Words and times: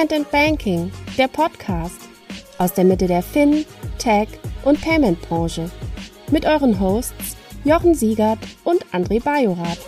Payment 0.00 0.12
and 0.14 0.30
Banking, 0.30 0.90
der 1.18 1.28
Podcast 1.28 2.08
aus 2.56 2.72
der 2.72 2.84
Mitte 2.84 3.06
der 3.06 3.22
Fin, 3.22 3.66
Tech 3.98 4.28
und 4.64 4.80
Payment 4.80 5.20
Branche 5.20 5.70
mit 6.30 6.46
euren 6.46 6.80
Hosts 6.80 7.36
Jochen 7.64 7.94
Siegert 7.94 8.38
und 8.64 8.82
André 8.94 9.22
Bajorath. 9.22 9.78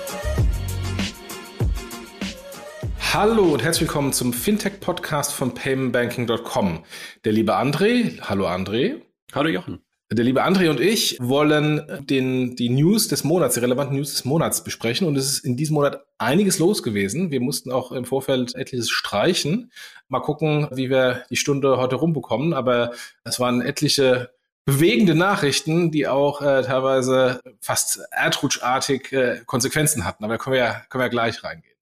Hallo 3.15 3.55
und 3.55 3.63
herzlich 3.63 3.89
willkommen 3.89 4.13
zum 4.13 4.35
Fintech-Podcast 4.35 5.33
von 5.33 5.55
paymentbanking.com. 5.55 6.85
Der 7.25 7.33
liebe 7.33 7.57
André, 7.57 8.21
hallo 8.21 8.47
André. 8.49 9.01
Hallo 9.33 9.49
Jochen. 9.49 9.83
Der 10.15 10.27
liebe 10.27 10.45
André 10.45 10.69
und 10.69 10.79
ich 10.79 11.17
wollen 11.21 11.87
den, 12.01 12.55
die 12.55 12.69
News 12.69 13.09
des 13.09 13.25
Monats, 13.25 13.55
die 13.55 13.61
relevanten 13.61 13.97
News 13.97 14.11
des 14.13 14.27
Monats 14.27 14.63
besprechen. 14.63 15.07
Und 15.07 15.17
es 15.17 15.25
ist 15.25 15.39
in 15.39 15.57
diesem 15.57 15.73
Monat 15.75 16.05
einiges 16.19 16.59
los 16.59 16.83
gewesen. 16.83 17.31
Wir 17.31 17.41
mussten 17.41 17.73
auch 17.73 17.93
im 17.93 18.05
Vorfeld 18.05 18.55
etliches 18.55 18.91
streichen. 18.91 19.73
Mal 20.09 20.21
gucken, 20.21 20.69
wie 20.73 20.91
wir 20.91 21.25
die 21.31 21.37
Stunde 21.37 21.79
heute 21.79 21.97
rumbekommen. 21.97 22.53
Aber 22.53 22.93
es 23.25 23.41
waren 23.41 23.63
etliche 23.63 24.31
bewegende 24.67 25.15
Nachrichten, 25.15 25.91
die 25.91 26.07
auch 26.07 26.43
äh, 26.43 26.63
teilweise 26.63 27.41
fast 27.61 28.01
erdrutschartig 28.11 29.13
äh, 29.13 29.41
Konsequenzen 29.47 30.05
hatten. 30.05 30.25
Aber 30.25 30.35
da 30.35 30.39
können 30.39 30.55
wir 30.55 30.63
ja, 30.63 30.83
können 30.91 31.01
wir 31.01 31.07
ja 31.07 31.11
gleich 31.11 31.43
reingehen. 31.43 31.77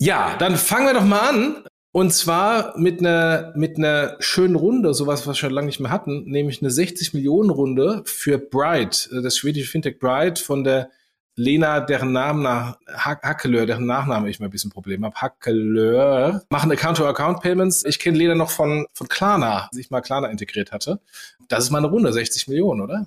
Ja, 0.00 0.36
dann 0.38 0.56
fangen 0.56 0.86
wir 0.86 0.94
doch 0.94 1.04
mal 1.04 1.28
an. 1.28 1.64
Und 1.94 2.12
zwar 2.12 2.76
mit 2.76 2.98
einer, 2.98 3.52
mit 3.54 3.78
einer 3.78 4.16
schönen 4.18 4.56
Runde, 4.56 4.94
sowas, 4.94 5.20
was 5.20 5.26
wir 5.28 5.34
schon 5.36 5.52
lange 5.52 5.68
nicht 5.68 5.78
mehr 5.78 5.92
hatten, 5.92 6.24
nämlich 6.24 6.60
eine 6.60 6.72
60 6.72 7.14
Millionen 7.14 7.50
Runde 7.50 8.02
für 8.04 8.36
Bright, 8.36 9.08
äh, 9.12 9.22
das 9.22 9.36
schwedische 9.36 9.70
Fintech 9.70 10.00
Bright 10.00 10.40
von 10.40 10.64
der 10.64 10.90
Lena, 11.36 11.78
deren 11.78 12.10
Namen 12.10 12.42
nach 12.42 12.80
Hackeleur, 12.88 13.66
deren 13.66 13.86
Nachname 13.86 14.28
ich 14.28 14.40
mal 14.40 14.46
ein 14.46 14.50
bisschen 14.50 14.72
Problem 14.72 15.04
habe, 15.04 15.14
Hackeleur, 15.14 16.42
machen 16.48 16.72
Account-to-Account-Payments. 16.72 17.84
Ich 17.84 18.00
kenne 18.00 18.18
Lena 18.18 18.34
noch 18.34 18.50
von, 18.50 18.86
von 18.92 19.06
Klarna, 19.06 19.68
als 19.68 19.76
ich 19.76 19.92
mal 19.92 20.00
Klarna 20.00 20.26
integriert 20.26 20.72
hatte. 20.72 20.98
Das 21.46 21.62
ist 21.62 21.70
mal 21.70 21.78
eine 21.78 21.86
Runde, 21.86 22.12
60 22.12 22.48
Millionen, 22.48 22.80
oder? 22.80 23.06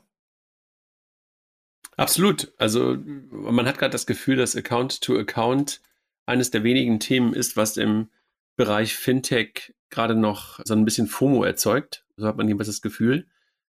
Absolut. 1.98 2.54
Also 2.58 2.96
man 3.32 3.68
hat 3.68 3.80
gerade 3.80 3.92
das 3.92 4.06
Gefühl, 4.06 4.38
dass 4.38 4.56
Account-to-Account 4.56 5.82
eines 6.26 6.52
der 6.52 6.64
wenigen 6.64 7.02
Themen 7.02 7.34
ist, 7.34 7.58
was 7.58 7.76
im 7.76 8.08
Bereich 8.58 8.96
Fintech 8.96 9.74
gerade 9.90 10.16
noch 10.16 10.60
so 10.66 10.74
ein 10.74 10.84
bisschen 10.84 11.08
FOMO 11.08 11.44
erzeugt. 11.44 12.06
So 12.18 12.28
hat 12.28 12.36
man 12.36 12.48
jedenfalls 12.48 12.68
das 12.68 12.82
Gefühl, 12.82 13.28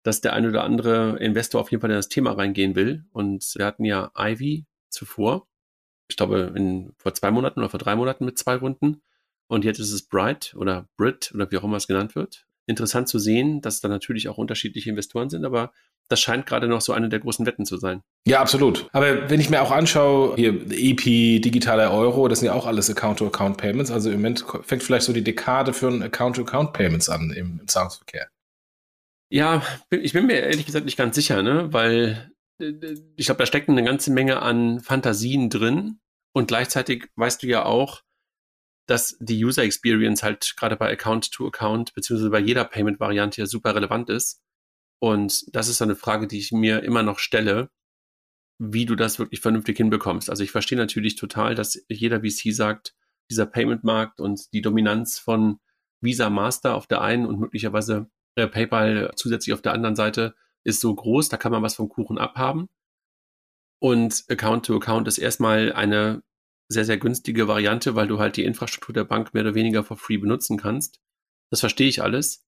dass 0.04 0.20
der 0.20 0.34
ein 0.34 0.46
oder 0.46 0.62
andere 0.62 1.18
Investor 1.18 1.60
auf 1.60 1.70
jeden 1.70 1.80
Fall 1.80 1.90
in 1.90 1.96
das 1.96 2.08
Thema 2.08 2.32
reingehen 2.32 2.76
will. 2.76 3.04
Und 3.10 3.54
wir 3.56 3.66
hatten 3.66 3.84
ja 3.84 4.12
Ivy 4.16 4.66
zuvor, 4.90 5.48
ich 6.08 6.16
glaube 6.16 6.52
in, 6.54 6.92
vor 6.98 7.14
zwei 7.14 7.30
Monaten 7.30 7.60
oder 7.60 7.70
vor 7.70 7.80
drei 7.80 7.96
Monaten 7.96 8.24
mit 8.24 8.38
zwei 8.38 8.54
Runden. 8.56 9.02
Und 9.48 9.64
jetzt 9.64 9.78
ist 9.80 9.92
es 9.92 10.06
Bright 10.06 10.54
oder 10.56 10.88
Brit 10.96 11.32
oder 11.34 11.50
wie 11.50 11.56
auch 11.56 11.64
immer 11.64 11.78
es 11.78 11.88
genannt 11.88 12.14
wird. 12.14 12.46
Interessant 12.66 13.08
zu 13.08 13.18
sehen, 13.18 13.60
dass 13.60 13.80
da 13.80 13.88
natürlich 13.88 14.28
auch 14.28 14.38
unterschiedliche 14.38 14.90
Investoren 14.90 15.28
sind, 15.28 15.44
aber 15.44 15.72
das 16.08 16.20
scheint 16.20 16.46
gerade 16.46 16.68
noch 16.68 16.80
so 16.80 16.92
eine 16.92 17.08
der 17.08 17.20
großen 17.20 17.46
Wetten 17.46 17.64
zu 17.64 17.76
sein. 17.76 18.02
Ja, 18.26 18.40
absolut. 18.40 18.88
Aber 18.92 19.30
wenn 19.30 19.40
ich 19.40 19.50
mir 19.50 19.62
auch 19.62 19.70
anschaue, 19.70 20.36
hier 20.36 20.52
EP, 20.70 21.02
digitaler 21.42 21.92
Euro, 21.92 22.28
das 22.28 22.40
sind 22.40 22.46
ja 22.46 22.54
auch 22.54 22.66
alles 22.66 22.90
Account-to-Account-Payments. 22.90 23.90
Also 23.90 24.10
im 24.10 24.16
Moment 24.16 24.44
fängt 24.62 24.82
vielleicht 24.82 25.06
so 25.06 25.12
die 25.12 25.24
Dekade 25.24 25.72
für 25.72 25.88
ein 25.88 26.02
Account-to-Account-Payments 26.02 27.08
an 27.08 27.30
im, 27.30 27.60
im 27.60 27.68
Zahlungsverkehr. 27.68 28.28
Ja, 29.30 29.62
ich 29.90 30.12
bin 30.12 30.26
mir 30.26 30.40
ehrlich 30.40 30.66
gesagt 30.66 30.84
nicht 30.84 30.98
ganz 30.98 31.16
sicher, 31.16 31.42
ne? 31.42 31.72
weil 31.72 32.30
äh, 32.60 32.72
ich 33.16 33.26
glaube, 33.26 33.38
da 33.38 33.46
steckt 33.46 33.68
eine 33.68 33.84
ganze 33.84 34.12
Menge 34.12 34.42
an 34.42 34.80
Fantasien 34.80 35.50
drin. 35.50 35.98
Und 36.32 36.48
gleichzeitig 36.48 37.08
weißt 37.16 37.42
du 37.42 37.46
ja 37.46 37.64
auch, 37.64 38.02
dass 38.86 39.16
die 39.20 39.42
User 39.42 39.62
Experience 39.62 40.22
halt 40.22 40.54
gerade 40.56 40.76
bei 40.76 40.92
Account-to-Account 40.92 41.90
-Account, 41.90 41.94
beziehungsweise 41.94 42.30
bei 42.30 42.40
jeder 42.40 42.64
Payment-Variante 42.64 43.40
ja 43.40 43.46
super 43.46 43.74
relevant 43.74 44.10
ist. 44.10 44.42
Und 44.98 45.44
das 45.54 45.68
ist 45.68 45.78
so 45.78 45.84
eine 45.84 45.96
Frage, 45.96 46.26
die 46.26 46.38
ich 46.38 46.52
mir 46.52 46.82
immer 46.82 47.02
noch 47.02 47.18
stelle, 47.18 47.70
wie 48.58 48.86
du 48.86 48.94
das 48.94 49.18
wirklich 49.18 49.40
vernünftig 49.40 49.76
hinbekommst. 49.76 50.30
Also 50.30 50.42
ich 50.42 50.50
verstehe 50.50 50.78
natürlich 50.78 51.16
total, 51.16 51.54
dass 51.54 51.84
jeder 51.88 52.20
VC 52.20 52.54
sagt, 52.54 52.94
dieser 53.30 53.46
Payment-Markt 53.46 54.20
und 54.20 54.52
die 54.52 54.62
Dominanz 54.62 55.18
von 55.18 55.58
Visa 56.00 56.30
Master 56.30 56.74
auf 56.74 56.86
der 56.86 57.00
einen 57.00 57.26
und 57.26 57.40
möglicherweise 57.40 58.10
äh, 58.36 58.46
PayPal 58.46 59.12
zusätzlich 59.16 59.54
auf 59.54 59.62
der 59.62 59.72
anderen 59.72 59.96
Seite 59.96 60.34
ist 60.62 60.80
so 60.80 60.94
groß, 60.94 61.28
da 61.28 61.36
kann 61.36 61.52
man 61.52 61.62
was 61.62 61.74
vom 61.74 61.88
Kuchen 61.88 62.18
abhaben. 62.18 62.68
Und 63.80 64.24
Account-to-Account 64.28 65.06
-Account 65.06 65.08
ist 65.08 65.18
erstmal 65.18 65.72
eine 65.72 66.22
sehr, 66.68 66.84
sehr 66.84 66.98
günstige 66.98 67.48
Variante, 67.48 67.94
weil 67.94 68.08
du 68.08 68.18
halt 68.18 68.36
die 68.36 68.44
Infrastruktur 68.44 68.94
der 68.94 69.04
Bank 69.04 69.34
mehr 69.34 69.42
oder 69.42 69.54
weniger 69.54 69.84
for 69.84 69.96
free 69.96 70.16
benutzen 70.16 70.56
kannst. 70.56 71.00
Das 71.50 71.60
verstehe 71.60 71.88
ich 71.88 72.02
alles. 72.02 72.44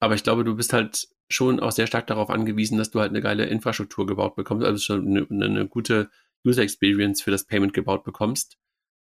Aber 0.00 0.14
ich 0.14 0.22
glaube, 0.22 0.44
du 0.44 0.54
bist 0.54 0.72
halt 0.72 1.08
schon 1.28 1.60
auch 1.60 1.72
sehr 1.72 1.86
stark 1.86 2.06
darauf 2.06 2.30
angewiesen, 2.30 2.78
dass 2.78 2.90
du 2.90 3.00
halt 3.00 3.10
eine 3.10 3.20
geile 3.20 3.46
Infrastruktur 3.46 4.06
gebaut 4.06 4.36
bekommst, 4.36 4.64
also 4.64 4.78
schon 4.78 5.06
eine, 5.06 5.44
eine 5.44 5.66
gute 5.66 6.10
User 6.46 6.62
Experience 6.62 7.20
für 7.20 7.30
das 7.30 7.44
Payment 7.44 7.74
gebaut 7.74 8.04
bekommst. 8.04 8.58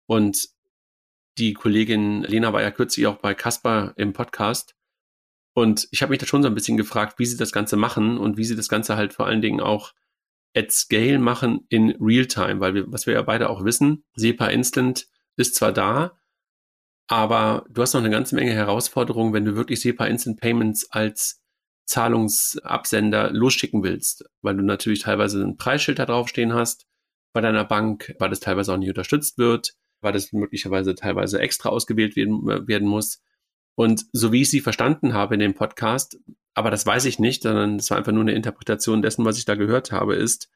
Und 0.07 0.49
die 1.39 1.53
Kollegin 1.53 2.23
Lena 2.23 2.53
war 2.53 2.63
ja 2.63 2.71
kürzlich 2.71 3.07
auch 3.07 3.17
bei 3.17 3.35
Casper 3.35 3.93
im 3.97 4.13
Podcast. 4.13 4.77
Und 5.53 5.89
ich 5.91 6.03
habe 6.03 6.11
mich 6.11 6.19
da 6.19 6.27
schon 6.27 6.43
so 6.43 6.49
ein 6.49 6.55
bisschen 6.55 6.77
gefragt, 6.77 7.19
wie 7.19 7.27
sie 7.27 7.37
das 7.37 7.53
Ganze 7.53 7.77
machen 7.77 8.19
und 8.19 8.37
wie 8.37 8.45
sie 8.45 8.57
das 8.57 8.69
Ganze 8.69 8.97
halt 8.97 9.13
vor 9.13 9.27
allen 9.27 9.43
Dingen 9.43 9.61
auch 9.61 9.93
at 10.55 10.71
scale 10.73 11.19
machen 11.19 11.67
in 11.69 11.97
real 12.01 12.27
time, 12.27 12.61
weil 12.61 12.75
wir, 12.75 12.93
was 12.93 13.07
wir 13.07 13.15
ja 13.15 13.23
beide 13.23 13.51
auch 13.51 13.65
wissen, 13.65 14.05
SEPA 14.15 14.47
Instant 14.49 15.07
ist 15.37 15.57
zwar 15.57 15.73
da, 15.73 16.17
aber 17.07 17.67
du 17.69 17.83
hast 17.83 17.93
noch 17.93 18.01
eine 18.01 18.11
ganze 18.11 18.35
Menge 18.35 18.53
Herausforderungen, 18.53 19.33
wenn 19.33 19.45
du 19.45 19.57
wirklich 19.57 19.81
SEPA 19.81 20.07
Instant 20.07 20.41
Payments 20.41 20.91
als 20.91 21.43
Zahlungsabsender 21.87 23.31
losschicken 23.31 23.83
willst, 23.83 24.25
weil 24.41 24.57
du 24.57 24.63
natürlich 24.63 25.01
teilweise 25.01 25.43
ein 25.43 25.57
Preisschild 25.57 25.99
da 25.99 26.07
draufstehen 26.07 26.55
hast 26.55 26.87
bei 27.35 27.41
deiner 27.41 27.65
Bank, 27.65 28.15
weil 28.19 28.31
das 28.31 28.41
teilweise 28.41 28.73
auch 28.73 28.79
nicht 28.79 28.89
unterstützt 28.89 29.37
wird, 29.39 29.75
weil 30.01 30.13
das 30.13 30.33
möglicherweise 30.33 30.95
teilweise 30.95 31.41
extra 31.41 31.69
ausgewählt 31.69 32.17
werden, 32.17 32.47
werden 32.47 32.89
muss. 32.89 33.23
Und 33.75 34.07
so 34.13 34.33
wie 34.33 34.43
ich 34.43 34.51
sie 34.51 34.61
verstanden 34.61 35.13
habe 35.13 35.35
in 35.35 35.41
dem 35.41 35.55
Podcast, 35.55 36.17
aber 36.55 36.71
das 36.71 36.87
weiß 36.87 37.05
ich 37.07 37.19
nicht, 37.19 37.43
sondern 37.43 37.77
es 37.77 37.91
war 37.91 37.99
einfach 37.99 38.13
nur 38.13 38.23
eine 38.23 38.35
Interpretation 38.35 39.03
dessen, 39.03 39.25
was 39.25 39.39
ich 39.39 39.45
da 39.45 39.55
gehört 39.55 39.93
habe, 39.93 40.15
ist, 40.15 40.51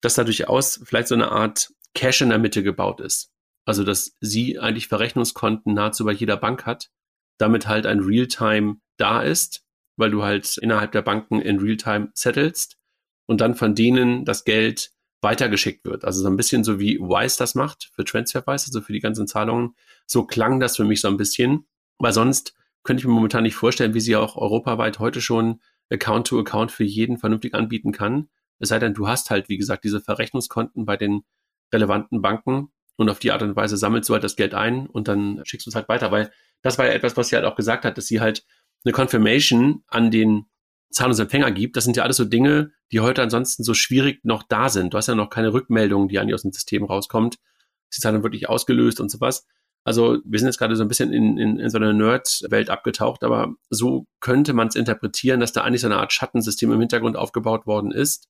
dass 0.00 0.14
da 0.14 0.24
durchaus 0.24 0.80
vielleicht 0.84 1.08
so 1.08 1.14
eine 1.14 1.30
Art 1.30 1.72
Cache 1.94 2.24
in 2.24 2.30
der 2.30 2.38
Mitte 2.38 2.62
gebaut 2.62 3.00
ist. 3.00 3.30
Also, 3.64 3.84
dass 3.84 4.16
sie 4.20 4.58
eigentlich 4.58 4.88
Verrechnungskonten 4.88 5.74
nahezu 5.74 6.04
bei 6.04 6.12
jeder 6.12 6.36
Bank 6.36 6.64
hat, 6.64 6.90
damit 7.38 7.68
halt 7.68 7.86
ein 7.86 8.00
Realtime 8.00 8.76
da 8.96 9.22
ist 9.22 9.64
weil 9.98 10.10
du 10.10 10.22
halt 10.22 10.56
innerhalb 10.58 10.92
der 10.92 11.02
Banken 11.02 11.42
in 11.42 11.58
Realtime 11.58 12.10
settelst 12.14 12.78
und 13.26 13.40
dann 13.40 13.54
von 13.54 13.74
denen 13.74 14.24
das 14.24 14.44
Geld 14.44 14.92
weitergeschickt 15.20 15.84
wird. 15.84 16.04
Also 16.04 16.22
so 16.22 16.28
ein 16.28 16.36
bisschen 16.36 16.62
so 16.62 16.78
wie 16.78 17.00
Wise 17.00 17.36
das 17.36 17.56
macht 17.56 17.90
für 17.92 18.04
TransferWise, 18.04 18.66
also 18.68 18.80
für 18.80 18.92
die 18.92 19.00
ganzen 19.00 19.26
Zahlungen. 19.26 19.74
So 20.06 20.24
klang 20.24 20.60
das 20.60 20.76
für 20.76 20.84
mich 20.84 21.00
so 21.00 21.08
ein 21.08 21.16
bisschen, 21.16 21.66
weil 21.98 22.12
sonst 22.12 22.54
könnte 22.88 23.02
ich 23.02 23.06
mir 23.06 23.12
momentan 23.12 23.42
nicht 23.42 23.54
vorstellen, 23.54 23.92
wie 23.92 24.00
sie 24.00 24.16
auch 24.16 24.36
europaweit 24.36 24.98
heute 24.98 25.20
schon 25.20 25.60
Account-to-Account 25.90 26.70
-Account 26.70 26.74
für 26.74 26.84
jeden 26.84 27.18
vernünftig 27.18 27.54
anbieten 27.54 27.92
kann. 27.92 28.30
Es 28.60 28.70
sei 28.70 28.78
denn, 28.78 28.94
du 28.94 29.06
hast 29.06 29.28
halt, 29.28 29.50
wie 29.50 29.58
gesagt, 29.58 29.84
diese 29.84 30.00
Verrechnungskonten 30.00 30.86
bei 30.86 30.96
den 30.96 31.20
relevanten 31.70 32.22
Banken 32.22 32.72
und 32.96 33.10
auf 33.10 33.18
die 33.18 33.30
Art 33.30 33.42
und 33.42 33.56
Weise 33.56 33.76
sammelst 33.76 34.08
du 34.08 34.14
halt 34.14 34.24
das 34.24 34.36
Geld 34.36 34.54
ein 34.54 34.86
und 34.86 35.06
dann 35.06 35.42
schickst 35.44 35.66
du 35.66 35.70
es 35.70 35.74
halt 35.74 35.90
weiter, 35.90 36.10
weil 36.12 36.32
das 36.62 36.78
war 36.78 36.86
ja 36.86 36.92
etwas, 36.92 37.14
was 37.18 37.28
sie 37.28 37.36
halt 37.36 37.44
auch 37.44 37.56
gesagt 37.56 37.84
hat, 37.84 37.98
dass 37.98 38.06
sie 38.06 38.22
halt 38.22 38.46
eine 38.86 38.94
Confirmation 38.94 39.84
an 39.88 40.10
den 40.10 40.46
Zahlungsempfänger 40.90 41.50
gibt. 41.50 41.76
Das 41.76 41.84
sind 41.84 41.94
ja 41.94 42.04
alles 42.04 42.16
so 42.16 42.24
Dinge, 42.24 42.72
die 42.90 43.00
heute 43.00 43.20
ansonsten 43.20 43.64
so 43.64 43.74
schwierig 43.74 44.24
noch 44.24 44.44
da 44.44 44.70
sind. 44.70 44.94
Du 44.94 44.96
hast 44.96 45.08
ja 45.08 45.14
noch 45.14 45.28
keine 45.28 45.52
Rückmeldung, 45.52 46.08
die 46.08 46.18
an 46.18 46.28
dir 46.28 46.34
aus 46.36 46.42
dem 46.42 46.52
System 46.52 46.84
rauskommt. 46.84 47.36
Sie 47.90 48.00
dann 48.00 48.22
wirklich 48.22 48.48
ausgelöst 48.48 48.98
und 48.98 49.10
sowas. 49.10 49.46
Also 49.88 50.18
wir 50.22 50.38
sind 50.38 50.48
jetzt 50.48 50.58
gerade 50.58 50.76
so 50.76 50.84
ein 50.84 50.88
bisschen 50.88 51.12
in, 51.12 51.38
in, 51.38 51.58
in 51.58 51.70
so 51.70 51.78
einer 51.78 51.94
Nerd-Welt 51.94 52.68
abgetaucht, 52.68 53.24
aber 53.24 53.54
so 53.70 54.06
könnte 54.20 54.52
man 54.52 54.68
es 54.68 54.74
interpretieren, 54.74 55.40
dass 55.40 55.52
da 55.52 55.62
eigentlich 55.62 55.80
so 55.80 55.86
eine 55.86 55.96
Art 55.96 56.12
Schattensystem 56.12 56.70
im 56.70 56.80
Hintergrund 56.80 57.16
aufgebaut 57.16 57.66
worden 57.66 57.90
ist. 57.90 58.28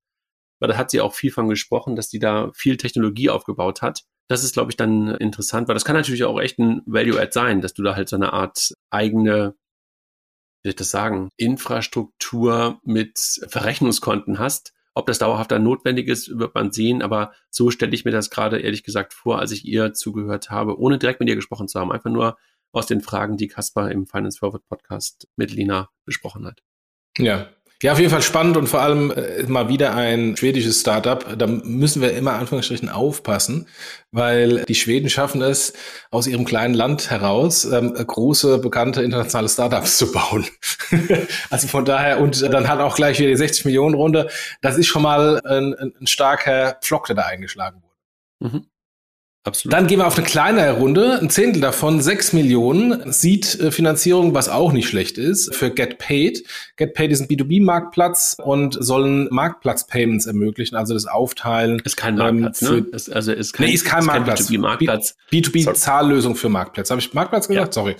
Weil 0.60 0.69
da 0.69 0.76
hat 0.76 0.90
sie 0.90 1.00
auch 1.00 1.14
viel 1.14 1.32
von 1.32 1.49
gesprochen, 1.49 1.96
dass 1.96 2.08
die 2.08 2.20
da 2.20 2.50
viel 2.55 2.76
Technologie 2.76 3.28
aufgebaut 3.28 3.82
hat. 3.82 4.05
Das 4.28 4.44
ist, 4.44 4.52
glaube 4.52 4.70
ich, 4.70 4.76
dann 4.76 5.08
interessant, 5.16 5.66
weil 5.66 5.75
das 5.75 5.84
kann 5.84 5.96
natürlich 5.96 6.22
auch 6.25 6.40
echt 6.40 6.58
ein 6.58 6.82
Value-Add 6.87 7.32
sein, 7.32 7.60
dass 7.60 7.75
du 7.75 7.82
da 7.82 7.96
halt 7.96 8.08
so 8.08 8.16
eine 8.16 8.32
Art 8.32 8.72
eigene 8.90 9.55
wie 10.62 10.69
soll 10.69 10.70
ich 10.70 10.76
das 10.76 10.90
sagen, 10.90 11.31
Infrastruktur 11.37 12.81
mit 12.82 13.19
Verrechnungskonten 13.49 14.38
hast. 14.38 14.72
Ob 14.99 15.06
das 15.06 15.21
dauerhaft 15.21 15.53
dann 15.53 15.62
notwendig 15.62 16.09
ist, 16.09 16.41
wird 16.41 16.56
man 16.56 16.73
sehen, 16.73 17.03
aber 17.03 17.33
so 17.50 17.71
stelle 17.71 17.95
ich 17.95 18.05
mir 18.05 18.11
das 18.11 18.31
gerade 18.31 18.59
ehrlich 18.59 18.83
gesagt 18.83 19.15
vor, 19.15 19.39
als 19.39 19.53
ich 19.53 19.65
ihr 19.65 19.93
zugehört 19.93 20.50
habe, 20.50 20.77
ohne 20.77 20.99
direkt 20.99 21.21
mit 21.21 21.29
ihr 21.29 21.37
gesprochen 21.37 21.69
zu 21.69 21.79
haben. 21.79 21.93
Einfach 21.93 22.11
nur 22.11 22.37
aus 22.73 22.89
den 22.89 23.00
Fragen, 23.00 23.37
die 23.37 23.47
Kaspar 23.47 23.93
im 23.93 24.09
Finance 24.09 24.41
Forward 24.41 24.67
Podcast 24.67 25.29
mit 25.37 25.53
Lina 25.53 25.89
besprochen 26.05 26.45
hat. 26.45 26.65
Ja, 27.17 27.49
Ja, 27.81 27.93
auf 27.93 27.99
jeden 28.01 28.11
Fall 28.11 28.23
spannend 28.23 28.57
und 28.57 28.67
vor 28.67 28.81
allem 28.81 29.13
äh, 29.13 29.45
mal 29.45 29.69
wieder 29.69 29.95
ein 29.95 30.37
schwedisches 30.37 30.81
Startup. 30.81 31.39
Da 31.39 31.47
müssen 31.47 32.03
wir 32.03 32.13
immer 32.13 32.33
Anführungsstrichen 32.33 32.89
aufpassen, 32.89 33.69
weil 34.11 34.65
die 34.65 34.75
Schweden 34.75 35.09
schaffen 35.09 35.43
es 35.43 35.75
aus 36.11 36.27
ihrem 36.27 36.45
kleinen 36.45 36.75
Land 36.75 37.09
heraus, 37.11 37.65
ähm, 37.65 37.95
große, 37.95 38.59
bekannte 38.59 39.03
internationale 39.03 39.49
Startups 39.49 39.97
zu 39.97 40.11
bauen. 40.11 40.45
also 41.51 41.69
von 41.69 41.85
daher, 41.85 42.19
und 42.21 42.43
dann 42.43 42.67
hat 42.67 42.81
auch 42.81 42.97
gleich 42.97 43.21
wieder 43.21 43.31
die 43.31 43.37
60 43.37 43.65
Millionen 43.67 43.95
Runde. 43.95 44.29
Das 44.61 44.77
ist 44.77 44.89
schon 44.89 45.03
mal 45.03 45.41
ein, 45.45 45.75
ein 45.75 46.07
starker 46.09 46.79
Pflock, 46.83 47.07
der 47.07 47.15
da 47.15 47.23
eingeschlagen 47.27 47.81
wurde. 48.41 48.55
Mhm. 48.57 48.67
Absolut. 49.44 49.73
Dann 49.73 49.87
gehen 49.87 50.00
wir 50.00 50.06
auf 50.06 50.19
eine 50.19 50.26
kleinere 50.26 50.73
Runde. 50.73 51.19
Ein 51.20 51.31
Zehntel 51.31 51.62
davon, 51.62 52.02
sechs 52.02 52.32
Millionen, 52.32 53.12
sieht 53.12 53.58
äh, 53.61 53.70
Finanzierung, 53.70 54.35
was 54.35 54.49
auch 54.49 54.73
nicht 54.73 54.88
schlecht 54.88 55.17
ist, 55.17 55.55
für 55.55 55.70
GetPaid. 55.70 56.43
GetPaid 56.76 57.12
ist 57.12 57.20
ein 57.20 57.29
B2B-Marktplatz 57.29 58.37
und 58.44 58.76
sollen 58.79 59.29
Marktplatz-Payments 59.31 60.26
ermöglichen, 60.26 60.76
also 60.76 60.93
das 60.93 61.06
Aufteilen. 61.06 61.81
Ist 61.85 61.96
kein 61.96 62.17
Marktplatz, 62.17 62.62
ähm, 62.62 62.69
für, 62.69 62.81
ne? 62.81 62.87
Ist, 62.93 63.11
also 63.11 63.32
ist 63.32 63.52
kein, 63.52 63.67
nee, 63.69 63.73
ist 63.73 63.85
kein 63.85 64.00
ist 64.00 64.06
Marktplatz. 64.06 64.50
B2B-Marktplatz. 64.50 65.14
B2B-Zahllösung 65.32 66.34
für 66.34 66.49
Marktplätze. 66.49 66.91
Habe 66.91 67.00
ich 67.00 67.14
Marktplatz 67.14 67.49
gesagt? 67.49 67.69
Ja. 67.69 67.73
Sorry. 67.73 67.96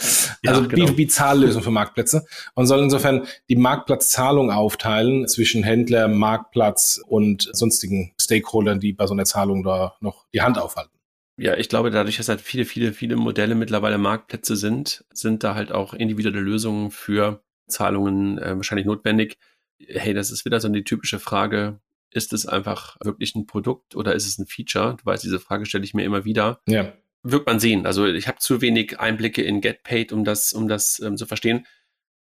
Also 0.47 0.63
ja, 0.63 0.67
genau. 0.67 0.87
B2B-Zahllösung 0.87 1.63
für 1.63 1.71
Marktplätze 1.71 2.27
und 2.55 2.67
sollen 2.67 2.85
insofern 2.85 3.27
die 3.49 3.57
Marktplatzzahlung 3.57 4.51
aufteilen 4.51 5.27
zwischen 5.29 5.63
Händler, 5.63 6.09
Marktplatz 6.09 7.01
und 7.07 7.49
sonstigen 7.53 8.13
Stakeholdern, 8.21 8.81
die 8.81 8.93
bei 8.93 9.07
so 9.07 9.15
einer 9.15 9.25
Zahlung 9.25 9.63
da 9.63 9.95
noch 10.01 10.27
die 10.35 10.43
Hand 10.43 10.59
aufhalten 10.59 10.98
ja, 11.39 11.57
ich 11.57 11.69
glaube, 11.69 11.91
dadurch, 11.91 12.17
dass 12.17 12.29
halt 12.29 12.41
viele, 12.41 12.65
viele, 12.65 12.93
viele 12.93 13.15
Modelle 13.15 13.55
mittlerweile 13.55 13.97
Marktplätze 13.97 14.57
sind, 14.57 15.05
sind 15.13 15.45
da 15.45 15.55
halt 15.55 15.71
auch 15.71 15.95
individuelle 15.95 16.41
Lösungen 16.41 16.91
für 16.91 17.43
Zahlungen 17.69 18.39
äh, 18.39 18.57
wahrscheinlich 18.57 18.87
notwendig. 18.87 19.39
Hey, 19.79 20.15
das 20.15 20.33
ist 20.33 20.45
wieder 20.45 20.61
so 20.61 20.67
eine 20.67 20.83
typische 20.83 21.21
Frage. 21.21 21.81
Ist 22.11 22.33
es 22.33 22.47
einfach 22.47 22.97
wirklich 23.03 23.37
ein 23.37 23.47
Produkt 23.47 23.95
oder 23.95 24.15
ist 24.15 24.27
es 24.27 24.39
ein 24.39 24.47
Feature? 24.47 24.97
Du 24.99 25.07
weißt, 25.07 25.23
diese 25.23 25.39
Frage 25.39 25.65
stelle 25.65 25.85
ich 25.85 25.95
mir 25.95 26.05
immer 26.05 26.25
wieder. 26.25 26.61
Ja. 26.67 26.93
Wird 27.23 27.47
man 27.47 27.61
sehen. 27.61 27.87
Also 27.87 28.07
ich 28.07 28.27
habe 28.27 28.39
zu 28.39 28.61
wenig 28.61 28.99
Einblicke 28.99 29.43
in 29.43 29.61
GetPaid, 29.61 30.13
um 30.13 30.25
das, 30.25 30.53
um 30.53 30.67
das 30.67 30.99
ähm, 31.01 31.17
zu 31.17 31.27
verstehen, 31.27 31.67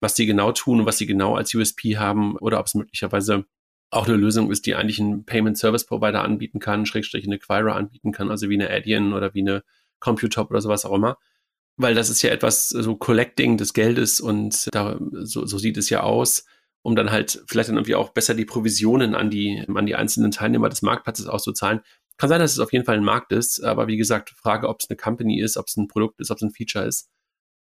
was 0.00 0.14
die 0.14 0.26
genau 0.26 0.52
tun 0.52 0.80
und 0.80 0.86
was 0.86 0.98
sie 0.98 1.06
genau 1.06 1.36
als 1.36 1.54
USP 1.54 1.96
haben 1.96 2.36
oder 2.36 2.60
ob 2.60 2.66
es 2.66 2.74
möglicherweise 2.74 3.46
auch 3.90 4.06
eine 4.06 4.16
Lösung 4.16 4.50
ist, 4.50 4.66
die 4.66 4.74
eigentlich 4.74 4.98
ein 4.98 5.24
Payment 5.24 5.56
Service 5.56 5.86
Provider 5.86 6.22
anbieten 6.22 6.58
kann, 6.58 6.86
Schrägstrich 6.86 7.24
eine 7.24 7.36
Acquirer 7.36 7.74
anbieten 7.74 8.12
kann, 8.12 8.30
also 8.30 8.48
wie 8.48 8.54
eine 8.54 8.70
Adyen 8.70 9.12
oder 9.12 9.34
wie 9.34 9.40
eine 9.40 9.62
Computop 10.00 10.50
oder 10.50 10.60
sowas 10.60 10.84
auch 10.84 10.94
immer. 10.94 11.18
Weil 11.76 11.94
das 11.94 12.08
ist 12.08 12.22
ja 12.22 12.30
etwas 12.30 12.68
so 12.68 12.96
Collecting 12.96 13.58
des 13.58 13.74
Geldes 13.74 14.20
und 14.20 14.74
da, 14.74 14.98
so, 15.12 15.46
so 15.46 15.58
sieht 15.58 15.76
es 15.76 15.90
ja 15.90 16.02
aus, 16.02 16.46
um 16.82 16.96
dann 16.96 17.10
halt 17.10 17.42
vielleicht 17.46 17.68
dann 17.68 17.76
irgendwie 17.76 17.94
auch 17.94 18.10
besser 18.10 18.34
die 18.34 18.44
Provisionen 18.44 19.14
an 19.14 19.30
die, 19.30 19.64
an 19.72 19.86
die 19.86 19.94
einzelnen 19.94 20.30
Teilnehmer 20.30 20.68
des 20.68 20.82
Marktplatzes 20.82 21.26
auszuzahlen. 21.26 21.80
Kann 22.16 22.30
sein, 22.30 22.40
dass 22.40 22.52
es 22.52 22.60
auf 22.60 22.72
jeden 22.72 22.86
Fall 22.86 22.96
ein 22.96 23.04
Markt 23.04 23.32
ist, 23.32 23.62
aber 23.62 23.88
wie 23.88 23.98
gesagt, 23.98 24.30
Frage, 24.30 24.68
ob 24.68 24.80
es 24.80 24.88
eine 24.88 24.96
Company 24.96 25.40
ist, 25.40 25.58
ob 25.58 25.66
es 25.66 25.76
ein 25.76 25.86
Produkt 25.86 26.18
ist, 26.20 26.30
ob 26.30 26.38
es 26.38 26.42
ein 26.42 26.50
Feature 26.50 26.86
ist, 26.86 27.10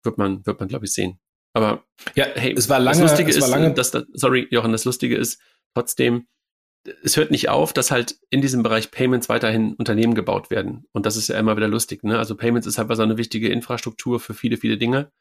wird 0.02 0.18
man, 0.18 0.44
wird 0.44 0.60
man, 0.60 0.68
glaube 0.68 0.84
ich, 0.84 0.92
sehen. 0.92 1.18
Aber 1.54 1.84
ja, 2.14 2.26
hey, 2.34 2.54
es 2.56 2.68
war 2.68 2.80
lange, 2.80 3.00
das 3.00 3.10
Lustige 3.12 3.30
ist, 3.30 3.48
lange 3.48 3.72
dass, 3.72 3.92
sorry, 4.12 4.46
Jochen, 4.50 4.72
das 4.72 4.84
Lustige 4.84 5.16
ist, 5.16 5.40
Trotzdem, 5.74 6.26
es 7.02 7.16
hört 7.16 7.30
nicht 7.30 7.48
auf, 7.48 7.72
dass 7.72 7.90
halt 7.90 8.16
in 8.30 8.40
diesem 8.40 8.62
Bereich 8.62 8.90
Payments 8.90 9.28
weiterhin 9.28 9.74
Unternehmen 9.74 10.14
gebaut 10.14 10.50
werden. 10.50 10.86
Und 10.92 11.06
das 11.06 11.16
ist 11.16 11.28
ja 11.28 11.38
immer 11.38 11.56
wieder 11.56 11.68
lustig. 11.68 12.02
Ne? 12.02 12.18
Also 12.18 12.36
Payments 12.36 12.66
ist 12.66 12.78
halt 12.78 12.94
so 12.94 13.02
eine 13.02 13.16
wichtige 13.16 13.48
Infrastruktur 13.48 14.20
für 14.20 14.34
viele, 14.34 14.56
viele 14.56 14.78
Dinge, 14.78 15.12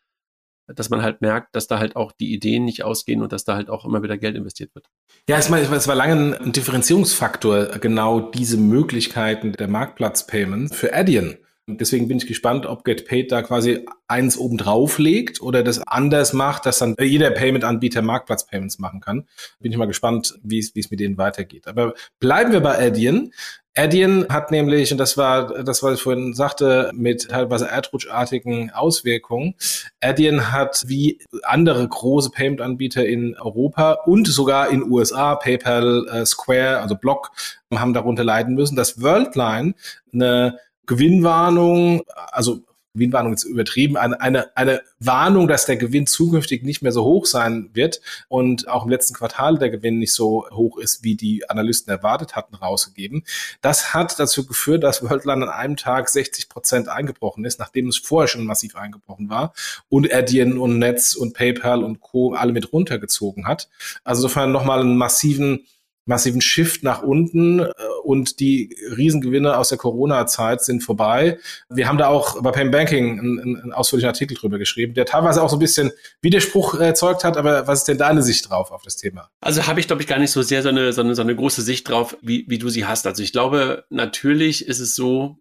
dass 0.67 0.89
man 0.89 1.01
halt 1.01 1.21
merkt, 1.21 1.55
dass 1.55 1.67
da 1.67 1.79
halt 1.79 1.95
auch 1.95 2.11
die 2.11 2.33
Ideen 2.33 2.65
nicht 2.65 2.83
ausgehen 2.83 3.21
und 3.21 3.31
dass 3.31 3.43
da 3.43 3.55
halt 3.55 3.69
auch 3.69 3.85
immer 3.85 4.03
wieder 4.03 4.17
Geld 4.17 4.35
investiert 4.35 4.73
wird. 4.73 4.87
Ja, 5.27 5.37
es 5.37 5.51
war, 5.51 5.59
es 5.59 5.87
war 5.87 5.95
lange 5.95 6.37
ein 6.39 6.51
Differenzierungsfaktor, 6.51 7.77
genau 7.79 8.19
diese 8.19 8.57
Möglichkeiten 8.57 9.51
der 9.53 9.67
Marktplatz-Payments 9.67 10.75
für 10.75 10.93
Adyen. 10.93 11.37
Deswegen 11.77 12.07
bin 12.07 12.17
ich 12.17 12.27
gespannt, 12.27 12.65
ob 12.65 12.83
GetPaid 12.83 13.31
da 13.31 13.41
quasi 13.41 13.85
eins 14.07 14.37
oben 14.37 14.57
drauf 14.57 14.99
legt 14.99 15.41
oder 15.41 15.63
das 15.63 15.85
anders 15.87 16.33
macht, 16.33 16.65
dass 16.65 16.79
dann 16.79 16.95
jeder 16.99 17.31
Payment-Anbieter 17.31 18.01
Marktplatz-Payments 18.01 18.79
machen 18.79 18.99
kann. 18.99 19.27
Bin 19.59 19.71
ich 19.71 19.77
mal 19.77 19.85
gespannt, 19.85 20.39
wie 20.43 20.59
es, 20.59 20.91
mit 20.91 20.99
denen 20.99 21.17
weitergeht. 21.17 21.67
Aber 21.67 21.93
bleiben 22.19 22.51
wir 22.51 22.59
bei 22.59 22.77
Adyen. 22.77 23.31
Adyen 23.75 24.27
hat 24.27 24.51
nämlich, 24.51 24.91
und 24.91 24.97
das 24.97 25.15
war 25.17 25.63
das, 25.63 25.81
was 25.81 25.95
ich 25.95 26.01
vorhin 26.01 26.33
sagte, 26.33 26.91
mit 26.93 27.29
teilweise 27.29 27.69
erdrutschartigen 27.69 28.71
Auswirkungen. 28.71 29.55
Adyen 30.01 30.51
hat 30.51 30.83
wie 30.87 31.19
andere 31.43 31.87
große 31.87 32.31
Payment-Anbieter 32.31 33.05
in 33.05 33.37
Europa 33.39 33.93
und 34.05 34.27
sogar 34.27 34.69
in 34.69 34.83
USA, 34.83 35.35
PayPal, 35.35 36.05
äh, 36.11 36.25
Square, 36.25 36.81
also 36.81 36.95
Block, 36.95 37.31
haben 37.73 37.93
darunter 37.93 38.25
leiden 38.25 38.55
müssen, 38.55 38.75
dass 38.75 39.01
Worldline 39.01 39.73
eine 40.13 40.57
Gewinnwarnung, 40.85 42.03
also 42.31 42.63
Gewinnwarnung 42.93 43.33
ist 43.33 43.43
übertrieben, 43.43 43.95
eine, 43.95 44.19
eine, 44.19 44.55
eine 44.57 44.81
Warnung, 44.99 45.47
dass 45.47 45.65
der 45.65 45.77
Gewinn 45.77 46.07
zukünftig 46.07 46.63
nicht 46.63 46.81
mehr 46.81 46.91
so 46.91 47.05
hoch 47.05 47.25
sein 47.25 47.69
wird 47.73 48.01
und 48.27 48.67
auch 48.67 48.83
im 48.83 48.89
letzten 48.89 49.13
Quartal 49.13 49.57
der 49.57 49.69
Gewinn 49.69 49.99
nicht 49.99 50.13
so 50.13 50.45
hoch 50.51 50.77
ist, 50.77 51.03
wie 51.03 51.15
die 51.15 51.49
Analysten 51.49 51.91
erwartet 51.91 52.35
hatten, 52.35 52.55
rausgegeben. 52.55 53.23
Das 53.61 53.93
hat 53.93 54.19
dazu 54.19 54.45
geführt, 54.45 54.83
dass 54.83 55.07
Worldline 55.09 55.45
an 55.45 55.49
einem 55.49 55.77
Tag 55.77 56.09
60 56.09 56.49
Prozent 56.49 56.89
eingebrochen 56.89 57.45
ist, 57.45 57.59
nachdem 57.59 57.87
es 57.87 57.97
vorher 57.97 58.27
schon 58.27 58.45
massiv 58.45 58.75
eingebrochen 58.75 59.29
war 59.29 59.53
und 59.87 60.13
Adyen 60.13 60.57
und 60.57 60.77
Netz 60.77 61.15
und 61.15 61.33
PayPal 61.33 61.83
und 61.83 62.01
Co. 62.01 62.33
alle 62.33 62.51
mit 62.51 62.73
runtergezogen 62.73 63.47
hat. 63.47 63.69
Also 64.03 64.21
insofern 64.21 64.51
nochmal 64.51 64.81
einen 64.81 64.97
massiven 64.97 65.65
massiven 66.05 66.41
Shift 66.41 66.83
nach 66.83 67.03
unten 67.03 67.59
äh, 67.59 67.73
und 68.03 68.39
die 68.39 68.75
Riesengewinne 68.97 69.57
aus 69.57 69.69
der 69.69 69.77
Corona-Zeit 69.77 70.63
sind 70.63 70.83
vorbei. 70.83 71.37
Wir 71.69 71.87
haben 71.87 71.97
da 71.97 72.07
auch 72.07 72.41
bei 72.41 72.51
Payment 72.51 72.71
Banking 72.71 73.19
einen, 73.19 73.39
einen, 73.39 73.73
ausführlichen 73.73 74.07
Artikel 74.07 74.35
drüber 74.35 74.57
geschrieben, 74.57 74.93
der 74.93 75.05
teilweise 75.05 75.43
auch 75.43 75.49
so 75.49 75.57
ein 75.57 75.59
bisschen 75.59 75.91
Widerspruch 76.21 76.75
erzeugt 76.79 77.23
hat. 77.23 77.37
Aber 77.37 77.67
was 77.67 77.79
ist 77.79 77.87
denn 77.87 77.97
deine 77.97 78.23
Sicht 78.23 78.49
drauf 78.49 78.71
auf 78.71 78.81
das 78.83 78.97
Thema? 78.97 79.29
Also 79.41 79.67
habe 79.67 79.79
ich, 79.79 79.87
glaube 79.87 80.01
ich, 80.01 80.07
gar 80.07 80.19
nicht 80.19 80.31
so 80.31 80.41
sehr 80.41 80.63
so 80.63 80.69
eine, 80.69 80.93
so 80.93 81.01
eine, 81.01 81.15
so 81.15 81.21
eine 81.21 81.35
große 81.35 81.61
Sicht 81.61 81.87
drauf, 81.87 82.17
wie, 82.21 82.45
wie 82.47 82.57
du 82.57 82.69
sie 82.69 82.85
hast. 82.85 83.05
Also 83.05 83.21
ich 83.21 83.31
glaube, 83.31 83.85
natürlich 83.89 84.65
ist 84.67 84.79
es 84.79 84.95
so, 84.95 85.37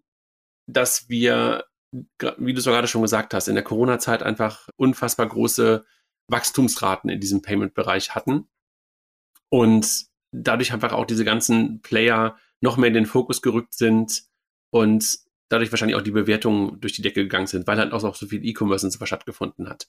dass 0.67 1.09
wir, 1.09 1.65
wie 2.37 2.53
du 2.53 2.59
es 2.59 2.65
gerade 2.65 2.87
schon 2.87 3.01
gesagt 3.01 3.33
hast, 3.33 3.47
in 3.47 3.55
der 3.55 3.63
Corona-Zeit 3.63 4.21
einfach 4.21 4.69
unfassbar 4.77 5.27
große 5.27 5.83
Wachstumsraten 6.27 7.09
in 7.09 7.19
diesem 7.19 7.41
Payment-Bereich 7.41 8.15
hatten. 8.15 8.47
Und 9.49 10.10
dadurch 10.31 10.73
einfach 10.73 10.93
auch 10.93 11.05
diese 11.05 11.25
ganzen 11.25 11.81
Player 11.81 12.37
noch 12.61 12.77
mehr 12.77 12.87
in 12.87 12.93
den 12.93 13.05
Fokus 13.05 13.41
gerückt 13.41 13.73
sind 13.73 14.23
und 14.69 15.19
dadurch 15.49 15.71
wahrscheinlich 15.71 15.97
auch 15.97 16.01
die 16.01 16.11
Bewertungen 16.11 16.79
durch 16.79 16.93
die 16.93 17.01
Decke 17.01 17.23
gegangen 17.23 17.47
sind, 17.47 17.67
weil 17.67 17.77
halt 17.77 17.91
auch 17.91 18.15
so 18.15 18.25
viel 18.25 18.45
E-Commerce 18.45 18.89
so 18.89 19.05
stattgefunden 19.05 19.69
hat. 19.69 19.87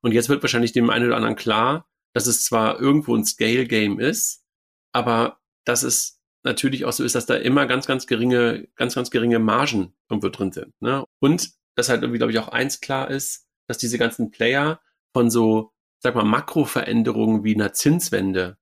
Und 0.00 0.12
jetzt 0.12 0.28
wird 0.28 0.42
wahrscheinlich 0.42 0.72
dem 0.72 0.90
einen 0.90 1.06
oder 1.06 1.16
anderen 1.16 1.36
klar, 1.36 1.88
dass 2.12 2.26
es 2.26 2.44
zwar 2.44 2.80
irgendwo 2.80 3.14
ein 3.14 3.24
Scale-Game 3.24 4.00
ist, 4.00 4.44
aber 4.92 5.38
dass 5.64 5.82
es 5.82 6.20
natürlich 6.42 6.84
auch 6.84 6.92
so 6.92 7.04
ist, 7.04 7.14
dass 7.14 7.26
da 7.26 7.36
immer 7.36 7.66
ganz, 7.66 7.86
ganz 7.86 8.06
geringe, 8.06 8.68
ganz, 8.76 8.94
ganz 8.94 9.10
geringe 9.10 9.38
Margen 9.38 9.94
irgendwo 10.08 10.28
drin 10.28 10.52
sind. 10.52 10.72
Ne? 10.80 11.04
Und 11.20 11.50
dass 11.74 11.88
halt 11.88 12.02
irgendwie, 12.02 12.18
glaube 12.18 12.32
ich, 12.32 12.38
auch 12.38 12.48
eins 12.48 12.80
klar 12.80 13.10
ist, 13.10 13.46
dass 13.68 13.78
diese 13.78 13.98
ganzen 13.98 14.30
Player 14.30 14.80
von 15.12 15.30
so, 15.30 15.72
sag 16.00 16.14
mal, 16.14 16.24
Makroveränderungen 16.24 17.44
wie 17.44 17.54
einer 17.54 17.72
Zinswende 17.72 18.56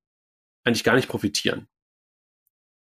eigentlich 0.66 0.84
gar 0.84 0.96
nicht 0.96 1.08
profitieren. 1.08 1.66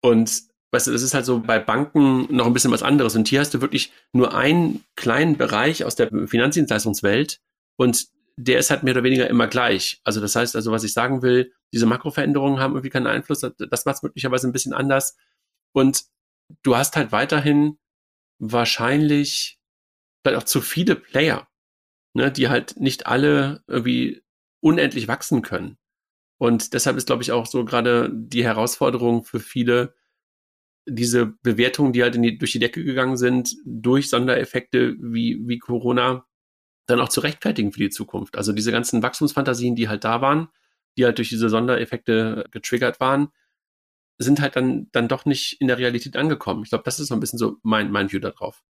Und 0.01 0.43
weißt 0.71 0.87
du, 0.87 0.91
das 0.91 1.01
ist 1.01 1.13
halt 1.13 1.25
so 1.25 1.39
bei 1.39 1.59
Banken 1.59 2.33
noch 2.35 2.45
ein 2.45 2.53
bisschen 2.53 2.71
was 2.71 2.83
anderes. 2.83 3.15
Und 3.15 3.27
hier 3.27 3.39
hast 3.39 3.53
du 3.53 3.61
wirklich 3.61 3.93
nur 4.11 4.33
einen 4.33 4.83
kleinen 4.95 5.37
Bereich 5.37 5.85
aus 5.85 5.95
der 5.95 6.09
Finanzdienstleistungswelt 6.27 7.39
und 7.77 8.07
der 8.37 8.59
ist 8.59 8.69
halt 8.69 8.83
mehr 8.83 8.93
oder 8.93 9.03
weniger 9.03 9.29
immer 9.29 9.47
gleich. 9.47 10.01
Also 10.03 10.19
das 10.19 10.35
heißt 10.35 10.55
also, 10.55 10.71
was 10.71 10.83
ich 10.83 10.93
sagen 10.93 11.21
will, 11.21 11.53
diese 11.73 11.85
Makroveränderungen 11.85 12.59
haben 12.59 12.73
irgendwie 12.73 12.89
keinen 12.89 13.07
Einfluss. 13.07 13.39
Das 13.39 13.85
macht 13.85 13.95
es 13.95 14.03
möglicherweise 14.03 14.47
ein 14.47 14.51
bisschen 14.51 14.73
anders. 14.73 15.15
Und 15.73 16.03
du 16.63 16.75
hast 16.75 16.97
halt 16.97 17.11
weiterhin 17.11 17.77
wahrscheinlich 18.39 19.57
vielleicht 20.21 20.43
auch 20.43 20.45
zu 20.45 20.59
viele 20.59 20.95
Player, 20.95 21.47
ne, 22.13 22.31
die 22.31 22.49
halt 22.49 22.77
nicht 22.77 23.07
alle 23.07 23.63
irgendwie 23.67 24.23
unendlich 24.61 25.07
wachsen 25.07 25.41
können. 25.41 25.77
Und 26.37 26.73
deshalb 26.73 26.97
ist, 26.97 27.07
glaube 27.07 27.23
ich, 27.23 27.31
auch 27.31 27.45
so 27.45 27.63
gerade 27.65 28.11
die 28.13 28.43
Herausforderung 28.43 29.23
für 29.23 29.39
viele, 29.39 29.95
diese 30.85 31.27
Bewertungen, 31.27 31.93
die 31.93 32.03
halt 32.03 32.15
die, 32.15 32.37
durch 32.37 32.51
die 32.51 32.59
Decke 32.59 32.83
gegangen 32.83 33.17
sind, 33.17 33.55
durch 33.65 34.09
Sondereffekte 34.09 34.95
wie, 34.99 35.39
wie 35.47 35.59
Corona, 35.59 36.25
dann 36.87 36.99
auch 36.99 37.09
zu 37.09 37.21
rechtfertigen 37.21 37.71
für 37.71 37.79
die 37.79 37.89
Zukunft. 37.89 38.37
Also 38.37 38.51
diese 38.51 38.71
ganzen 38.71 39.01
Wachstumsfantasien, 39.01 39.75
die 39.75 39.89
halt 39.89 40.03
da 40.03 40.21
waren, 40.21 40.49
die 40.97 41.05
halt 41.05 41.17
durch 41.17 41.29
diese 41.29 41.49
Sondereffekte 41.49 42.45
getriggert 42.51 42.99
waren, 42.99 43.29
sind 44.17 44.39
halt 44.39 44.55
dann, 44.55 44.87
dann 44.91 45.07
doch 45.07 45.25
nicht 45.25 45.59
in 45.59 45.67
der 45.67 45.77
Realität 45.77 46.15
angekommen. 46.15 46.63
Ich 46.63 46.69
glaube, 46.69 46.83
das 46.83 46.99
ist 46.99 47.07
so 47.07 47.13
ein 47.15 47.19
bisschen 47.19 47.39
so 47.39 47.57
mein, 47.63 47.91
mein 47.91 48.11
View 48.11 48.19
darauf. 48.19 48.63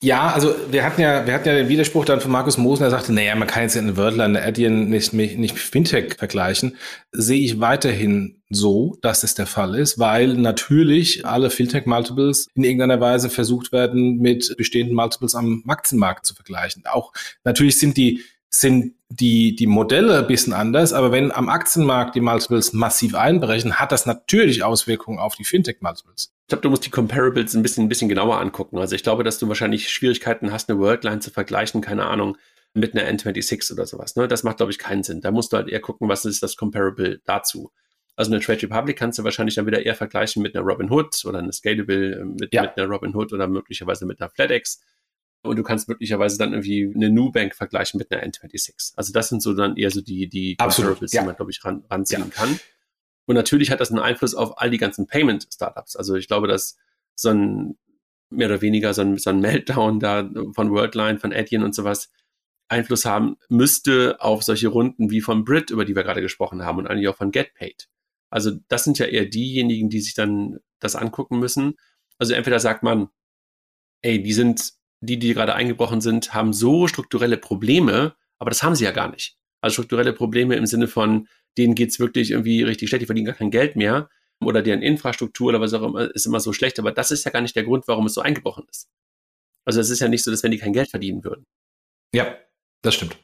Ja, 0.00 0.32
also 0.32 0.54
wir 0.70 0.84
hatten 0.84 1.00
ja, 1.00 1.26
wir 1.26 1.34
hatten 1.34 1.48
ja 1.48 1.54
den 1.56 1.68
Widerspruch 1.68 2.04
dann 2.04 2.20
von 2.20 2.30
Markus 2.30 2.56
Mosen, 2.56 2.84
der 2.84 2.90
sagte, 2.90 3.12
naja, 3.12 3.34
man 3.34 3.48
kann 3.48 3.64
jetzt 3.64 3.76
eine 3.76 3.96
Wörtler, 3.96 4.24
eine 4.24 4.42
Adyen 4.42 4.88
nicht, 4.88 5.12
nicht 5.12 5.58
Fintech 5.58 6.14
vergleichen. 6.16 6.76
Sehe 7.10 7.40
ich 7.40 7.58
weiterhin 7.58 8.40
so, 8.48 8.96
dass 9.02 9.24
es 9.24 9.34
der 9.34 9.48
Fall 9.48 9.74
ist, 9.74 9.98
weil 9.98 10.34
natürlich 10.34 11.26
alle 11.26 11.50
Fintech-Multiples 11.50 12.46
in 12.54 12.62
irgendeiner 12.62 13.00
Weise 13.00 13.28
versucht 13.28 13.72
werden, 13.72 14.18
mit 14.18 14.54
bestehenden 14.56 14.94
Multiples 14.94 15.34
am 15.34 15.64
Aktienmarkt 15.66 16.26
zu 16.26 16.34
vergleichen. 16.36 16.84
Auch 16.86 17.12
natürlich 17.42 17.76
sind 17.76 17.96
die 17.96 18.22
sind 18.50 18.94
die, 19.10 19.56
die 19.56 19.66
Modelle 19.66 20.18
ein 20.18 20.26
bisschen 20.26 20.52
anders, 20.52 20.92
aber 20.92 21.12
wenn 21.12 21.32
am 21.32 21.48
Aktienmarkt 21.48 22.14
die 22.14 22.20
Multiples 22.20 22.72
massiv 22.72 23.14
einbrechen, 23.14 23.80
hat 23.80 23.90
das 23.90 24.04
natürlich 24.04 24.62
Auswirkungen 24.62 25.18
auf 25.18 25.34
die 25.34 25.44
Fintech-Multiples. 25.44 26.34
Ich 26.42 26.48
glaube, 26.48 26.62
du 26.62 26.70
musst 26.70 26.84
die 26.84 26.90
Comparables 26.90 27.54
ein 27.54 27.62
bisschen, 27.62 27.86
ein 27.86 27.88
bisschen 27.88 28.08
genauer 28.08 28.38
angucken. 28.38 28.78
Also 28.78 28.94
ich 28.94 29.02
glaube, 29.02 29.24
dass 29.24 29.38
du 29.38 29.48
wahrscheinlich 29.48 29.90
Schwierigkeiten 29.90 30.52
hast, 30.52 30.68
eine 30.68 30.78
Worldline 30.78 31.20
zu 31.20 31.30
vergleichen, 31.30 31.80
keine 31.80 32.06
Ahnung, 32.06 32.36
mit 32.74 32.94
einer 32.94 33.10
N26 33.10 33.72
oder 33.72 33.86
sowas. 33.86 34.14
Ne? 34.16 34.28
Das 34.28 34.42
macht, 34.42 34.58
glaube 34.58 34.72
ich, 34.72 34.78
keinen 34.78 35.02
Sinn. 35.02 35.20
Da 35.20 35.30
musst 35.30 35.52
du 35.52 35.56
halt 35.56 35.68
eher 35.68 35.80
gucken, 35.80 36.08
was 36.08 36.24
ist 36.24 36.42
das 36.42 36.56
Comparable 36.56 37.20
dazu. 37.24 37.70
Also 38.14 38.32
eine 38.32 38.40
Trade 38.40 38.62
Republic 38.62 38.98
kannst 38.98 39.18
du 39.18 39.24
wahrscheinlich 39.24 39.54
dann 39.54 39.66
wieder 39.66 39.86
eher 39.86 39.94
vergleichen 39.94 40.42
mit 40.42 40.54
einer 40.54 40.64
Robinhood 40.64 41.24
oder 41.24 41.38
einer 41.38 41.52
Scalable 41.52 42.16
äh, 42.16 42.24
mit, 42.24 42.52
ja. 42.52 42.62
mit 42.62 42.76
einer 42.76 42.88
Robinhood 42.88 43.32
oder 43.32 43.46
möglicherweise 43.46 44.06
mit 44.06 44.20
einer 44.20 44.28
FlatEx 44.28 44.80
und 45.48 45.56
du 45.56 45.62
kannst 45.62 45.88
möglicherweise 45.88 46.38
dann 46.38 46.52
irgendwie 46.52 46.92
eine 46.94 47.10
Nubank 47.10 47.54
vergleichen 47.54 47.98
mit 47.98 48.10
einer 48.12 48.22
N26. 48.22 48.92
Also 48.96 49.12
das 49.12 49.28
sind 49.28 49.42
so 49.42 49.54
dann 49.54 49.76
eher 49.76 49.90
so 49.90 50.00
die, 50.00 50.28
die 50.28 50.56
Comparables, 50.56 51.12
ja. 51.12 51.22
die 51.22 51.26
man, 51.26 51.36
glaube 51.36 51.50
ich, 51.50 51.64
ran, 51.64 51.84
ranziehen 51.90 52.22
ja. 52.22 52.28
kann. 52.28 52.58
Und 53.26 53.34
natürlich 53.34 53.70
hat 53.70 53.80
das 53.80 53.90
einen 53.90 54.00
Einfluss 54.00 54.34
auf 54.34 54.60
all 54.60 54.70
die 54.70 54.78
ganzen 54.78 55.06
Payment-Startups. 55.06 55.96
Also 55.96 56.14
ich 56.14 56.28
glaube, 56.28 56.48
dass 56.48 56.76
so 57.14 57.30
ein 57.30 57.76
mehr 58.30 58.48
oder 58.48 58.60
weniger 58.60 58.94
so 58.94 59.02
ein, 59.02 59.18
so 59.18 59.30
ein 59.30 59.40
Meltdown 59.40 60.00
da 60.00 60.28
von 60.54 60.70
Worldline, 60.70 61.18
von 61.18 61.32
Adyen 61.32 61.62
und 61.62 61.74
sowas 61.74 62.10
Einfluss 62.68 63.04
haben 63.04 63.36
müsste 63.48 64.20
auf 64.20 64.42
solche 64.42 64.68
Runden 64.68 65.10
wie 65.10 65.20
von 65.20 65.44
Brit, 65.44 65.70
über 65.70 65.84
die 65.84 65.96
wir 65.96 66.02
gerade 66.02 66.20
gesprochen 66.20 66.64
haben, 66.64 66.78
und 66.78 66.86
eigentlich 66.86 67.08
auch 67.08 67.16
von 67.16 67.30
GetPaid. 67.30 67.88
Also 68.30 68.52
das 68.68 68.84
sind 68.84 68.98
ja 68.98 69.06
eher 69.06 69.24
diejenigen, 69.24 69.88
die 69.88 70.00
sich 70.00 70.14
dann 70.14 70.58
das 70.78 70.94
angucken 70.94 71.38
müssen. 71.38 71.74
Also 72.18 72.34
entweder 72.34 72.60
sagt 72.60 72.82
man, 72.82 73.08
ey, 74.02 74.22
die 74.22 74.32
sind 74.32 74.74
die, 75.00 75.18
die 75.18 75.34
gerade 75.34 75.54
eingebrochen 75.54 76.00
sind, 76.00 76.34
haben 76.34 76.52
so 76.52 76.88
strukturelle 76.88 77.36
Probleme, 77.36 78.14
aber 78.38 78.50
das 78.50 78.62
haben 78.62 78.74
sie 78.74 78.84
ja 78.84 78.90
gar 78.90 79.10
nicht. 79.10 79.36
Also 79.60 79.74
strukturelle 79.74 80.12
Probleme 80.12 80.56
im 80.56 80.66
Sinne 80.66 80.88
von, 80.88 81.28
denen 81.56 81.74
geht's 81.74 81.98
wirklich 81.98 82.30
irgendwie 82.30 82.62
richtig 82.62 82.88
schlecht, 82.88 83.02
die 83.02 83.06
verdienen 83.06 83.26
gar 83.26 83.34
kein 83.34 83.50
Geld 83.50 83.76
mehr 83.76 84.08
oder 84.40 84.62
deren 84.62 84.82
Infrastruktur 84.82 85.48
oder 85.48 85.60
was 85.60 85.74
auch 85.74 85.82
immer 85.82 86.14
ist 86.14 86.26
immer 86.26 86.40
so 86.40 86.52
schlecht, 86.52 86.78
aber 86.78 86.92
das 86.92 87.10
ist 87.10 87.24
ja 87.24 87.30
gar 87.30 87.40
nicht 87.40 87.56
der 87.56 87.64
Grund, 87.64 87.88
warum 87.88 88.06
es 88.06 88.14
so 88.14 88.20
eingebrochen 88.20 88.64
ist. 88.70 88.88
Also 89.64 89.80
es 89.80 89.90
ist 89.90 90.00
ja 90.00 90.08
nicht 90.08 90.22
so, 90.22 90.30
dass 90.30 90.42
wenn 90.42 90.52
die 90.52 90.58
kein 90.58 90.72
Geld 90.72 90.90
verdienen 90.90 91.24
würden. 91.24 91.44
Ja, 92.14 92.36
das 92.82 92.94
stimmt. 92.94 93.18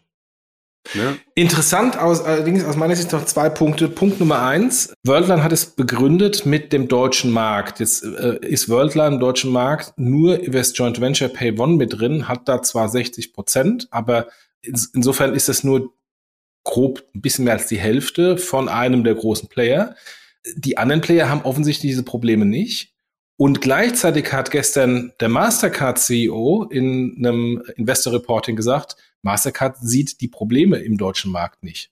Ne? 0.93 1.19
Interessant 1.35 1.99
aus, 1.99 2.23
allerdings 2.23 2.65
aus 2.65 2.77
meiner 2.77 2.95
Sicht 2.95 3.13
noch 3.13 3.25
zwei 3.25 3.49
Punkte. 3.49 3.89
Punkt 3.89 4.21
Nummer 4.21 4.43
eins. 4.43 4.93
Worldline 5.05 5.43
hat 5.43 5.53
es 5.53 5.67
begründet 5.67 6.45
mit 6.45 6.73
dem 6.73 6.89
deutschen 6.89 7.31
Markt. 7.31 7.81
Jetzt 7.81 8.05
äh, 8.05 8.39
ist 8.41 8.69
Worldline 8.69 9.15
im 9.15 9.21
deutschen 9.21 9.51
Markt 9.51 9.95
nur 9.97 10.39
das 10.39 10.77
Joint 10.77 11.01
Venture 11.01 11.29
Pay 11.29 11.59
One 11.59 11.77
mit 11.77 11.99
drin, 11.99 12.29
hat 12.29 12.49
da 12.49 12.63
zwar 12.63 12.89
60 12.89 13.33
Prozent, 13.33 13.89
aber 13.91 14.29
ins, 14.61 14.87
insofern 14.87 15.35
ist 15.35 15.49
das 15.49 15.65
nur 15.65 15.93
grob 16.65 17.03
ein 17.15 17.21
bisschen 17.21 17.45
mehr 17.45 17.55
als 17.55 17.67
die 17.67 17.79
Hälfte 17.79 18.39
von 18.39 18.69
einem 18.69 19.05
der 19.05 19.15
großen 19.15 19.49
Player. 19.49 19.95
Die 20.57 20.77
anderen 20.79 21.01
Player 21.01 21.29
haben 21.29 21.43
offensichtlich 21.43 21.93
diese 21.93 22.03
Probleme 22.03 22.45
nicht. 22.45 22.95
Und 23.37 23.61
gleichzeitig 23.61 24.33
hat 24.33 24.51
gestern 24.51 25.13
der 25.19 25.29
Mastercard 25.29 25.99
CEO 25.99 26.69
in 26.71 27.17
einem 27.19 27.63
Investor 27.77 28.13
Reporting 28.13 28.55
gesagt, 28.55 28.97
Mastercard 29.25 29.79
sieht 29.79 30.21
die 30.21 30.29
Probleme 30.29 30.79
im 30.79 30.97
deutschen 30.97 31.33
Markt 31.33 31.63
nicht. 31.65 31.91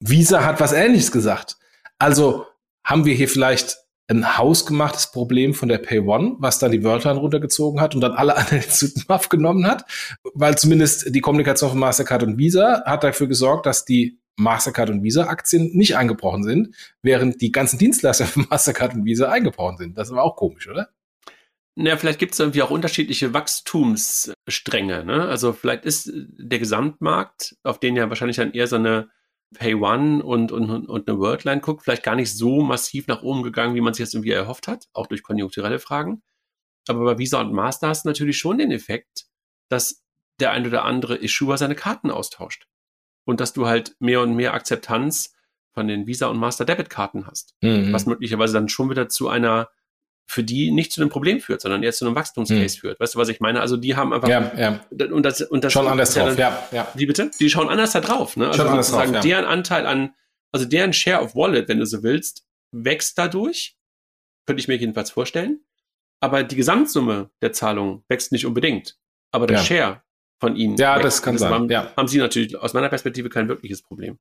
Visa 0.00 0.44
hat 0.44 0.60
was 0.60 0.72
Ähnliches 0.72 1.12
gesagt. 1.12 1.58
Also 1.98 2.46
haben 2.84 3.04
wir 3.04 3.14
hier 3.14 3.28
vielleicht 3.28 3.78
ein 4.08 4.38
hausgemachtes 4.38 5.12
Problem 5.12 5.54
von 5.54 5.68
der 5.68 5.78
Pay 5.78 6.00
One, 6.00 6.36
was 6.38 6.58
dann 6.58 6.72
die 6.72 6.82
Wörter 6.82 7.12
runtergezogen 7.12 7.80
hat 7.80 7.94
und 7.94 8.00
dann 8.00 8.12
alle 8.12 8.36
anderen 8.38 8.62
zu 8.62 8.88
Muff 9.08 9.28
genommen 9.28 9.66
hat, 9.66 9.84
weil 10.34 10.58
zumindest 10.58 11.14
die 11.14 11.20
Kommunikation 11.20 11.70
von 11.70 11.78
Mastercard 11.78 12.24
und 12.24 12.38
Visa 12.38 12.82
hat 12.84 13.04
dafür 13.04 13.28
gesorgt, 13.28 13.66
dass 13.66 13.84
die 13.84 14.18
Mastercard 14.36 14.90
und 14.90 15.02
Visa 15.02 15.24
Aktien 15.24 15.76
nicht 15.76 15.96
eingebrochen 15.96 16.42
sind, 16.42 16.74
während 17.02 17.40
die 17.40 17.52
ganzen 17.52 17.78
Dienstleister 17.78 18.26
von 18.26 18.46
Mastercard 18.50 18.94
und 18.94 19.04
Visa 19.04 19.30
eingebrochen 19.30 19.76
sind. 19.76 19.98
Das 19.98 20.10
war 20.10 20.24
auch 20.24 20.36
komisch, 20.36 20.68
oder? 20.68 20.88
Naja, 21.80 21.96
vielleicht 21.96 22.18
gibt 22.18 22.34
es 22.34 22.38
irgendwie 22.38 22.60
auch 22.60 22.70
unterschiedliche 22.70 23.32
Wachstumsstränge. 23.32 25.02
Ne? 25.02 25.26
Also 25.26 25.54
vielleicht 25.54 25.86
ist 25.86 26.10
der 26.12 26.58
Gesamtmarkt, 26.58 27.56
auf 27.62 27.80
den 27.80 27.96
ja 27.96 28.10
wahrscheinlich 28.10 28.36
dann 28.36 28.52
eher 28.52 28.66
so 28.66 28.76
eine 28.76 29.08
Pay 29.54 29.76
One 29.76 30.22
und, 30.22 30.52
und, 30.52 30.68
und 30.70 31.08
eine 31.08 31.18
Worldline 31.18 31.62
guckt, 31.62 31.82
vielleicht 31.82 32.02
gar 32.02 32.16
nicht 32.16 32.36
so 32.36 32.60
massiv 32.60 33.06
nach 33.06 33.22
oben 33.22 33.42
gegangen, 33.42 33.74
wie 33.74 33.80
man 33.80 33.94
sich 33.94 34.00
jetzt 34.00 34.14
irgendwie 34.14 34.30
erhofft 34.30 34.68
hat, 34.68 34.88
auch 34.92 35.06
durch 35.06 35.22
konjunkturelle 35.22 35.78
Fragen. 35.78 36.22
Aber 36.86 37.02
bei 37.02 37.18
Visa 37.18 37.40
und 37.40 37.54
Master 37.54 37.88
hast 37.88 38.04
du 38.04 38.10
natürlich 38.10 38.36
schon 38.36 38.58
den 38.58 38.72
Effekt, 38.72 39.24
dass 39.70 40.04
der 40.38 40.50
ein 40.50 40.66
oder 40.66 40.84
andere 40.84 41.16
Issuer 41.16 41.56
seine 41.56 41.76
Karten 41.76 42.10
austauscht. 42.10 42.66
Und 43.24 43.40
dass 43.40 43.54
du 43.54 43.66
halt 43.66 43.96
mehr 44.00 44.20
und 44.20 44.34
mehr 44.34 44.52
Akzeptanz 44.52 45.34
von 45.72 45.88
den 45.88 46.06
Visa 46.06 46.26
und 46.26 46.38
Master 46.38 46.66
Debit 46.66 46.90
Karten 46.90 47.26
hast. 47.26 47.54
Mhm. 47.62 47.90
Was 47.92 48.04
möglicherweise 48.04 48.52
dann 48.52 48.68
schon 48.68 48.90
wieder 48.90 49.08
zu 49.08 49.28
einer 49.28 49.70
für 50.30 50.44
die 50.44 50.70
nicht 50.70 50.92
zu 50.92 51.00
einem 51.00 51.10
Problem 51.10 51.40
führt, 51.40 51.60
sondern 51.60 51.82
eher 51.82 51.92
zu 51.92 52.06
einem 52.06 52.14
Wachstumscase 52.14 52.76
hm. 52.76 52.80
führt. 52.80 53.00
Weißt 53.00 53.16
du, 53.16 53.18
was 53.18 53.28
ich 53.28 53.40
meine? 53.40 53.60
Also 53.60 53.76
die 53.76 53.96
haben 53.96 54.12
einfach 54.12 54.28
ja, 54.28 54.52
ja. 54.56 54.80
und 55.10 55.24
das 55.24 55.42
und 55.42 55.64
das 55.64 55.72
schon 55.72 55.88
anders 55.88 56.14
drauf. 56.14 56.28
Dann, 56.28 56.38
ja, 56.38 56.68
ja. 56.70 56.88
Wie 56.94 57.06
bitte? 57.06 57.32
Die 57.40 57.50
schauen 57.50 57.68
anders 57.68 57.90
da 57.92 58.00
drauf. 58.00 58.36
Ne? 58.36 58.46
Also 58.46 58.62
anders 58.62 58.92
drauf, 58.92 59.10
ja. 59.10 59.20
deren 59.20 59.44
Anteil 59.44 59.86
an, 59.86 60.14
also 60.52 60.66
deren 60.66 60.92
Share 60.92 61.20
of 61.20 61.34
Wallet, 61.34 61.68
wenn 61.68 61.80
du 61.80 61.86
so 61.86 62.04
willst, 62.04 62.46
wächst 62.70 63.18
dadurch. 63.18 63.76
Könnte 64.46 64.60
ich 64.60 64.68
mir 64.68 64.76
jedenfalls 64.76 65.10
vorstellen. 65.10 65.64
Aber 66.20 66.44
die 66.44 66.56
Gesamtsumme 66.56 67.30
der 67.42 67.52
Zahlung 67.52 68.04
wächst 68.08 68.30
nicht 68.30 68.46
unbedingt. 68.46 68.98
Aber 69.32 69.48
der. 69.48 69.58
Share 69.58 70.02
von 70.38 70.54
ihnen. 70.54 70.76
Ja, 70.76 70.94
wächst. 70.94 71.06
das 71.06 71.22
kann 71.22 71.34
das 71.34 71.40
sein. 71.40 71.52
Haben, 71.52 71.68
ja. 71.70 71.92
haben 71.96 72.06
sie 72.06 72.18
natürlich 72.18 72.56
aus 72.56 72.72
meiner 72.72 72.88
Perspektive 72.88 73.30
kein 73.30 73.48
wirkliches 73.48 73.82
Problem. 73.82 74.20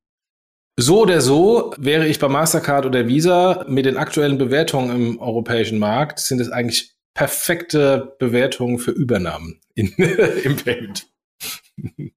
So 0.78 1.02
oder 1.02 1.22
so 1.22 1.74
wäre 1.78 2.08
ich 2.08 2.20
bei 2.20 2.30
Mastercard 2.30 2.86
oder 2.86 3.08
Visa 3.08 3.66
mit 3.68 3.86
den 3.86 3.98
aktuellen 3.98 4.38
Bewertungen 4.38 4.96
im 4.96 5.20
europäischen 5.20 5.78
Markt, 5.78 6.20
sind 6.20 6.40
es 6.40 6.50
eigentlich 6.50 6.94
perfekte 7.14 8.16
Bewertungen 8.18 8.80
für 8.80 8.92
Übernahmen 8.92 9.60
in, 9.76 9.88
im 10.44 10.56
Payment. 10.56 11.08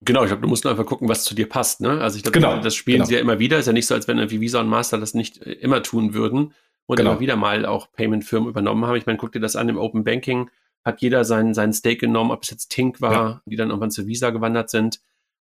Genau, 0.00 0.22
ich 0.22 0.28
glaube, 0.28 0.42
du 0.42 0.48
musst 0.48 0.64
nur 0.64 0.72
einfach 0.72 0.86
gucken, 0.86 1.08
was 1.08 1.24
zu 1.24 1.34
dir 1.34 1.48
passt. 1.48 1.80
Ne? 1.80 2.00
Also 2.00 2.16
ich 2.16 2.22
glaube, 2.22 2.38
genau, 2.38 2.60
das 2.60 2.74
spielen 2.74 2.98
genau. 2.98 3.06
sie 3.06 3.14
ja 3.14 3.20
immer 3.20 3.38
wieder. 3.38 3.58
Ist 3.58 3.66
ja 3.66 3.72
nicht 3.72 3.86
so, 3.86 3.94
als 3.94 4.08
wenn 4.08 4.18
irgendwie 4.18 4.40
Visa 4.40 4.60
und 4.60 4.68
Master 4.68 4.98
das 4.98 5.14
nicht 5.14 5.42
äh, 5.42 5.52
immer 5.52 5.82
tun 5.82 6.14
würden 6.14 6.54
und 6.86 6.96
genau. 6.96 7.12
immer 7.12 7.20
wieder 7.20 7.36
mal 7.36 7.66
auch 7.66 7.92
Payment-Firmen 7.92 8.48
übernommen 8.48 8.86
haben. 8.86 8.96
Ich 8.96 9.06
meine, 9.06 9.18
guck 9.18 9.32
dir 9.32 9.40
das 9.40 9.56
an 9.56 9.68
im 9.68 9.78
Open 9.78 10.04
Banking, 10.04 10.50
hat 10.84 11.00
jeder 11.00 11.24
seinen, 11.24 11.54
seinen 11.54 11.72
Stake 11.72 11.98
genommen, 11.98 12.32
ob 12.32 12.42
es 12.42 12.50
jetzt 12.50 12.70
Tink 12.70 13.00
war, 13.00 13.12
ja. 13.12 13.42
die 13.46 13.56
dann 13.56 13.68
irgendwann 13.68 13.90
zu 13.90 14.06
Visa 14.06 14.30
gewandert 14.30 14.70
sind. 14.70 15.00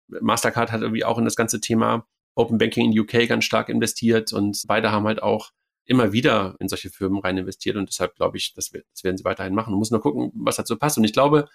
Mastercard 0.07 0.71
hat 0.71 0.81
irgendwie 0.81 1.03
auch 1.03 1.17
in 1.17 1.25
das 1.25 1.35
ganze 1.35 1.59
Thema 1.59 2.07
Open 2.35 2.57
Banking 2.57 2.91
in 2.91 2.99
UK 2.99 3.27
ganz 3.27 3.45
stark 3.45 3.69
investiert 3.69 4.33
und 4.33 4.63
beide 4.67 4.91
haben 4.91 5.07
halt 5.07 5.23
auch 5.23 5.51
immer 5.85 6.11
wieder 6.11 6.55
in 6.59 6.67
solche 6.67 6.89
Firmen 6.89 7.19
rein 7.19 7.37
investiert 7.37 7.75
und 7.77 7.89
deshalb 7.89 8.15
glaube 8.15 8.37
ich, 8.37 8.53
das, 8.53 8.71
das 8.71 9.03
werden 9.03 9.17
sie 9.17 9.23
weiterhin 9.23 9.53
machen. 9.53 9.71
Man 9.71 9.79
muss 9.79 9.91
nur 9.91 10.01
gucken, 10.01 10.31
was 10.35 10.57
dazu 10.57 10.77
passt. 10.77 10.97
Und 10.97 11.03
ich 11.03 11.13
glaube, 11.13 11.47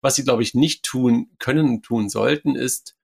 was 0.00 0.16
sie, 0.16 0.24
glaube 0.24 0.42
ich, 0.42 0.54
nicht 0.54 0.84
tun 0.84 1.30
können, 1.38 1.82
tun 1.82 2.08
sollten, 2.08 2.54
ist 2.54 2.96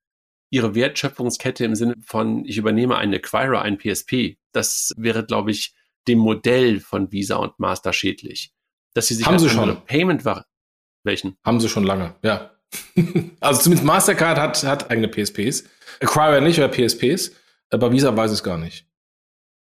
ihre 0.51 0.75
Wertschöpfungskette 0.75 1.65
im 1.65 1.75
Sinne 1.75 1.95
von, 2.05 2.45
ich 2.45 2.59
übernehme 2.59 2.97
einen 2.97 3.15
Acquirer, 3.15 3.63
einen 3.63 3.79
PSP. 3.79 4.37
Das 4.53 4.93
wäre, 4.97 5.25
glaube 5.25 5.51
ich, 5.51 5.75
dem 6.07 6.19
Modell 6.19 6.81
von 6.81 7.13
Visa 7.13 7.37
und 7.37 7.59
Master 7.59 7.93
schädlich. 7.93 8.53
Dass 8.95 9.09
sie 9.09 9.15
sich 9.15 9.27
haben 9.27 9.39
sie 9.39 9.51
schon 9.51 9.85
Payment 9.85 10.25
war. 10.25 10.47
Welchen? 11.05 11.37
Haben 11.45 11.61
sie 11.61 11.69
schon 11.69 11.85
lange, 11.85 12.17
ja. 12.23 12.51
also 13.41 13.63
zumindest 13.63 13.87
Mastercard 13.87 14.39
hat, 14.39 14.63
hat 14.65 14.91
eigene 14.91 15.09
PSPs. 15.09 15.65
Acquire 16.01 16.41
nicht 16.41 16.59
oder 16.59 16.69
PSPs. 16.69 17.33
Aber 17.71 17.93
Visa 17.93 18.17
weiß 18.17 18.31
es 18.31 18.43
gar 18.43 18.59
nicht. 18.59 18.87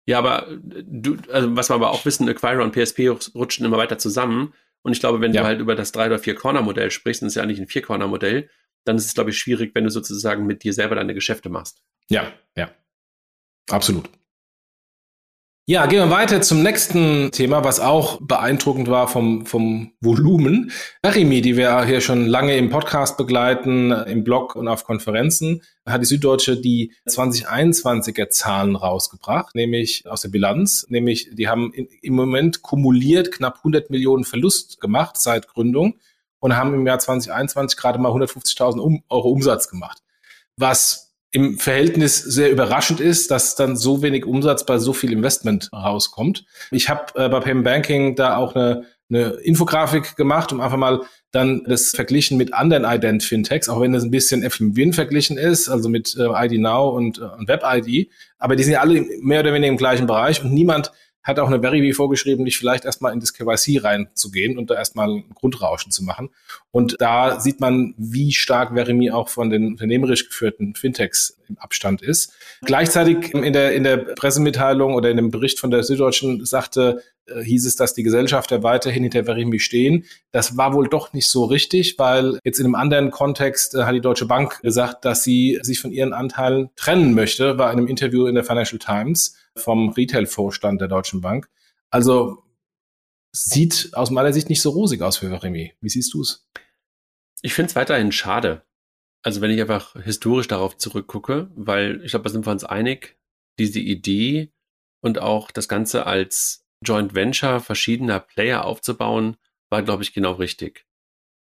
Ja, 0.05 0.19
aber 0.19 0.47
du, 0.61 1.17
also 1.31 1.55
was 1.55 1.69
wir 1.69 1.75
aber 1.75 1.91
auch 1.91 2.05
wissen, 2.05 2.29
Acquire 2.29 2.63
und 2.63 2.73
PSP 2.73 3.09
rutschen 3.35 3.65
immer 3.65 3.77
weiter 3.77 3.97
zusammen. 3.97 4.53
Und 4.81 4.93
ich 4.93 5.01
glaube, 5.01 5.19
wenn 5.19 5.33
ja. 5.33 5.41
du 5.41 5.47
halt 5.47 5.59
über 5.59 5.75
das 5.75 5.93
3- 5.93 6.05
oder 6.07 6.15
4-Corner-Modell 6.15 6.91
sprichst, 6.91 7.21
und 7.21 7.27
es 7.27 7.33
ist 7.33 7.35
ja 7.35 7.43
eigentlich 7.43 7.59
ein 7.59 7.67
4-Corner-Modell, 7.67 8.49
dann 8.85 8.95
ist 8.95 9.05
es, 9.05 9.13
glaube 9.13 9.31
ich, 9.31 9.37
schwierig, 9.37 9.75
wenn 9.75 9.83
du 9.83 9.89
sozusagen 9.89 10.45
mit 10.45 10.63
dir 10.63 10.73
selber 10.73 10.95
deine 10.95 11.13
Geschäfte 11.13 11.49
machst. 11.49 11.81
Ja, 12.09 12.31
ja. 12.55 12.71
Absolut. 13.69 14.09
Ja, 15.69 15.85
gehen 15.85 15.99
wir 15.99 16.15
weiter 16.15 16.41
zum 16.41 16.63
nächsten 16.63 17.29
Thema, 17.33 17.65
was 17.65 17.81
auch 17.81 18.19
beeindruckend 18.21 18.87
war 18.87 19.09
vom, 19.09 19.45
vom 19.45 19.91
Volumen. 19.99 20.71
Achimi, 21.01 21.41
die 21.41 21.57
wir 21.57 21.83
hier 21.83 21.99
schon 21.99 22.25
lange 22.25 22.55
im 22.55 22.69
Podcast 22.69 23.17
begleiten, 23.17 23.91
im 23.91 24.23
Blog 24.23 24.55
und 24.55 24.69
auf 24.69 24.85
Konferenzen, 24.85 25.61
hat 25.85 25.99
die 25.99 26.05
Süddeutsche 26.05 26.55
die 26.55 26.93
2021er 27.05 28.29
Zahlen 28.29 28.77
rausgebracht, 28.77 29.55
nämlich 29.55 30.07
aus 30.07 30.21
der 30.21 30.29
Bilanz, 30.29 30.85
nämlich 30.87 31.31
die 31.33 31.49
haben 31.49 31.73
im 31.73 32.13
Moment 32.13 32.61
kumuliert 32.61 33.33
knapp 33.33 33.57
100 33.57 33.89
Millionen 33.89 34.23
Verlust 34.23 34.79
gemacht 34.79 35.17
seit 35.17 35.49
Gründung 35.49 35.95
und 36.39 36.55
haben 36.55 36.75
im 36.75 36.87
Jahr 36.87 36.99
2021 36.99 37.77
gerade 37.77 37.99
mal 37.99 38.13
150.000 38.13 39.01
Euro 39.09 39.29
Umsatz 39.31 39.67
gemacht. 39.67 40.01
Was 40.55 41.06
im 41.37 41.59
Verhältnis 41.59 42.17
sehr 42.17 42.49
überraschend 42.49 42.99
ist, 42.99 43.29
dass 43.29 43.55
dann 43.55 43.77
so 43.77 44.01
wenig 44.01 44.25
Umsatz 44.25 44.65
bei 44.65 44.79
so 44.79 44.91
viel 44.91 45.11
Investment 45.11 45.69
rauskommt. 45.71 46.45
Ich 46.71 46.89
habe 46.89 47.13
äh, 47.13 47.29
bei 47.29 47.39
Payment 47.41 47.63
Banking 47.63 48.15
da 48.15 48.37
auch 48.37 48.55
eine, 48.55 48.85
eine 49.11 49.33
Infografik 49.43 50.15
gemacht, 50.15 50.51
um 50.51 50.61
einfach 50.61 50.77
mal 50.77 51.01
dann 51.31 51.63
das 51.65 51.91
verglichen 51.91 52.39
mit 52.39 52.55
anderen 52.55 52.85
Ident-Fintechs, 52.85 53.69
auch 53.69 53.81
wenn 53.81 53.93
das 53.93 54.03
ein 54.03 54.09
bisschen 54.09 54.49
FMWin 54.49 54.93
verglichen 54.93 55.37
ist, 55.37 55.69
also 55.69 55.89
mit 55.89 56.15
äh, 56.17 56.23
ID 56.23 56.59
Now 56.59 56.89
und, 56.89 57.19
äh, 57.19 57.25
und 57.25 57.47
Web-ID. 57.47 58.09
Aber 58.39 58.55
die 58.55 58.63
sind 58.63 58.73
ja 58.73 58.81
alle 58.81 59.05
mehr 59.21 59.41
oder 59.41 59.53
weniger 59.53 59.71
im 59.71 59.77
gleichen 59.77 60.07
Bereich 60.07 60.43
und 60.43 60.51
niemand 60.51 60.91
hat 61.27 61.39
auch 61.39 61.47
eine 61.47 61.59
Verivy 61.59 61.91
vorgeschrieben, 61.91 62.45
dich 62.45 62.57
vielleicht 62.57 62.85
erstmal 62.85 63.11
in 63.11 63.19
das 63.19 63.33
KYC 63.33 63.83
reinzugehen 63.83 64.57
und 64.57 64.69
da 64.69 64.75
erstmal 64.75 65.09
ein 65.09 65.25
Grundrauschen 65.35 65.91
zu 65.91 66.03
machen. 66.03 66.29
Und 66.71 66.95
da 66.99 67.41
sieht 67.41 67.59
man, 67.59 67.93
wie 67.97 68.31
stark 68.31 68.73
Verimi 68.73 69.11
auch 69.11 69.27
von 69.27 69.49
den 69.49 69.67
unternehmerisch 69.67 70.29
geführten 70.29 70.73
Fintechs 70.75 71.37
im 71.49 71.57
Abstand 71.57 72.01
ist. 72.01 72.33
Gleichzeitig 72.61 73.33
in 73.33 73.53
der, 73.53 73.73
in 73.73 73.83
der 73.83 73.97
Pressemitteilung 73.97 74.93
oder 74.93 75.11
in 75.11 75.17
dem 75.17 75.29
Bericht 75.31 75.59
von 75.59 75.69
der 75.69 75.83
Süddeutschen 75.83 76.45
sagte, 76.45 77.03
äh, 77.25 77.41
hieß 77.41 77.65
es, 77.65 77.75
dass 77.75 77.93
die 77.93 78.03
Gesellschafter 78.03 78.63
weiterhin 78.63 79.03
hinter 79.03 79.25
Verimi 79.25 79.59
stehen. 79.59 80.05
Das 80.31 80.55
war 80.55 80.73
wohl 80.73 80.87
doch 80.87 81.13
nicht 81.13 81.27
so 81.27 81.45
richtig, 81.45 81.99
weil 81.99 82.39
jetzt 82.43 82.59
in 82.59 82.65
einem 82.65 82.75
anderen 82.75 83.11
Kontext 83.11 83.75
äh, 83.75 83.83
hat 83.83 83.95
die 83.95 84.01
Deutsche 84.01 84.25
Bank 84.25 84.61
gesagt, 84.61 85.03
dass 85.03 85.23
sie 85.23 85.59
sich 85.61 85.79
von 85.79 85.91
ihren 85.91 86.13
Anteilen 86.13 86.69
trennen 86.75 87.13
möchte, 87.13 87.53
bei 87.53 87.69
einem 87.69 87.87
Interview 87.87 88.27
in 88.27 88.35
der 88.35 88.43
Financial 88.43 88.79
Times 88.79 89.36
vom 89.57 89.89
Retail-Vorstand 89.89 90.81
der 90.81 90.87
Deutschen 90.87 91.21
Bank. 91.21 91.49
Also 91.89 92.43
sieht 93.31 93.91
aus 93.93 94.09
meiner 94.09 94.33
Sicht 94.33 94.49
nicht 94.49 94.61
so 94.61 94.71
rosig 94.71 95.01
aus 95.01 95.17
für 95.17 95.43
Remy. 95.43 95.73
Wie 95.81 95.89
siehst 95.89 96.13
du 96.13 96.21
es? 96.21 96.47
Ich 97.41 97.53
finde 97.53 97.69
es 97.69 97.75
weiterhin 97.75 98.11
schade. 98.11 98.63
Also 99.23 99.41
wenn 99.41 99.51
ich 99.51 99.61
einfach 99.61 99.93
historisch 100.01 100.47
darauf 100.47 100.77
zurückgucke, 100.77 101.51
weil 101.55 102.03
ich 102.03 102.11
glaube, 102.11 102.23
da 102.23 102.29
sind 102.29 102.45
wir 102.45 102.51
uns 102.51 102.63
einig, 102.63 103.17
diese 103.59 103.79
Idee 103.79 104.53
und 105.01 105.19
auch 105.19 105.51
das 105.51 105.67
Ganze 105.67 106.05
als 106.05 106.65
Joint 106.83 107.13
Venture 107.13 107.59
verschiedener 107.59 108.19
Player 108.19 108.65
aufzubauen, 108.65 109.37
war, 109.69 109.83
glaube 109.83 110.03
ich, 110.03 110.13
genau 110.13 110.33
richtig. 110.33 110.85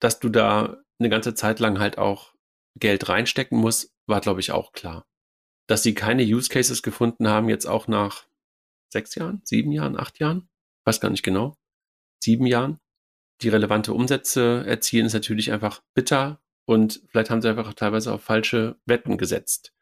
Dass 0.00 0.20
du 0.20 0.28
da 0.28 0.82
eine 0.98 1.08
ganze 1.08 1.34
Zeit 1.34 1.60
lang 1.60 1.78
halt 1.78 1.98
auch 1.98 2.34
Geld 2.78 3.08
reinstecken 3.08 3.58
musst, 3.58 3.94
war, 4.06 4.20
glaube 4.20 4.40
ich, 4.40 4.52
auch 4.52 4.72
klar 4.72 5.06
dass 5.66 5.82
sie 5.82 5.94
keine 5.94 6.22
Use 6.22 6.48
Cases 6.48 6.82
gefunden 6.82 7.28
haben, 7.28 7.48
jetzt 7.48 7.66
auch 7.66 7.88
nach 7.88 8.26
sechs 8.92 9.14
Jahren, 9.14 9.42
sieben 9.44 9.72
Jahren, 9.72 9.98
acht 9.98 10.18
Jahren, 10.18 10.48
weiß 10.84 11.00
gar 11.00 11.10
nicht 11.10 11.22
genau, 11.22 11.56
sieben 12.22 12.46
Jahren, 12.46 12.78
die 13.42 13.48
relevante 13.48 13.92
Umsätze 13.92 14.64
erzielen, 14.66 15.06
ist 15.06 15.12
natürlich 15.12 15.52
einfach 15.52 15.82
bitter 15.94 16.40
und 16.66 17.02
vielleicht 17.08 17.30
haben 17.30 17.42
sie 17.42 17.48
einfach 17.48 17.72
teilweise 17.74 18.12
auf 18.12 18.22
falsche 18.22 18.76
Wetten 18.86 19.18
gesetzt. 19.18 19.74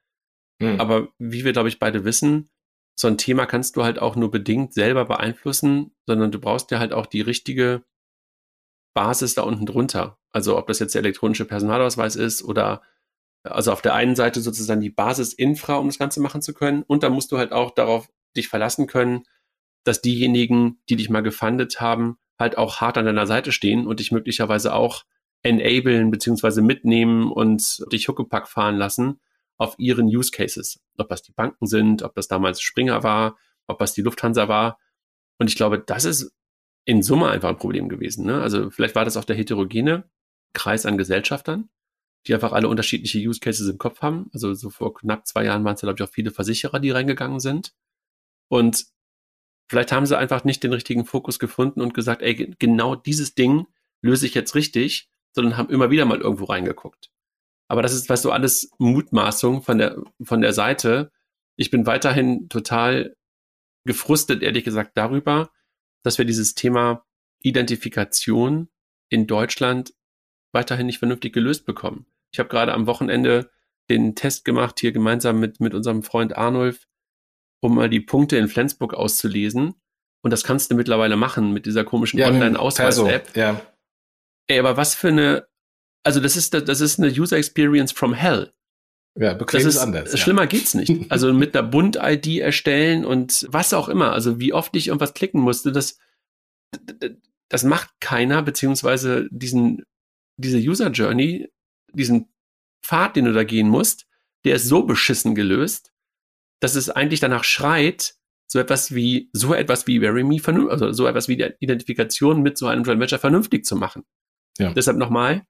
Mhm. 0.60 0.80
Aber 0.80 1.08
wie 1.18 1.44
wir, 1.44 1.52
glaube 1.52 1.68
ich, 1.68 1.78
beide 1.78 2.04
wissen, 2.04 2.50
so 2.96 3.08
ein 3.08 3.18
Thema 3.18 3.46
kannst 3.46 3.76
du 3.76 3.84
halt 3.84 3.98
auch 3.98 4.16
nur 4.16 4.30
bedingt 4.30 4.72
selber 4.72 5.04
beeinflussen, 5.04 5.94
sondern 6.06 6.30
du 6.30 6.38
brauchst 6.38 6.70
ja 6.70 6.78
halt 6.78 6.92
auch 6.92 7.06
die 7.06 7.22
richtige 7.22 7.84
Basis 8.94 9.34
da 9.34 9.42
unten 9.42 9.66
drunter. 9.66 10.18
Also 10.32 10.56
ob 10.56 10.68
das 10.68 10.78
jetzt 10.78 10.94
der 10.94 11.00
elektronische 11.00 11.44
Personalausweis 11.44 12.16
ist 12.16 12.44
oder 12.44 12.82
also 13.44 13.72
auf 13.72 13.82
der 13.82 13.94
einen 13.94 14.16
Seite 14.16 14.40
sozusagen 14.40 14.80
die 14.80 14.90
Basis-Infra, 14.90 15.76
um 15.76 15.86
das 15.86 15.98
Ganze 15.98 16.20
machen 16.20 16.42
zu 16.42 16.54
können. 16.54 16.82
Und 16.82 17.02
dann 17.02 17.12
musst 17.12 17.30
du 17.30 17.38
halt 17.38 17.52
auch 17.52 17.70
darauf 17.70 18.08
dich 18.36 18.48
verlassen 18.48 18.86
können, 18.86 19.24
dass 19.84 20.00
diejenigen, 20.00 20.80
die 20.88 20.96
dich 20.96 21.10
mal 21.10 21.22
gefundet 21.22 21.80
haben, 21.80 22.18
halt 22.38 22.58
auch 22.58 22.80
hart 22.80 22.98
an 22.98 23.04
deiner 23.04 23.26
Seite 23.26 23.52
stehen 23.52 23.86
und 23.86 24.00
dich 24.00 24.10
möglicherweise 24.10 24.74
auch 24.74 25.04
enablen 25.42 26.10
beziehungsweise 26.10 26.62
mitnehmen 26.62 27.30
und 27.30 27.84
dich 27.92 28.08
Huckepack 28.08 28.48
fahren 28.48 28.76
lassen 28.76 29.20
auf 29.58 29.74
ihren 29.78 30.06
Use 30.06 30.30
Cases. 30.30 30.80
Ob 30.96 31.08
das 31.10 31.22
die 31.22 31.32
Banken 31.32 31.66
sind, 31.66 32.02
ob 32.02 32.14
das 32.14 32.28
damals 32.28 32.60
Springer 32.60 33.02
war, 33.02 33.36
ob 33.66 33.78
das 33.78 33.92
die 33.92 34.02
Lufthansa 34.02 34.48
war. 34.48 34.78
Und 35.38 35.48
ich 35.48 35.56
glaube, 35.56 35.78
das 35.78 36.04
ist 36.06 36.32
in 36.86 37.02
Summe 37.02 37.28
einfach 37.28 37.50
ein 37.50 37.58
Problem 37.58 37.88
gewesen. 37.88 38.24
Ne? 38.26 38.40
Also 38.40 38.70
vielleicht 38.70 38.94
war 38.94 39.04
das 39.04 39.16
auch 39.16 39.24
der 39.24 39.36
heterogene 39.36 40.04
Kreis 40.54 40.86
an 40.86 40.98
Gesellschaftern, 40.98 41.68
die 42.26 42.34
einfach 42.34 42.52
alle 42.52 42.68
unterschiedliche 42.68 43.18
Use 43.18 43.40
Cases 43.40 43.68
im 43.68 43.78
Kopf 43.78 44.00
haben. 44.00 44.30
Also 44.32 44.54
so 44.54 44.70
vor 44.70 44.94
knapp 44.94 45.26
zwei 45.26 45.44
Jahren 45.44 45.64
waren 45.64 45.74
es, 45.74 45.80
glaube 45.80 45.96
ich, 45.98 46.02
auch 46.02 46.12
viele 46.12 46.30
Versicherer, 46.30 46.80
die 46.80 46.90
reingegangen 46.90 47.40
sind. 47.40 47.74
Und 48.48 48.86
vielleicht 49.68 49.92
haben 49.92 50.06
sie 50.06 50.16
einfach 50.16 50.44
nicht 50.44 50.62
den 50.62 50.72
richtigen 50.72 51.04
Fokus 51.04 51.38
gefunden 51.38 51.80
und 51.80 51.94
gesagt, 51.94 52.22
ey, 52.22 52.54
genau 52.58 52.94
dieses 52.94 53.34
Ding 53.34 53.66
löse 54.02 54.26
ich 54.26 54.34
jetzt 54.34 54.54
richtig, 54.54 55.10
sondern 55.32 55.56
haben 55.56 55.70
immer 55.70 55.90
wieder 55.90 56.04
mal 56.04 56.20
irgendwo 56.20 56.44
reingeguckt. 56.44 57.10
Aber 57.68 57.82
das 57.82 57.94
ist, 57.94 58.08
weißt 58.08 58.24
du, 58.24 58.30
alles 58.30 58.70
Mutmaßung 58.78 59.62
von 59.62 59.78
der, 59.78 59.96
von 60.22 60.40
der 60.40 60.52
Seite. 60.52 61.10
Ich 61.56 61.70
bin 61.70 61.86
weiterhin 61.86 62.48
total 62.48 63.16
gefrustet, 63.84 64.42
ehrlich 64.42 64.64
gesagt, 64.64 64.92
darüber, 64.96 65.50
dass 66.02 66.18
wir 66.18 66.24
dieses 66.24 66.54
Thema 66.54 67.04
Identifikation 67.42 68.68
in 69.08 69.26
Deutschland 69.26 69.94
weiterhin 70.52 70.86
nicht 70.86 70.98
vernünftig 70.98 71.32
gelöst 71.32 71.66
bekommen. 71.66 72.06
Ich 72.34 72.40
habe 72.40 72.48
gerade 72.48 72.74
am 72.74 72.88
Wochenende 72.88 73.48
den 73.88 74.16
Test 74.16 74.44
gemacht, 74.44 74.80
hier 74.80 74.90
gemeinsam 74.90 75.38
mit, 75.38 75.60
mit 75.60 75.72
unserem 75.72 76.02
Freund 76.02 76.36
Arnulf, 76.36 76.88
um 77.60 77.76
mal 77.76 77.88
die 77.88 78.00
Punkte 78.00 78.36
in 78.36 78.48
Flensburg 78.48 78.92
auszulesen. 78.92 79.74
Und 80.20 80.32
das 80.32 80.42
kannst 80.42 80.68
du 80.68 80.74
mittlerweile 80.74 81.14
machen 81.16 81.52
mit 81.52 81.64
dieser 81.64 81.84
komischen 81.84 82.18
ja, 82.18 82.26
Online-Ausweis-App. 82.26 83.36
Ja. 83.36 83.60
Ey, 84.48 84.58
aber 84.58 84.76
was 84.76 84.96
für 84.96 85.08
eine, 85.08 85.46
also 86.02 86.18
das 86.18 86.36
ist, 86.36 86.54
das 86.54 86.80
ist 86.80 86.98
eine 86.98 87.08
User 87.08 87.36
Experience 87.36 87.92
from 87.92 88.14
hell. 88.14 88.52
Ja, 89.16 89.34
bequem 89.34 89.60
das 89.60 89.68
ist, 89.68 89.74
ist 89.76 89.80
anders. 89.80 90.10
Ja. 90.10 90.18
Schlimmer 90.18 90.48
geht's 90.48 90.74
nicht. 90.74 90.90
Also 91.10 91.32
mit 91.32 91.56
einer 91.56 91.68
Bund-ID 91.68 92.40
erstellen 92.40 93.04
und 93.04 93.46
was 93.48 93.72
auch 93.72 93.88
immer. 93.88 94.12
Also 94.12 94.40
wie 94.40 94.52
oft 94.52 94.74
ich 94.74 94.88
irgendwas 94.88 95.14
klicken 95.14 95.40
musste, 95.40 95.70
das, 95.70 96.00
das 97.48 97.62
macht 97.62 97.90
keiner, 98.00 98.42
beziehungsweise 98.42 99.28
diesen, 99.30 99.84
diese 100.36 100.58
User 100.58 100.90
Journey 100.90 101.48
diesen 101.94 102.28
Pfad, 102.82 103.16
den 103.16 103.24
du 103.24 103.32
da 103.32 103.44
gehen 103.44 103.68
musst, 103.68 104.06
der 104.44 104.56
ist 104.56 104.68
so 104.68 104.84
beschissen 104.84 105.34
gelöst, 105.34 105.92
dass 106.60 106.74
es 106.74 106.90
eigentlich 106.90 107.20
danach 107.20 107.44
schreit, 107.44 108.14
so 108.46 108.58
etwas 108.58 108.94
wie, 108.94 109.30
so 109.32 109.54
etwas 109.54 109.86
wie 109.86 110.00
Verimi, 110.00 110.40
also 110.68 110.92
so 110.92 111.06
etwas 111.06 111.28
wie 111.28 111.36
die 111.36 111.50
Identifikation 111.60 112.42
mit 112.42 112.58
so 112.58 112.66
einem 112.66 112.84
Joint 112.84 113.00
Venture 113.00 113.18
vernünftig 113.18 113.64
zu 113.64 113.74
machen. 113.74 114.04
Ja. 114.58 114.72
Deshalb 114.72 114.96
nochmal, 114.96 115.46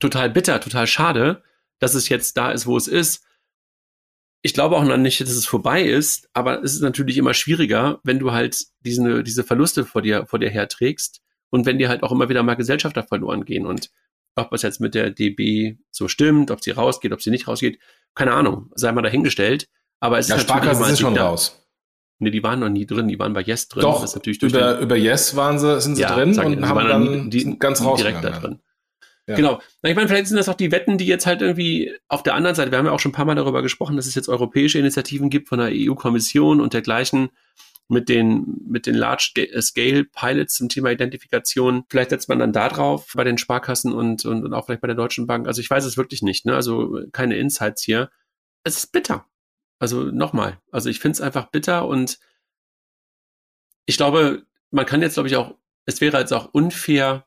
total 0.00 0.30
bitter, 0.30 0.60
total 0.60 0.86
schade, 0.86 1.42
dass 1.78 1.94
es 1.94 2.08
jetzt 2.08 2.36
da 2.36 2.50
ist, 2.50 2.66
wo 2.66 2.76
es 2.76 2.88
ist. 2.88 3.24
Ich 4.42 4.54
glaube 4.54 4.76
auch 4.76 4.84
noch 4.84 4.96
nicht, 4.96 5.20
dass 5.20 5.30
es 5.30 5.46
vorbei 5.46 5.82
ist, 5.82 6.28
aber 6.32 6.62
es 6.62 6.74
ist 6.74 6.80
natürlich 6.80 7.16
immer 7.16 7.34
schwieriger, 7.34 8.00
wenn 8.02 8.18
du 8.18 8.32
halt 8.32 8.66
diese, 8.80 9.22
diese 9.22 9.44
Verluste 9.44 9.84
vor 9.84 10.02
dir, 10.02 10.26
vor 10.26 10.38
dir 10.38 10.50
herträgst 10.50 11.22
und 11.50 11.64
wenn 11.64 11.78
dir 11.78 11.88
halt 11.88 12.02
auch 12.02 12.10
immer 12.10 12.28
wieder 12.28 12.42
mal 12.42 12.54
Gesellschafter 12.54 13.04
verloren 13.04 13.44
gehen. 13.44 13.66
Und 13.66 13.90
ob 14.34 14.52
es 14.52 14.62
jetzt 14.62 14.80
mit 14.80 14.94
der 14.94 15.10
DB 15.10 15.76
so 15.90 16.08
stimmt, 16.08 16.50
ob 16.50 16.62
sie 16.62 16.70
rausgeht, 16.70 17.12
ob 17.12 17.22
sie 17.22 17.30
nicht 17.30 17.48
rausgeht, 17.48 17.78
keine 18.14 18.32
Ahnung, 18.32 18.70
sei 18.74 18.92
mal 18.92 19.02
dahingestellt. 19.02 19.68
Aber 20.00 20.18
es 20.18 20.28
ja, 20.28 20.36
ist 20.36 20.42
Sparkassen 20.42 20.84
sind 20.84 20.98
schon 20.98 21.14
da. 21.14 21.28
raus. 21.28 21.58
Nee, 22.18 22.30
die 22.30 22.42
waren 22.42 22.60
noch 22.60 22.68
nie 22.68 22.86
drin, 22.86 23.08
die 23.08 23.18
waren 23.18 23.32
bei 23.32 23.42
Yes 23.42 23.68
drin. 23.68 23.82
Doch, 23.82 24.04
ist 24.04 24.14
natürlich 24.14 24.38
durch 24.38 24.52
über, 24.52 24.78
über 24.78 24.96
Yes 24.96 25.34
waren 25.34 25.58
sie, 25.58 25.80
sind 25.80 25.96
sie 25.96 26.02
ja, 26.02 26.14
drin 26.14 26.38
und 26.38 26.68
haben 26.68 26.88
dann 26.88 27.30
die, 27.30 27.58
ganz 27.58 27.82
raus 27.82 27.98
direkt 27.98 28.22
da 28.22 28.30
drin. 28.30 28.60
Ja. 29.26 29.36
Genau. 29.36 29.60
Na, 29.82 29.90
ich 29.90 29.96
meine, 29.96 30.08
vielleicht 30.08 30.26
sind 30.26 30.36
das 30.36 30.48
auch 30.48 30.54
die 30.54 30.72
Wetten, 30.72 30.98
die 30.98 31.06
jetzt 31.06 31.26
halt 31.26 31.42
irgendwie 31.42 31.92
auf 32.08 32.22
der 32.22 32.34
anderen 32.34 32.56
Seite, 32.56 32.70
wir 32.70 32.78
haben 32.78 32.86
ja 32.86 32.92
auch 32.92 33.00
schon 33.00 33.10
ein 33.10 33.14
paar 33.14 33.24
Mal 33.24 33.34
darüber 33.34 33.62
gesprochen, 33.62 33.96
dass 33.96 34.06
es 34.06 34.14
jetzt 34.14 34.28
europäische 34.28 34.78
Initiativen 34.78 35.30
gibt 35.30 35.48
von 35.48 35.58
der 35.58 35.70
EU-Kommission 35.72 36.60
und 36.60 36.74
dergleichen, 36.74 37.30
mit 37.92 38.08
den, 38.08 38.60
mit 38.66 38.86
den 38.86 38.94
Large-Scale 38.94 40.04
Pilots 40.04 40.54
zum 40.54 40.68
Thema 40.68 40.90
Identifikation. 40.90 41.84
Vielleicht 41.88 42.10
setzt 42.10 42.28
man 42.28 42.38
dann 42.38 42.52
da 42.52 42.68
drauf 42.68 43.12
bei 43.14 43.24
den 43.24 43.38
Sparkassen 43.38 43.92
und, 43.92 44.24
und, 44.24 44.44
und 44.44 44.54
auch 44.54 44.66
vielleicht 44.66 44.80
bei 44.80 44.88
der 44.88 44.96
Deutschen 44.96 45.26
Bank. 45.26 45.46
Also 45.46 45.60
ich 45.60 45.70
weiß 45.70 45.84
es 45.84 45.96
wirklich 45.96 46.22
nicht. 46.22 46.46
Ne? 46.46 46.54
Also 46.54 47.00
keine 47.12 47.36
Insights 47.36 47.82
hier. 47.82 48.10
Es 48.64 48.76
ist 48.76 48.92
bitter. 48.92 49.26
Also 49.78 50.04
nochmal. 50.04 50.58
Also 50.70 50.88
ich 50.88 51.00
finde 51.00 51.16
es 51.16 51.20
einfach 51.20 51.50
bitter 51.50 51.86
und 51.86 52.18
ich 53.86 53.96
glaube, 53.96 54.46
man 54.70 54.86
kann 54.86 55.02
jetzt, 55.02 55.14
glaube 55.14 55.28
ich, 55.28 55.36
auch, 55.36 55.54
es 55.84 56.00
wäre 56.00 56.18
jetzt 56.18 56.32
auch 56.32 56.52
unfair, 56.52 57.26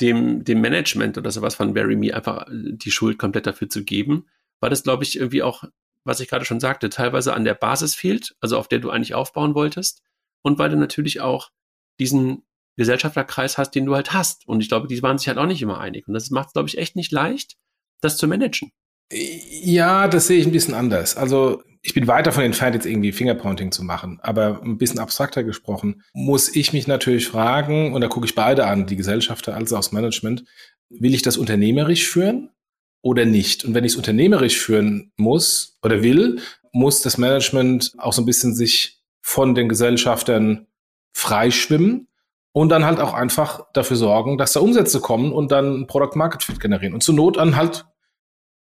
dem, 0.00 0.42
dem 0.42 0.60
Management 0.60 1.18
oder 1.18 1.30
sowas 1.30 1.54
von 1.54 1.74
Barry 1.74 1.96
Me 1.96 2.14
einfach 2.14 2.46
die 2.50 2.90
Schuld 2.90 3.18
komplett 3.18 3.46
dafür 3.46 3.68
zu 3.68 3.84
geben, 3.84 4.26
weil 4.58 4.70
das, 4.70 4.82
glaube 4.82 5.04
ich, 5.04 5.16
irgendwie 5.16 5.42
auch 5.42 5.64
was 6.04 6.20
ich 6.20 6.28
gerade 6.28 6.44
schon 6.44 6.60
sagte, 6.60 6.90
teilweise 6.90 7.34
an 7.34 7.44
der 7.44 7.54
Basis 7.54 7.94
fehlt, 7.94 8.34
also 8.40 8.58
auf 8.58 8.68
der 8.68 8.78
du 8.78 8.90
eigentlich 8.90 9.14
aufbauen 9.14 9.54
wolltest. 9.54 10.02
Und 10.42 10.58
weil 10.58 10.70
du 10.70 10.76
natürlich 10.76 11.20
auch 11.20 11.50
diesen 12.00 12.42
Gesellschafterkreis 12.76 13.58
hast, 13.58 13.72
den 13.72 13.86
du 13.86 13.94
halt 13.94 14.12
hast. 14.12 14.46
Und 14.46 14.60
ich 14.60 14.68
glaube, 14.68 14.88
die 14.88 15.02
waren 15.02 15.18
sich 15.18 15.28
halt 15.28 15.38
auch 15.38 15.46
nicht 15.46 15.62
immer 15.62 15.80
einig. 15.80 16.08
Und 16.08 16.14
das 16.14 16.30
macht 16.30 16.48
es, 16.48 16.52
glaube 16.54 16.68
ich, 16.68 16.78
echt 16.78 16.96
nicht 16.96 17.12
leicht, 17.12 17.56
das 18.00 18.16
zu 18.16 18.26
managen. 18.26 18.72
Ja, 19.12 20.08
das 20.08 20.26
sehe 20.26 20.38
ich 20.38 20.46
ein 20.46 20.52
bisschen 20.52 20.74
anders. 20.74 21.16
Also 21.16 21.62
ich 21.82 21.94
bin 21.94 22.06
weiter 22.06 22.32
von 22.32 22.44
entfernt, 22.44 22.74
jetzt 22.74 22.86
irgendwie 22.86 23.12
Fingerpointing 23.12 23.72
zu 23.72 23.82
machen. 23.84 24.18
Aber 24.22 24.62
ein 24.62 24.78
bisschen 24.78 25.00
abstrakter 25.00 25.44
gesprochen, 25.44 26.02
muss 26.14 26.54
ich 26.54 26.72
mich 26.72 26.86
natürlich 26.86 27.28
fragen, 27.28 27.92
und 27.92 28.00
da 28.00 28.08
gucke 28.08 28.26
ich 28.26 28.34
beide 28.34 28.66
an, 28.66 28.86
die 28.86 28.96
Gesellschafter 28.96 29.54
als 29.54 29.72
auch 29.72 29.78
das 29.78 29.92
Management, 29.92 30.44
will 30.88 31.14
ich 31.14 31.22
das 31.22 31.36
unternehmerisch 31.36 32.08
führen 32.08 32.50
oder 33.02 33.24
nicht? 33.24 33.64
Und 33.64 33.74
wenn 33.74 33.84
ich 33.84 33.92
es 33.92 33.96
unternehmerisch 33.96 34.58
führen 34.58 35.12
muss 35.16 35.78
oder 35.82 36.02
will, 36.02 36.40
muss 36.72 37.02
das 37.02 37.18
Management 37.18 37.92
auch 37.98 38.12
so 38.12 38.22
ein 38.22 38.26
bisschen 38.26 38.54
sich 38.54 39.02
von 39.20 39.54
den 39.54 39.68
Gesellschaftern 39.68 40.66
freischwimmen 41.12 42.08
und 42.52 42.68
dann 42.68 42.84
halt 42.84 43.00
auch 43.00 43.14
einfach 43.14 43.66
dafür 43.72 43.96
sorgen, 43.96 44.38
dass 44.38 44.52
da 44.52 44.60
Umsätze 44.60 45.00
kommen 45.00 45.32
und 45.32 45.52
dann 45.52 45.86
Product 45.86 46.16
Market 46.16 46.42
Fit 46.42 46.60
generieren. 46.60 46.94
Und 46.94 47.02
zur 47.02 47.14
Not 47.14 47.36
dann 47.36 47.56
halt 47.56 47.84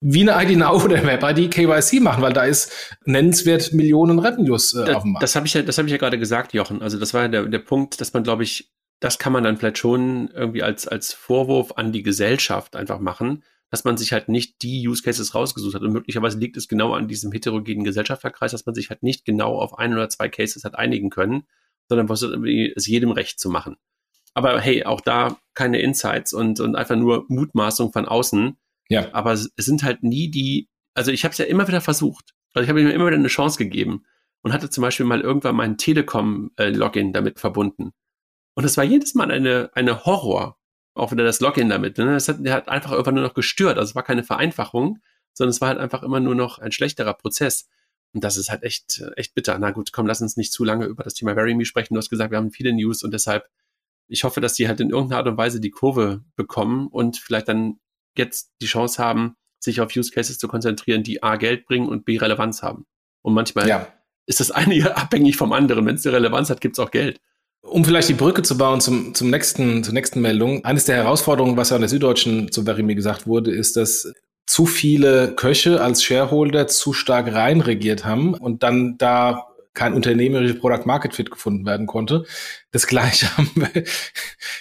wie 0.00 0.28
eine 0.28 0.42
ID 0.42 0.58
Now 0.58 0.80
oder 0.84 1.02
Web-ID 1.04 1.50
KYC 1.50 2.00
machen, 2.00 2.22
weil 2.22 2.32
da 2.32 2.44
ist 2.44 2.96
nennenswert 3.04 3.72
Millionen 3.72 4.18
Revenues 4.18 4.74
äh, 4.74 4.92
auf 4.92 5.02
dem 5.02 5.12
Markt. 5.12 5.22
Das 5.22 5.36
habe 5.36 5.46
ich 5.46 5.54
ja, 5.54 5.62
das 5.62 5.78
habe 5.78 5.88
ich 5.88 5.92
ja 5.92 5.98
gerade 5.98 6.18
gesagt, 6.18 6.52
Jochen. 6.52 6.82
Also 6.82 6.98
das 6.98 7.14
war 7.14 7.22
ja 7.22 7.28
der, 7.28 7.44
der 7.46 7.58
Punkt, 7.58 8.00
dass 8.00 8.12
man, 8.12 8.22
glaube 8.22 8.42
ich, 8.42 8.72
das 9.00 9.18
kann 9.18 9.32
man 9.32 9.44
dann 9.44 9.56
vielleicht 9.56 9.78
schon 9.78 10.30
irgendwie 10.34 10.62
als, 10.62 10.88
als 10.88 11.12
Vorwurf 11.12 11.72
an 11.76 11.92
die 11.92 12.02
Gesellschaft 12.02 12.76
einfach 12.76 12.98
machen, 12.98 13.42
dass 13.76 13.84
man 13.84 13.98
sich 13.98 14.14
halt 14.14 14.30
nicht 14.30 14.62
die 14.62 14.88
Use 14.88 15.02
Cases 15.02 15.34
rausgesucht 15.34 15.74
hat. 15.74 15.82
Und 15.82 15.92
möglicherweise 15.92 16.38
liegt 16.38 16.56
es 16.56 16.66
genau 16.66 16.94
an 16.94 17.08
diesem 17.08 17.30
heterogenen 17.30 17.84
Gesellschafterkreis, 17.84 18.52
dass 18.52 18.64
man 18.64 18.74
sich 18.74 18.88
halt 18.88 19.02
nicht 19.02 19.26
genau 19.26 19.58
auf 19.58 19.78
ein 19.78 19.92
oder 19.92 20.08
zwei 20.08 20.30
Cases 20.30 20.64
hat 20.64 20.78
einigen 20.78 21.10
können, 21.10 21.46
sondern 21.86 22.10
es 22.10 22.86
jedem 22.86 23.10
recht 23.10 23.38
zu 23.38 23.50
machen. 23.50 23.76
Aber 24.32 24.58
hey, 24.58 24.86
auch 24.86 25.02
da 25.02 25.36
keine 25.52 25.78
Insights 25.82 26.32
und, 26.32 26.58
und 26.58 26.74
einfach 26.74 26.96
nur 26.96 27.26
Mutmaßung 27.28 27.92
von 27.92 28.06
außen. 28.06 28.56
Ja. 28.88 29.12
Aber 29.12 29.34
es 29.34 29.50
sind 29.56 29.82
halt 29.82 30.02
nie 30.02 30.30
die, 30.30 30.70
also 30.94 31.10
ich 31.10 31.24
habe 31.24 31.32
es 31.32 31.38
ja 31.38 31.44
immer 31.44 31.68
wieder 31.68 31.82
versucht. 31.82 32.32
Also 32.54 32.64
ich 32.64 32.70
habe 32.70 32.82
mir 32.82 32.94
immer 32.94 33.08
wieder 33.08 33.18
eine 33.18 33.28
Chance 33.28 33.58
gegeben 33.58 34.06
und 34.40 34.54
hatte 34.54 34.70
zum 34.70 34.80
Beispiel 34.80 35.04
mal 35.04 35.20
irgendwann 35.20 35.54
meinen 35.54 35.76
Telekom-Login 35.76 37.12
damit 37.12 37.40
verbunden. 37.40 37.92
Und 38.54 38.64
es 38.64 38.78
war 38.78 38.84
jedes 38.84 39.14
Mal 39.14 39.30
eine, 39.30 39.68
eine 39.74 40.06
Horror, 40.06 40.56
auch 40.96 41.12
wieder 41.12 41.24
das 41.24 41.40
Login 41.40 41.68
damit. 41.68 41.98
Ne? 41.98 42.06
Das 42.06 42.28
hat, 42.28 42.38
hat 42.48 42.68
einfach 42.68 42.92
irgendwann 42.92 43.14
nur 43.14 43.24
noch 43.24 43.34
gestört. 43.34 43.78
Also 43.78 43.90
es 43.90 43.94
war 43.94 44.02
keine 44.02 44.24
Vereinfachung, 44.24 44.98
sondern 45.32 45.50
es 45.50 45.60
war 45.60 45.68
halt 45.68 45.78
einfach 45.78 46.02
immer 46.02 46.20
nur 46.20 46.34
noch 46.34 46.58
ein 46.58 46.72
schlechterer 46.72 47.14
Prozess. 47.14 47.68
Und 48.12 48.24
das 48.24 48.36
ist 48.36 48.50
halt 48.50 48.62
echt, 48.62 49.02
echt 49.16 49.34
bitter. 49.34 49.58
Na 49.58 49.70
gut, 49.72 49.92
komm, 49.92 50.06
lass 50.06 50.22
uns 50.22 50.36
nicht 50.36 50.52
zu 50.52 50.64
lange 50.64 50.86
über 50.86 51.04
das 51.04 51.14
Thema 51.14 51.36
VeryMe 51.36 51.64
sprechen. 51.64 51.94
Du 51.94 51.98
hast 51.98 52.08
gesagt, 52.08 52.30
wir 52.30 52.38
haben 52.38 52.50
viele 52.50 52.72
News 52.72 53.02
und 53.02 53.12
deshalb, 53.12 53.46
ich 54.08 54.24
hoffe, 54.24 54.40
dass 54.40 54.54
die 54.54 54.68
halt 54.68 54.80
in 54.80 54.90
irgendeiner 54.90 55.18
Art 55.18 55.28
und 55.28 55.36
Weise 55.36 55.60
die 55.60 55.70
Kurve 55.70 56.24
bekommen 56.34 56.88
und 56.88 57.18
vielleicht 57.18 57.48
dann 57.48 57.78
jetzt 58.16 58.52
die 58.62 58.66
Chance 58.66 59.02
haben, 59.02 59.36
sich 59.58 59.80
auf 59.80 59.94
Use 59.94 60.10
Cases 60.10 60.38
zu 60.38 60.48
konzentrieren, 60.48 61.02
die 61.02 61.22
A 61.22 61.36
Geld 61.36 61.66
bringen 61.66 61.88
und 61.88 62.04
B 62.04 62.16
Relevanz 62.16 62.62
haben. 62.62 62.86
Und 63.20 63.34
manchmal 63.34 63.68
ja. 63.68 63.86
ist 64.24 64.40
das 64.40 64.50
eine 64.50 64.96
abhängig 64.96 65.36
vom 65.36 65.52
anderen. 65.52 65.84
Wenn 65.84 65.96
es 65.96 66.06
eine 66.06 66.16
Relevanz 66.16 66.48
hat, 66.48 66.60
gibt 66.60 66.78
es 66.78 66.84
auch 66.84 66.90
Geld. 66.90 67.20
Um 67.66 67.84
vielleicht 67.84 68.08
die 68.08 68.14
Brücke 68.14 68.42
zu 68.42 68.56
bauen 68.56 68.80
zum, 68.80 69.14
zum 69.14 69.30
nächsten, 69.30 69.82
zur 69.82 69.92
nächsten 69.92 70.20
Meldung. 70.20 70.64
Eines 70.64 70.84
der 70.84 70.96
Herausforderungen, 70.96 71.56
was 71.56 71.70
ja 71.70 71.76
an 71.76 71.82
der 71.82 71.88
Süddeutschen 71.88 72.52
zu 72.52 72.64
Verimi 72.64 72.94
gesagt 72.94 73.26
wurde, 73.26 73.50
ist, 73.50 73.76
dass 73.76 74.12
zu 74.46 74.66
viele 74.66 75.34
Köche 75.34 75.80
als 75.80 76.02
Shareholder 76.02 76.68
zu 76.68 76.92
stark 76.92 77.32
reinregiert 77.32 78.04
haben 78.04 78.34
und 78.34 78.62
dann 78.62 78.96
da 78.98 79.48
kein 79.74 79.92
unternehmerisches 79.92 80.58
Product 80.58 80.86
Market 80.86 81.14
Fit 81.14 81.30
gefunden 81.30 81.66
werden 81.66 81.86
konnte. 81.86 82.24
Das 82.72 82.86
gleiche 82.86 83.26
haben 83.36 83.50
wir 83.54 83.84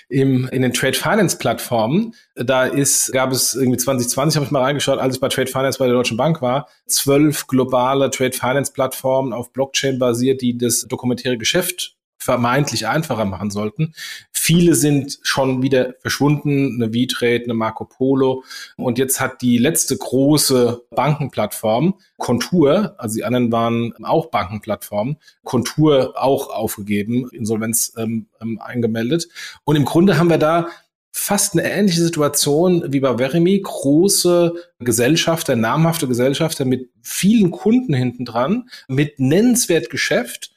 im, 0.10 0.48
in 0.50 0.62
den 0.62 0.74
Trade 0.74 0.94
Finance 0.94 1.38
Plattformen. 1.38 2.14
Da 2.36 2.66
ist, 2.66 3.14
gab 3.14 3.32
es 3.32 3.56
irgendwie 3.56 3.78
2020, 3.78 4.36
habe 4.36 4.46
ich 4.46 4.52
mal 4.52 4.64
reingeschaut, 4.64 5.00
als 5.00 5.16
ich 5.16 5.22
bei 5.22 5.30
Trade 5.30 5.48
Finance 5.48 5.80
bei 5.80 5.86
der 5.86 5.96
Deutschen 5.96 6.18
Bank 6.18 6.42
war, 6.42 6.68
zwölf 6.86 7.48
globale 7.48 8.10
Trade 8.10 8.34
Finance 8.34 8.74
Plattformen 8.74 9.32
auf 9.32 9.54
Blockchain 9.54 9.98
basiert, 9.98 10.42
die 10.42 10.58
das 10.58 10.82
dokumentäre 10.82 11.38
Geschäft 11.38 11.95
vermeintlich 12.26 12.88
einfacher 12.88 13.26
machen 13.26 13.52
sollten. 13.52 13.94
Viele 14.32 14.74
sind 14.74 15.20
schon 15.22 15.62
wieder 15.62 15.94
verschwunden, 16.00 16.82
eine 16.82 16.92
V-Trade, 16.92 17.44
eine 17.44 17.54
Marco 17.54 17.86
Polo. 17.86 18.44
Und 18.78 18.98
jetzt 18.98 19.20
hat 19.20 19.42
die 19.44 19.60
letzte 19.60 19.96
große 19.96 20.82
Bankenplattform, 20.90 22.00
Contour, 22.18 22.96
also 22.98 23.16
die 23.16 23.24
anderen 23.24 23.52
waren 23.52 23.94
auch 24.04 24.32
Bankenplattformen, 24.32 25.18
Contour 25.44 26.16
auch 26.16 26.50
aufgegeben, 26.50 27.30
Insolvenz 27.30 27.94
ähm, 27.96 28.26
ähm, 28.42 28.60
eingemeldet. 28.60 29.28
Und 29.64 29.76
im 29.76 29.86
Grunde 29.86 30.18
haben 30.18 30.30
wir 30.30 30.40
da 30.40 30.68
fast 31.12 31.54
eine 31.54 31.70
ähnliche 31.70 32.02
Situation 32.02 32.92
wie 32.92 33.00
bei 33.00 33.18
Verimi. 33.20 33.62
Große 33.62 34.54
Gesellschafter, 34.80 35.56
namhafte 35.56 36.08
Gesellschafter 36.08 36.66
mit 36.66 36.90
vielen 37.04 37.52
Kunden 37.52 37.94
hinten 37.94 38.26
dran, 38.26 38.70
mit 38.88 39.20
nennenswert 39.20 39.92
Geschäft 39.92 40.55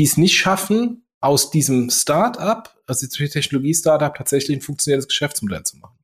die 0.00 0.04
es 0.04 0.16
nicht 0.16 0.34
schaffen, 0.34 1.04
aus 1.20 1.50
diesem 1.50 1.90
Start-up, 1.90 2.74
also 2.86 3.06
Technologie-Startup, 3.06 4.14
tatsächlich 4.14 4.56
ein 4.56 4.62
funktionierendes 4.62 5.08
Geschäftsmodell 5.08 5.62
zu 5.62 5.76
machen. 5.76 5.98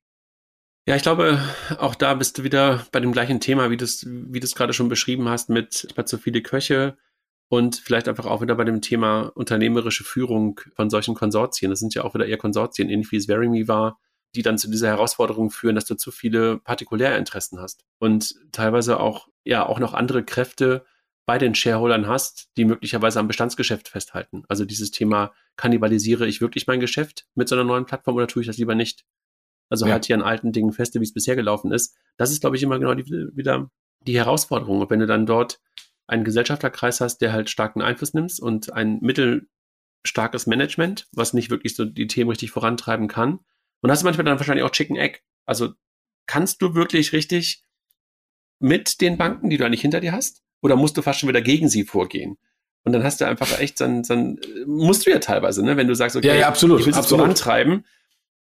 Ja, 0.87 0.97
ich 0.97 1.03
glaube, 1.03 1.43
auch 1.79 1.95
da 1.95 2.13
bist 2.13 2.37
du 2.37 2.45
wieder 2.45 2.87
bei 2.93 3.01
dem 3.01 3.13
gleichen 3.13 3.41
Thema, 3.41 3.71
wie 3.71 3.79
du 3.79 3.87
es 3.87 4.05
wie 4.07 4.39
gerade 4.39 4.75
schon 4.75 4.91
beschrieben 4.91 5.31
hast, 5.31 5.49
mit 5.49 5.89
zu 6.05 6.19
viele 6.19 6.43
Köche 6.43 6.99
und 7.49 7.77
vielleicht 7.77 8.07
einfach 8.07 8.27
auch 8.27 8.43
wieder 8.43 8.55
bei 8.55 8.65
dem 8.65 8.83
Thema 8.83 9.33
unternehmerische 9.35 10.05
Führung 10.05 10.61
von 10.75 10.91
solchen 10.91 11.15
Konsortien. 11.15 11.71
Das 11.71 11.81
sind 11.81 11.95
ja 11.95 12.05
auch 12.05 12.13
wieder 12.13 12.27
eher 12.27 12.37
Konsortien, 12.37 12.91
ähnlich 12.91 13.11
wie 13.13 13.17
es 13.17 13.29
Verimi 13.29 13.67
war, 13.67 13.99
die 14.35 14.43
dann 14.43 14.59
zu 14.59 14.71
dieser 14.71 14.89
Herausforderung 14.89 15.51
führen, 15.51 15.75
dass 15.75 15.87
du 15.87 15.95
zu 15.95 16.11
viele 16.11 16.59
Partikulärinteressen 16.59 17.61
hast 17.61 17.87
und 17.99 18.35
teilweise 18.53 19.01
auch 19.01 19.29
ja 19.43 19.65
auch 19.65 19.79
noch 19.79 19.95
andere 19.95 20.23
Kräfte, 20.23 20.85
bei 21.27 21.39
den 21.39 21.55
Shareholdern 21.55 22.07
hast, 22.07 22.51
die 22.57 22.65
möglicherweise 22.65 23.19
am 23.19 23.27
Bestandsgeschäft 23.27 23.89
festhalten. 23.89 24.45
Also 24.49 24.65
dieses 24.65 24.93
Thema, 24.93 25.33
kannibalisiere 25.57 26.27
ich 26.27 26.41
wirklich 26.41 26.67
mein 26.67 26.81
Geschäft 26.81 27.27
mit 27.35 27.49
so 27.49 27.57
einer 27.57 27.65
neuen 27.65 27.85
Plattform 27.85 28.17
oder 28.17 28.29
tue 28.29 28.43
ich 28.43 28.47
das 28.47 28.59
lieber 28.59 28.75
nicht? 28.75 29.05
Also 29.69 29.87
ja. 29.87 29.93
halt 29.93 30.05
hier 30.05 30.17
an 30.17 30.23
alten 30.23 30.53
Dingen 30.53 30.73
feste, 30.73 31.01
wie 31.01 31.05
es 31.05 31.13
bisher 31.13 31.35
gelaufen 31.35 31.73
ist. 31.73 31.97
Das 32.17 32.31
ist, 32.31 32.41
glaube 32.41 32.57
ich, 32.57 32.63
immer 32.63 32.79
genau 32.79 32.95
die, 32.95 33.07
wieder 33.35 33.71
die 34.03 34.17
Herausforderung. 34.17 34.81
Und 34.81 34.91
wenn 34.91 35.01
du 35.01 35.07
dann 35.07 35.27
dort 35.27 35.61
einen 36.07 36.25
Gesellschafterkreis 36.25 37.01
hast, 37.01 37.19
der 37.19 37.33
halt 37.33 37.51
starken 37.51 37.83
Einfluss 37.83 38.15
nimmt 38.15 38.39
und 38.39 38.73
ein 38.73 39.01
mittelstarkes 39.01 40.47
Management, 40.47 41.09
was 41.13 41.33
nicht 41.33 41.51
wirklich 41.51 41.75
so 41.75 41.85
die 41.85 42.07
Themen 42.07 42.31
richtig 42.31 42.53
vorantreiben 42.53 43.09
kann. 43.09 43.41
Und 43.81 43.91
hast 43.91 44.03
du 44.03 44.05
manchmal 44.05 44.25
dann 44.25 44.39
wahrscheinlich 44.39 44.65
auch 44.65 44.71
Chicken 44.71 44.97
Egg. 44.97 45.19
Also 45.45 45.73
kannst 46.27 46.63
du 46.63 46.75
wirklich 46.75 47.13
richtig 47.13 47.65
mit 48.61 49.01
den 49.01 49.19
Banken, 49.19 49.51
die 49.51 49.57
du 49.57 49.67
eigentlich 49.67 49.81
hinter 49.81 50.01
dir 50.01 50.13
hast, 50.13 50.43
oder 50.67 50.77
musst 50.77 50.97
du 50.97 51.03
fast 51.03 51.21
schon 51.21 51.29
wieder 51.29 51.41
gegen 51.41 51.69
sie 51.69 51.85
vorgehen? 51.85 52.37
Und 52.85 52.93
dann 52.93 53.03
hast 53.03 53.21
du 53.21 53.25
einfach 53.25 53.59
echt, 53.59 53.81
dann, 53.81 54.03
dann 54.03 54.39
musst 54.67 55.07
du 55.07 55.11
ja 55.11 55.19
teilweise, 55.19 55.65
ne, 55.65 55.77
wenn 55.77 55.89
du 55.89 55.95
sagst, 55.95 56.17
okay, 56.17 56.29
ja, 56.29 56.35
ja, 56.35 56.49
absolut, 56.49 56.81
ich 56.81 56.87
will 56.87 56.95
es 56.95 57.07
vorantreiben. 57.07 57.85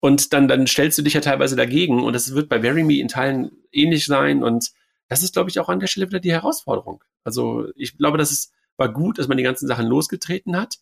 Und 0.01 0.33
dann, 0.33 0.47
dann 0.47 0.67
stellst 0.67 0.97
du 0.97 1.01
dich 1.01 1.13
ja 1.13 1.21
teilweise 1.21 1.55
dagegen. 1.55 2.03
Und 2.03 2.13
das 2.13 2.33
wird 2.33 2.49
bei 2.49 2.61
VeryMe 2.61 2.99
in 2.99 3.07
Teilen 3.07 3.51
ähnlich 3.71 4.05
sein. 4.05 4.43
Und 4.43 4.71
das 5.07 5.23
ist, 5.23 5.33
glaube 5.33 5.49
ich, 5.49 5.59
auch 5.59 5.69
an 5.69 5.79
der 5.79 5.87
Stelle 5.87 6.07
wieder 6.07 6.19
die 6.19 6.33
Herausforderung. 6.33 7.03
Also 7.23 7.67
ich 7.75 7.97
glaube, 7.97 8.17
dass 8.17 8.31
es 8.31 8.51
war 8.75 8.91
gut, 8.91 9.17
dass 9.17 9.27
man 9.27 9.37
die 9.37 9.43
ganzen 9.43 9.67
Sachen 9.67 9.85
losgetreten 9.85 10.57
hat. 10.57 10.79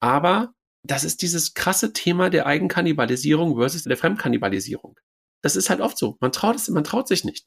Aber 0.00 0.52
das 0.82 1.04
ist 1.04 1.22
dieses 1.22 1.54
krasse 1.54 1.92
Thema 1.92 2.28
der 2.30 2.46
Eigenkannibalisierung 2.46 3.56
versus 3.56 3.84
der 3.84 3.96
Fremdkannibalisierung. 3.96 4.98
Das 5.42 5.56
ist 5.56 5.70
halt 5.70 5.80
oft 5.80 5.96
so. 5.96 6.16
Man 6.20 6.32
traut 6.32 6.56
es, 6.56 6.68
man 6.68 6.84
traut 6.84 7.08
sich 7.08 7.24
nicht. 7.24 7.46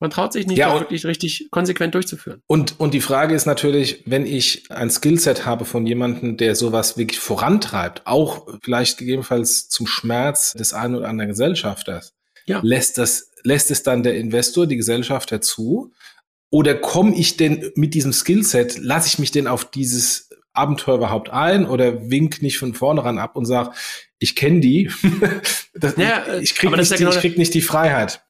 Man 0.00 0.10
traut 0.10 0.32
sich 0.32 0.46
nicht, 0.46 0.58
ja, 0.58 0.70
das 0.70 0.80
wirklich 0.80 1.04
richtig 1.06 1.48
konsequent 1.50 1.94
durchzuführen. 1.94 2.40
Und, 2.46 2.78
und 2.78 2.94
die 2.94 3.00
Frage 3.00 3.34
ist 3.34 3.46
natürlich, 3.46 4.04
wenn 4.06 4.26
ich 4.26 4.70
ein 4.70 4.90
Skillset 4.90 5.44
habe 5.44 5.64
von 5.64 5.86
jemandem, 5.86 6.36
der 6.36 6.54
sowas 6.54 6.96
wirklich 6.96 7.18
vorantreibt, 7.18 8.02
auch 8.06 8.46
vielleicht 8.62 8.98
gegebenenfalls 8.98 9.68
zum 9.68 9.88
Schmerz 9.88 10.52
des 10.52 10.72
einen 10.72 10.94
oder 10.94 11.08
anderen 11.08 11.30
Gesellschafters, 11.30 12.14
ja. 12.46 12.60
lässt, 12.62 12.96
das, 12.98 13.32
lässt 13.42 13.72
es 13.72 13.82
dann 13.82 14.04
der 14.04 14.16
Investor, 14.16 14.68
die 14.68 14.76
Gesellschafter 14.76 15.40
zu? 15.40 15.92
Oder 16.50 16.76
komme 16.76 17.16
ich 17.16 17.36
denn 17.36 17.72
mit 17.74 17.94
diesem 17.94 18.12
Skillset, 18.12 18.78
lasse 18.78 19.08
ich 19.08 19.18
mich 19.18 19.32
denn 19.32 19.48
auf 19.48 19.68
dieses 19.68 20.30
Abenteuer 20.52 20.96
überhaupt 20.96 21.30
ein 21.30 21.66
oder 21.66 22.10
wink 22.10 22.40
nicht 22.40 22.58
von 22.58 22.72
vornherein 22.74 23.18
ab 23.18 23.36
und 23.36 23.46
sage, 23.46 23.72
ich 24.18 24.36
kenne 24.36 24.60
die, 24.60 24.90
das, 25.74 25.96
ja, 25.96 26.38
ich 26.38 26.54
krieg, 26.54 26.70
nicht, 26.70 26.90
ja 26.90 26.96
genau 26.96 27.10
ich 27.10 27.18
krieg 27.18 27.36
nicht 27.36 27.54
die 27.54 27.62
Freiheit. 27.62 28.22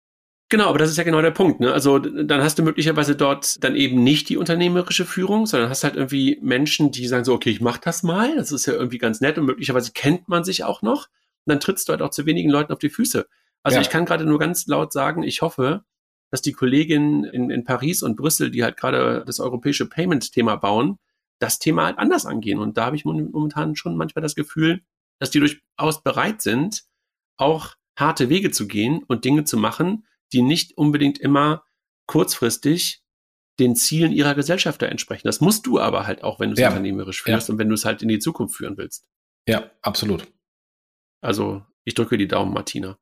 Genau, 0.50 0.68
aber 0.68 0.78
das 0.78 0.90
ist 0.90 0.96
ja 0.96 1.04
genau 1.04 1.20
der 1.20 1.30
Punkt. 1.30 1.60
Ne? 1.60 1.72
Also 1.72 1.98
dann 1.98 2.42
hast 2.42 2.58
du 2.58 2.62
möglicherweise 2.62 3.14
dort 3.14 3.62
dann 3.62 3.76
eben 3.76 4.02
nicht 4.02 4.30
die 4.30 4.38
unternehmerische 4.38 5.04
Führung, 5.04 5.44
sondern 5.44 5.68
hast 5.68 5.84
halt 5.84 5.96
irgendwie 5.96 6.38
Menschen, 6.40 6.90
die 6.90 7.06
sagen 7.06 7.24
so, 7.24 7.34
okay, 7.34 7.50
ich 7.50 7.60
mach 7.60 7.76
das 7.76 8.02
mal, 8.02 8.36
das 8.36 8.50
ist 8.50 8.64
ja 8.64 8.72
irgendwie 8.72 8.96
ganz 8.96 9.20
nett 9.20 9.36
und 9.36 9.44
möglicherweise 9.44 9.92
kennt 9.92 10.28
man 10.28 10.44
sich 10.44 10.64
auch 10.64 10.80
noch. 10.80 11.08
Und 11.44 11.52
dann 11.52 11.60
trittst 11.60 11.88
du 11.88 11.92
halt 11.92 12.00
auch 12.00 12.10
zu 12.10 12.24
wenigen 12.24 12.48
Leuten 12.48 12.72
auf 12.72 12.78
die 12.78 12.88
Füße. 12.88 13.26
Also 13.62 13.76
ja. 13.76 13.82
ich 13.82 13.90
kann 13.90 14.06
gerade 14.06 14.24
nur 14.24 14.38
ganz 14.38 14.66
laut 14.66 14.92
sagen, 14.92 15.22
ich 15.22 15.42
hoffe, 15.42 15.84
dass 16.30 16.40
die 16.40 16.52
Kolleginnen 16.52 17.24
in, 17.24 17.50
in 17.50 17.64
Paris 17.64 18.02
und 18.02 18.16
Brüssel, 18.16 18.50
die 18.50 18.64
halt 18.64 18.78
gerade 18.78 19.24
das 19.26 19.40
europäische 19.40 19.86
Payment-Thema 19.86 20.56
bauen, 20.56 20.98
das 21.40 21.58
Thema 21.58 21.84
halt 21.84 21.98
anders 21.98 22.24
angehen. 22.24 22.58
Und 22.58 22.78
da 22.78 22.86
habe 22.86 22.96
ich 22.96 23.04
momentan 23.04 23.76
schon 23.76 23.96
manchmal 23.96 24.22
das 24.22 24.34
Gefühl, 24.34 24.80
dass 25.18 25.30
die 25.30 25.40
durchaus 25.40 26.02
bereit 26.02 26.40
sind, 26.40 26.84
auch 27.36 27.74
harte 27.98 28.28
Wege 28.28 28.50
zu 28.50 28.66
gehen 28.66 29.02
und 29.06 29.24
Dinge 29.24 29.44
zu 29.44 29.56
machen, 29.56 30.06
die 30.32 30.42
nicht 30.42 30.76
unbedingt 30.76 31.18
immer 31.18 31.64
kurzfristig 32.06 33.02
den 33.58 33.74
Zielen 33.74 34.12
ihrer 34.12 34.34
Gesellschafter 34.34 34.88
entsprechen. 34.88 35.26
Das 35.26 35.40
musst 35.40 35.66
du 35.66 35.80
aber 35.80 36.06
halt 36.06 36.22
auch, 36.22 36.38
wenn 36.40 36.50
du 36.50 36.54
es 36.54 36.60
ja. 36.60 36.68
unternehmerisch 36.68 37.22
führst 37.22 37.48
ja. 37.48 37.52
und 37.52 37.58
wenn 37.58 37.68
du 37.68 37.74
es 37.74 37.84
halt 37.84 38.02
in 38.02 38.08
die 38.08 38.18
Zukunft 38.18 38.56
führen 38.56 38.76
willst. 38.76 39.04
Ja, 39.48 39.70
absolut. 39.82 40.26
Also 41.20 41.62
ich 41.84 41.94
drücke 41.94 42.18
die 42.18 42.28
Daumen, 42.28 42.52
Martina. 42.52 42.98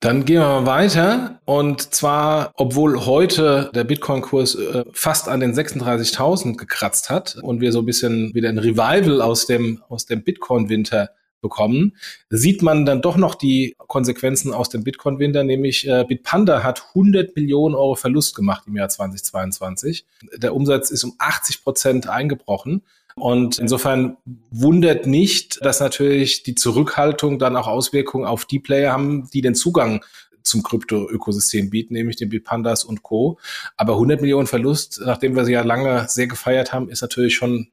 Dann 0.00 0.24
gehen 0.24 0.40
wir 0.40 0.46
mal 0.60 0.66
weiter. 0.66 1.40
Und 1.44 1.92
zwar, 1.92 2.52
obwohl 2.54 3.04
heute 3.04 3.70
der 3.74 3.82
Bitcoin-Kurs 3.82 4.54
äh, 4.54 4.84
fast 4.92 5.28
an 5.28 5.40
den 5.40 5.54
36.000 5.54 6.56
gekratzt 6.56 7.10
hat 7.10 7.36
und 7.42 7.60
wir 7.60 7.72
so 7.72 7.80
ein 7.80 7.86
bisschen 7.86 8.32
wieder 8.32 8.48
ein 8.48 8.58
Revival 8.58 9.20
aus 9.20 9.46
dem, 9.46 9.82
aus 9.88 10.06
dem 10.06 10.22
Bitcoin-Winter 10.22 11.10
bekommen, 11.40 11.96
sieht 12.30 12.62
man 12.62 12.84
dann 12.84 13.02
doch 13.02 13.16
noch 13.16 13.34
die 13.34 13.74
Konsequenzen 13.78 14.52
aus 14.52 14.68
dem 14.68 14.84
Bitcoin-Winter, 14.84 15.44
nämlich 15.44 15.86
äh, 15.88 16.04
Bitpanda 16.06 16.62
hat 16.62 16.88
100 16.88 17.36
Millionen 17.36 17.74
Euro 17.74 17.94
Verlust 17.94 18.34
gemacht 18.34 18.64
im 18.66 18.76
Jahr 18.76 18.88
2022. 18.88 20.04
Der 20.36 20.54
Umsatz 20.54 20.90
ist 20.90 21.04
um 21.04 21.14
80 21.18 21.62
Prozent 21.62 22.08
eingebrochen. 22.08 22.82
Und 23.14 23.58
insofern 23.58 24.16
wundert 24.50 25.06
nicht, 25.06 25.64
dass 25.64 25.80
natürlich 25.80 26.44
die 26.44 26.54
Zurückhaltung 26.54 27.38
dann 27.38 27.56
auch 27.56 27.66
Auswirkungen 27.66 28.26
auf 28.26 28.44
die 28.44 28.60
Player 28.60 28.92
haben, 28.92 29.28
die 29.32 29.40
den 29.40 29.56
Zugang 29.56 30.04
zum 30.42 30.62
Krypto-Ökosystem 30.62 31.70
bieten, 31.70 31.94
nämlich 31.94 32.16
den 32.16 32.30
Bitpandas 32.30 32.84
und 32.84 33.02
Co. 33.02 33.38
Aber 33.76 33.94
100 33.94 34.20
Millionen 34.20 34.46
Verlust, 34.46 35.00
nachdem 35.04 35.36
wir 35.36 35.44
sie 35.44 35.52
ja 35.52 35.62
lange 35.62 36.06
sehr 36.08 36.26
gefeiert 36.26 36.72
haben, 36.72 36.88
ist 36.88 37.02
natürlich 37.02 37.34
schon 37.34 37.68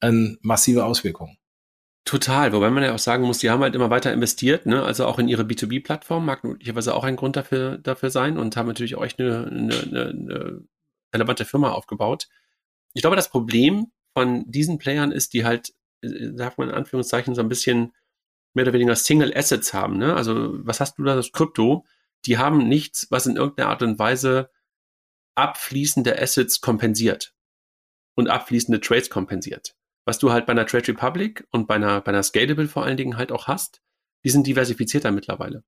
eine 0.00 0.38
massive 0.42 0.84
Auswirkung. 0.84 1.36
Total, 2.04 2.52
wobei 2.52 2.70
man 2.70 2.82
ja 2.82 2.94
auch 2.94 2.98
sagen 2.98 3.24
muss, 3.24 3.38
die 3.38 3.50
haben 3.50 3.62
halt 3.62 3.74
immer 3.74 3.90
weiter 3.90 4.12
investiert, 4.12 4.66
ne? 4.66 4.82
also 4.82 5.06
auch 5.06 5.18
in 5.18 5.28
ihre 5.28 5.42
B2B-Plattform, 5.42 6.24
mag 6.24 6.44
möglicherweise 6.44 6.94
auch 6.94 7.04
ein 7.04 7.16
Grund 7.16 7.36
dafür, 7.36 7.78
dafür 7.78 8.10
sein 8.10 8.38
und 8.38 8.56
haben 8.56 8.66
natürlich 8.66 8.96
auch 8.96 9.04
echt 9.04 9.20
eine, 9.20 9.46
eine, 9.46 10.08
eine, 10.08 10.62
relevante 11.12 11.44
Firma 11.44 11.72
aufgebaut. 11.72 12.28
Ich 12.94 13.02
glaube, 13.02 13.16
das 13.16 13.28
Problem 13.28 13.92
von 14.14 14.44
diesen 14.50 14.78
Playern 14.78 15.12
ist, 15.12 15.34
die 15.34 15.44
halt, 15.44 15.74
äh, 16.02 16.30
sagt 16.34 16.58
man 16.58 16.68
in 16.70 16.74
Anführungszeichen, 16.74 17.34
so 17.34 17.42
ein 17.42 17.48
bisschen 17.48 17.92
mehr 18.54 18.64
oder 18.64 18.72
weniger 18.72 18.96
Single 18.96 19.36
Assets 19.36 19.74
haben. 19.74 19.98
Ne? 19.98 20.14
Also 20.14 20.54
was 20.64 20.80
hast 20.80 20.98
du 20.98 21.04
da, 21.04 21.14
das 21.14 21.32
Krypto? 21.32 21.84
Die 22.26 22.38
haben 22.38 22.68
nichts, 22.68 23.08
was 23.10 23.26
in 23.26 23.36
irgendeiner 23.36 23.70
Art 23.70 23.82
und 23.82 23.98
Weise 23.98 24.50
abfließende 25.36 26.20
Assets 26.20 26.60
kompensiert 26.60 27.34
und 28.14 28.28
abfließende 28.28 28.80
Trades 28.80 29.10
kompensiert. 29.10 29.74
Was 30.04 30.18
du 30.18 30.32
halt 30.32 30.46
bei 30.46 30.52
einer 30.52 30.66
Trade 30.66 30.88
Republic 30.88 31.46
und 31.50 31.66
bei 31.66 31.74
einer, 31.74 32.00
bei 32.00 32.10
einer 32.10 32.22
Scalable 32.22 32.68
vor 32.68 32.84
allen 32.84 32.96
Dingen 32.96 33.16
halt 33.16 33.32
auch 33.32 33.46
hast, 33.46 33.82
die 34.24 34.30
sind 34.30 34.46
diversifizierter 34.46 35.10
mittlerweile. 35.10 35.64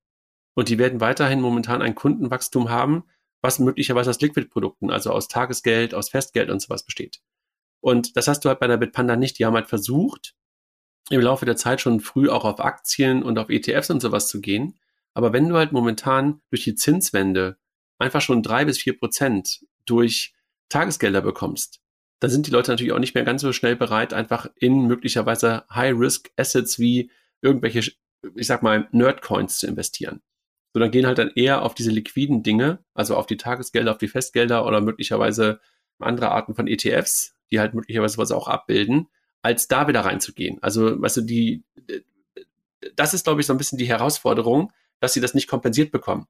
Und 0.55 0.69
die 0.69 0.79
werden 0.79 1.01
weiterhin 1.01 1.41
momentan 1.41 1.83
ein 1.83 1.95
Kundenwachstum 1.95 2.71
haben, 2.71 3.05
was 3.41 3.59
möglicherweise 3.59 4.11
aus 4.11 4.21
Liquid-Produkten, 4.21 4.91
also 4.91 5.11
aus 5.11 5.29
Tagesgeld, 5.29 5.95
aus 5.95 6.11
Festgeld 6.11 6.51
und 6.51 6.61
sowas 6.61 6.85
besteht. 6.85 7.21
Und 7.81 8.17
das 8.17 8.29
hast 8.29 8.45
du 8.45 8.49
halt 8.49 8.61
bei 8.61 8.69
der 8.69 8.77
Bitpanda 8.77 9.17
nicht. 9.17 9.39
Die 9.39 9.45
haben 9.45 9.55
halt 9.55 9.69
versucht, 9.69 10.35
im 11.11 11.21
Laufe 11.21 11.45
der 11.45 11.57
Zeit 11.57 11.81
schon 11.81 12.01
früh 12.01 12.29
auch 12.29 12.45
auf 12.45 12.61
Aktien 12.61 13.23
und 13.23 13.39
auf 13.39 13.51
ETFs 13.51 13.91
und 13.91 14.01
sowas 14.01 14.29
zu 14.29 14.41
gehen. 14.41 14.79
Aber 15.15 15.33
wenn 15.33 15.49
du 15.49 15.57
halt 15.57 15.73
momentan 15.73 16.41
durch 16.51 16.65
die 16.65 16.77
Zinswende 16.77 17.59
einfach 17.99 18.21
schon 18.21 18.43
drei 18.43 18.65
bis 18.65 18.79
vier 18.79 18.99
Prozent 18.99 19.67
durch 19.85 20.33
Tagesgelder 20.69 21.21
bekommst, 21.21 21.82
dann 22.23 22.31
sind 22.31 22.47
die 22.47 22.53
Leute 22.53 22.71
natürlich 22.71 22.93
auch 22.93 23.01
nicht 23.01 23.17
mehr 23.17 23.25
ganz 23.25 23.43
so 23.43 23.53
schnell 23.53 23.75
bereit, 23.75 24.15
einfach 24.15 24.49
in 24.55 24.87
möglicherweise 24.87 25.65
High-Risk-Assets 25.75 26.79
wie 26.79 27.11
irgendwelche, 27.41 27.93
ich 28.37 28.47
sag 28.47 28.63
mal, 28.63 28.87
Nerdcoins 28.93 29.59
zu 29.59 29.67
investieren. 29.67 30.23
So, 30.73 30.79
dann 30.79 30.93
gehen 30.93 31.05
halt 31.05 31.19
dann 31.19 31.33
eher 31.35 31.63
auf 31.63 31.75
diese 31.75 31.91
liquiden 31.91 32.45
Dinge, 32.45 32.79
also 32.95 33.17
auf 33.17 33.27
die 33.27 33.37
Tagesgelder, 33.37 33.91
auf 33.91 33.99
die 33.99 34.07
Festgelder 34.07 34.65
oder 34.65 34.81
möglicherweise 34.81 35.59
andere 35.99 36.31
Arten 36.31 36.55
von 36.55 36.69
ETFs, 36.69 37.35
die 37.51 37.59
halt 37.59 37.75
möglicherweise 37.75 38.19
was 38.19 38.31
auch 38.31 38.47
abbilden, 38.47 39.09
als 39.43 39.67
da 39.67 39.89
wieder 39.89 40.03
reinzugehen. 40.03 40.63
Also, 40.63 41.03
weißt 41.03 41.17
du, 41.17 41.21
die, 41.23 41.65
das 42.95 43.15
ist, 43.15 43.25
glaube 43.25 43.41
ich, 43.41 43.49
so 43.49 43.53
ein 43.53 43.59
bisschen 43.59 43.79
die 43.79 43.89
Herausforderung, 43.89 44.73
dass 45.01 45.13
sie 45.13 45.21
das 45.21 45.35
nicht 45.35 45.49
kompensiert 45.49 45.91
bekommen. 45.91 46.29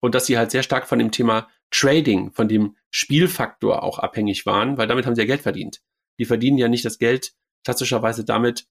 Und 0.00 0.14
dass 0.14 0.24
sie 0.24 0.38
halt 0.38 0.50
sehr 0.50 0.62
stark 0.62 0.86
von 0.86 0.98
dem 0.98 1.10
Thema 1.10 1.48
Trading, 1.70 2.32
von 2.32 2.48
dem 2.48 2.76
Spielfaktor 2.90 3.82
auch 3.82 3.98
abhängig 3.98 4.46
waren, 4.46 4.78
weil 4.78 4.86
damit 4.86 5.06
haben 5.06 5.14
sie 5.14 5.22
ja 5.22 5.26
Geld 5.26 5.42
verdient. 5.42 5.82
Die 6.18 6.24
verdienen 6.24 6.58
ja 6.58 6.68
nicht 6.68 6.84
das 6.84 6.98
Geld 6.98 7.34
klassischerweise 7.64 8.24
damit, 8.24 8.66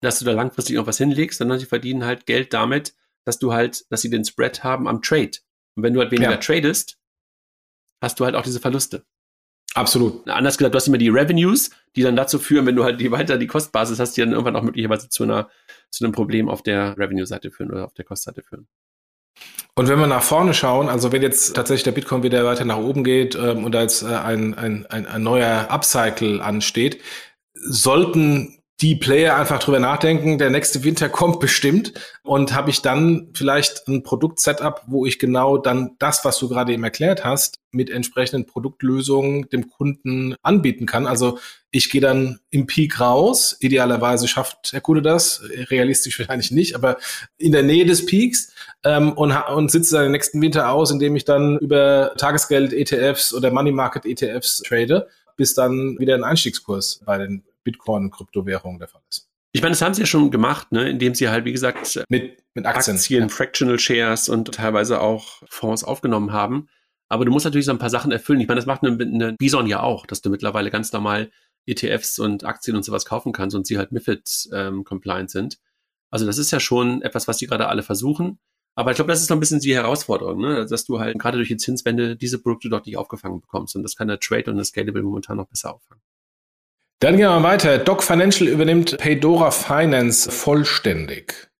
dass 0.00 0.18
du 0.18 0.24
da 0.24 0.32
langfristig 0.32 0.76
noch 0.76 0.86
was 0.86 0.98
hinlegst, 0.98 1.38
sondern 1.38 1.58
sie 1.58 1.66
verdienen 1.66 2.04
halt 2.04 2.26
Geld 2.26 2.52
damit, 2.52 2.94
dass 3.24 3.38
du 3.38 3.52
halt, 3.52 3.84
dass 3.90 4.02
sie 4.02 4.10
den 4.10 4.24
Spread 4.24 4.62
haben 4.62 4.86
am 4.86 5.02
Trade. 5.02 5.32
Und 5.74 5.82
wenn 5.82 5.94
du 5.94 6.00
halt 6.00 6.12
weniger 6.12 6.32
ja. 6.32 6.36
tradest, 6.36 6.98
hast 8.00 8.20
du 8.20 8.24
halt 8.24 8.34
auch 8.34 8.42
diese 8.42 8.60
Verluste. 8.60 9.04
Absolut. 9.74 10.26
Anders 10.28 10.56
gesagt, 10.56 10.74
du 10.74 10.76
hast 10.76 10.88
immer 10.88 10.98
die 10.98 11.08
Revenues, 11.08 11.70
die 11.94 12.02
dann 12.02 12.16
dazu 12.16 12.38
führen, 12.38 12.66
wenn 12.66 12.76
du 12.76 12.84
halt 12.84 13.00
die 13.00 13.10
weiter 13.10 13.38
die 13.38 13.46
Kostbasis 13.46 13.98
hast, 13.98 14.16
die 14.16 14.22
dann 14.22 14.32
irgendwann 14.32 14.56
auch 14.56 14.62
möglicherweise 14.62 15.08
zu 15.08 15.24
einer, 15.24 15.50
zu 15.90 16.04
einem 16.04 16.12
Problem 16.12 16.48
auf 16.48 16.62
der 16.62 16.96
Revenue-Seite 16.96 17.50
führen 17.50 17.70
oder 17.70 17.84
auf 17.84 17.94
der 17.94 18.04
Kostseite 18.04 18.42
führen. 18.42 18.66
Und 19.78 19.86
wenn 19.86 20.00
wir 20.00 20.08
nach 20.08 20.24
vorne 20.24 20.54
schauen, 20.54 20.88
also 20.88 21.12
wenn 21.12 21.22
jetzt 21.22 21.54
tatsächlich 21.54 21.84
der 21.84 21.92
Bitcoin 21.92 22.24
wieder 22.24 22.44
weiter 22.44 22.64
nach 22.64 22.78
oben 22.78 23.04
geht 23.04 23.36
ähm, 23.36 23.64
und 23.64 23.76
jetzt 23.76 24.02
äh, 24.02 24.06
ein, 24.06 24.54
ein, 24.54 24.86
ein, 24.86 25.06
ein 25.06 25.22
neuer 25.22 25.70
Upcycle 25.70 26.40
ansteht, 26.40 27.00
sollten 27.54 28.58
die 28.80 28.96
Player 28.96 29.36
einfach 29.36 29.60
drüber 29.60 29.78
nachdenken, 29.78 30.38
der 30.38 30.50
nächste 30.50 30.82
Winter 30.82 31.08
kommt 31.08 31.38
bestimmt. 31.38 31.92
Und 32.24 32.54
habe 32.54 32.70
ich 32.70 32.82
dann 32.82 33.28
vielleicht 33.34 33.86
ein 33.86 34.02
Produkt-Setup, 34.02 34.82
wo 34.88 35.06
ich 35.06 35.20
genau 35.20 35.58
dann 35.58 35.92
das, 36.00 36.24
was 36.24 36.38
du 36.38 36.48
gerade 36.48 36.72
eben 36.72 36.82
erklärt 36.82 37.24
hast, 37.24 37.60
mit 37.70 37.88
entsprechenden 37.88 38.46
Produktlösungen 38.46 39.48
dem 39.50 39.68
Kunden 39.68 40.34
anbieten 40.42 40.86
kann. 40.86 41.06
Also 41.06 41.38
ich 41.70 41.88
gehe 41.88 42.00
dann 42.00 42.40
im 42.50 42.66
Peak 42.66 42.98
raus, 42.98 43.56
idealerweise 43.60 44.26
schafft 44.26 44.72
der 44.72 44.80
Kunde 44.80 45.02
das, 45.02 45.40
realistisch 45.70 46.18
wahrscheinlich 46.18 46.50
nicht, 46.50 46.74
aber 46.74 46.96
in 47.36 47.52
der 47.52 47.62
Nähe 47.62 47.86
des 47.86 48.06
Peaks 48.06 48.52
ähm, 48.84 49.12
und, 49.12 49.32
und 49.32 49.70
sitze 49.70 49.96
dann 49.96 50.04
den 50.04 50.12
nächsten 50.12 50.40
Winter 50.40 50.70
aus, 50.70 50.90
indem 50.90 51.16
ich 51.16 51.24
dann 51.24 51.58
über 51.58 52.12
Tagesgeld 52.16 52.72
ETFs 52.72 53.34
oder 53.34 53.50
Money 53.50 53.72
Market 53.72 54.06
ETFs 54.06 54.58
trade, 54.58 55.08
bis 55.36 55.54
dann 55.54 55.98
wieder 55.98 56.14
ein 56.14 56.24
Einstiegskurs 56.24 57.00
bei 57.04 57.18
den 57.18 57.42
Bitcoin 57.64 58.04
und 58.04 58.10
Kryptowährungen 58.10 58.78
der 58.78 58.88
Fall 58.88 59.02
ist. 59.10 59.28
Ich 59.52 59.62
meine, 59.62 59.72
das 59.72 59.82
haben 59.82 59.94
sie 59.94 60.02
ja 60.02 60.06
schon 60.06 60.30
gemacht, 60.30 60.72
ne, 60.72 60.88
indem 60.88 61.14
sie 61.14 61.28
halt, 61.28 61.44
wie 61.44 61.52
gesagt, 61.52 62.04
mit, 62.08 62.42
mit 62.54 62.66
Aktien, 62.66 62.96
Aktien 62.96 63.22
ja. 63.24 63.28
Fractional 63.28 63.78
Shares 63.78 64.28
und 64.28 64.54
teilweise 64.54 65.00
auch 65.00 65.42
Fonds 65.48 65.84
aufgenommen 65.84 66.32
haben. 66.32 66.68
Aber 67.08 67.24
du 67.24 67.32
musst 67.32 67.46
natürlich 67.46 67.64
so 67.64 67.72
ein 67.72 67.78
paar 67.78 67.90
Sachen 67.90 68.12
erfüllen. 68.12 68.40
Ich 68.40 68.48
meine, 68.48 68.58
das 68.58 68.66
macht 68.66 68.84
eine, 68.84 69.02
eine 69.02 69.32
Bison 69.32 69.66
ja 69.66 69.80
auch, 69.80 70.06
dass 70.06 70.20
du 70.20 70.28
mittlerweile 70.28 70.70
ganz 70.70 70.92
normal 70.92 71.30
ETFs 71.66 72.18
und 72.18 72.44
Aktien 72.44 72.76
und 72.76 72.84
sowas 72.84 73.06
kaufen 73.06 73.32
kannst 73.32 73.56
und 73.56 73.66
sie 73.66 73.78
halt 73.78 73.90
MIFID-compliant 73.92 75.22
ähm, 75.22 75.28
sind. 75.28 75.58
Also 76.10 76.26
das 76.26 76.38
ist 76.38 76.50
ja 76.50 76.60
schon 76.60 77.02
etwas, 77.02 77.28
was 77.28 77.38
die 77.38 77.46
gerade 77.46 77.68
alle 77.68 77.82
versuchen. 77.82 78.38
Aber 78.78 78.92
ich 78.92 78.94
glaube, 78.94 79.10
das 79.10 79.20
ist 79.20 79.28
noch 79.28 79.36
ein 79.36 79.40
bisschen 79.40 79.58
die 79.58 79.74
Herausforderung, 79.74 80.40
ne? 80.40 80.64
dass 80.64 80.84
du 80.84 81.00
halt 81.00 81.18
gerade 81.18 81.36
durch 81.36 81.48
die 81.48 81.56
Zinswende 81.56 82.14
diese 82.14 82.40
Produkte 82.40 82.68
dort 82.68 82.86
nicht 82.86 82.96
aufgefangen 82.96 83.40
bekommst. 83.40 83.74
Und 83.74 83.82
das 83.82 83.96
kann 83.96 84.06
der 84.06 84.20
Trade 84.20 84.52
und 84.52 84.56
der 84.56 84.64
Scalable 84.64 85.02
momentan 85.02 85.36
noch 85.36 85.48
besser 85.48 85.74
auffangen. 85.74 86.00
Dann 87.00 87.16
gehen 87.16 87.26
wir 87.26 87.42
weiter. 87.42 87.78
Doc 87.78 88.04
Financial 88.04 88.48
übernimmt 88.48 88.96
Paydora 88.98 89.50
Finance 89.50 90.30
vollständig. 90.30 91.50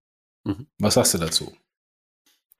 Mhm. 0.45 0.69
Was 0.79 0.95
sagst 0.95 1.15
du 1.15 1.19
dazu? 1.19 1.57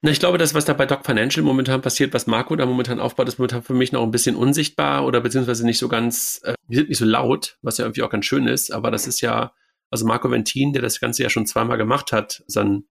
Na, 0.01 0.11
ich 0.11 0.19
glaube, 0.19 0.37
das, 0.37 0.53
was 0.53 0.65
da 0.65 0.73
bei 0.73 0.85
Doc 0.85 1.05
Financial 1.05 1.45
momentan 1.45 1.79
passiert, 1.79 2.13
was 2.13 2.27
Marco 2.27 2.53
da 2.57 2.65
momentan 2.65 2.99
aufbaut, 2.99 3.29
ist 3.29 3.39
momentan 3.39 3.63
für 3.63 3.73
mich 3.73 3.93
noch 3.93 4.03
ein 4.03 4.11
bisschen 4.11 4.35
unsichtbar 4.35 5.05
oder 5.05 5.21
beziehungsweise 5.21 5.65
nicht 5.65 5.79
so 5.79 5.87
ganz, 5.87 6.41
äh, 6.43 6.55
die 6.67 6.75
sind 6.75 6.89
nicht 6.89 6.97
so 6.99 7.05
laut, 7.05 7.57
was 7.61 7.77
ja 7.77 7.85
irgendwie 7.85 8.03
auch 8.03 8.09
ganz 8.09 8.25
schön 8.25 8.45
ist, 8.45 8.73
aber 8.73 8.91
das 8.91 9.07
ist 9.07 9.21
ja, 9.21 9.53
also 9.89 10.05
Marco 10.05 10.29
Ventin, 10.29 10.73
der 10.73 10.81
das 10.81 10.99
Ganze 10.99 11.23
ja 11.23 11.29
schon 11.29 11.45
zweimal 11.45 11.77
gemacht 11.77 12.11
hat, 12.11 12.43
sein, 12.47 12.83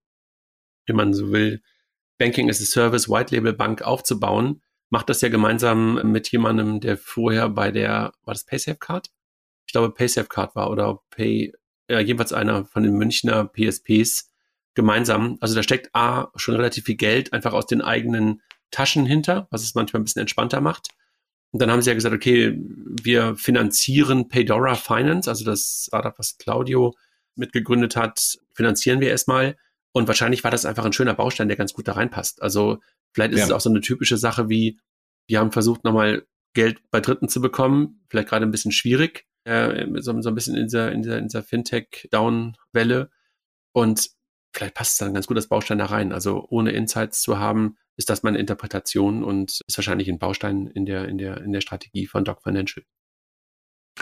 wenn 0.88 0.96
man 0.96 1.14
so 1.14 1.30
will, 1.30 1.62
Banking 2.18 2.50
as 2.50 2.60
a 2.60 2.64
Service, 2.64 3.08
White 3.08 3.34
Label 3.34 3.52
Bank 3.52 3.82
aufzubauen, 3.82 4.62
macht 4.90 5.08
das 5.08 5.20
ja 5.20 5.28
gemeinsam 5.28 6.00
mit 6.10 6.30
jemandem, 6.32 6.80
der 6.80 6.96
vorher 6.96 7.48
bei 7.48 7.70
der, 7.70 8.12
war 8.24 8.34
das 8.34 8.44
PaySafe 8.44 8.78
Card? 8.78 9.10
ich 9.68 9.72
glaube, 9.72 9.90
PaySafeCard 9.90 10.56
war 10.56 10.70
oder 10.70 11.02
Pay, 11.10 11.52
ja, 11.90 12.00
jeweils 12.00 12.32
einer 12.32 12.64
von 12.64 12.82
den 12.82 12.94
Münchner 12.94 13.44
PSPs 13.44 14.32
gemeinsam. 14.74 15.36
Also 15.40 15.54
da 15.54 15.62
steckt 15.62 15.90
A 15.94 16.30
schon 16.36 16.56
relativ 16.56 16.86
viel 16.86 16.96
Geld 16.96 17.34
einfach 17.34 17.52
aus 17.52 17.66
den 17.66 17.82
eigenen 17.82 18.40
Taschen 18.70 19.04
hinter, 19.04 19.46
was 19.50 19.62
es 19.62 19.74
manchmal 19.74 20.00
ein 20.00 20.04
bisschen 20.04 20.20
entspannter 20.20 20.62
macht. 20.62 20.88
Und 21.50 21.60
dann 21.60 21.70
haben 21.70 21.82
sie 21.82 21.90
ja 21.90 21.94
gesagt, 21.94 22.14
okay, 22.14 22.58
wir 22.58 23.36
finanzieren 23.36 24.28
Paydora 24.28 24.74
Finance, 24.74 25.28
also 25.28 25.44
das 25.44 25.84
Startup, 25.86 26.18
was 26.18 26.38
Claudio 26.38 26.94
mitgegründet 27.34 27.94
hat, 27.94 28.38
finanzieren 28.54 29.00
wir 29.00 29.10
erstmal. 29.10 29.56
Und 29.98 30.06
wahrscheinlich 30.06 30.44
war 30.44 30.52
das 30.52 30.64
einfach 30.64 30.84
ein 30.84 30.92
schöner 30.92 31.14
Baustein, 31.14 31.48
der 31.48 31.56
ganz 31.56 31.72
gut 31.72 31.88
da 31.88 31.92
reinpasst. 31.94 32.40
Also 32.40 32.78
vielleicht 33.12 33.32
ist 33.32 33.40
ja. 33.40 33.46
es 33.46 33.50
auch 33.50 33.60
so 33.60 33.68
eine 33.68 33.80
typische 33.80 34.16
Sache 34.16 34.48
wie, 34.48 34.78
wir 35.26 35.40
haben 35.40 35.50
versucht, 35.50 35.82
nochmal 35.82 36.24
Geld 36.54 36.80
bei 36.92 37.00
Dritten 37.00 37.28
zu 37.28 37.40
bekommen, 37.40 38.04
vielleicht 38.08 38.28
gerade 38.28 38.46
ein 38.46 38.52
bisschen 38.52 38.70
schwierig 38.70 39.26
äh, 39.42 39.86
so, 39.96 40.20
so 40.22 40.28
ein 40.28 40.36
bisschen 40.36 40.54
in 40.54 40.66
dieser, 40.66 40.92
in 40.92 41.02
dieser, 41.02 41.18
in 41.18 41.24
dieser 41.24 41.42
Fintech-Down-Welle. 41.42 43.10
Und 43.72 44.10
vielleicht 44.52 44.74
passt 44.74 44.92
es 44.92 44.98
dann 44.98 45.14
ganz 45.14 45.26
gut 45.26 45.36
als 45.36 45.48
Baustein 45.48 45.78
da 45.78 45.86
rein. 45.86 46.12
Also 46.12 46.46
ohne 46.48 46.70
Insights 46.70 47.20
zu 47.20 47.40
haben, 47.40 47.76
ist 47.96 48.08
das 48.08 48.22
meine 48.22 48.38
Interpretation 48.38 49.24
und 49.24 49.62
ist 49.66 49.78
wahrscheinlich 49.78 50.08
ein 50.08 50.20
Baustein 50.20 50.68
in 50.68 50.86
der, 50.86 51.08
in 51.08 51.18
der, 51.18 51.38
in 51.38 51.50
der 51.50 51.60
Strategie 51.60 52.06
von 52.06 52.22
Doc 52.22 52.44
Financial. 52.44 52.84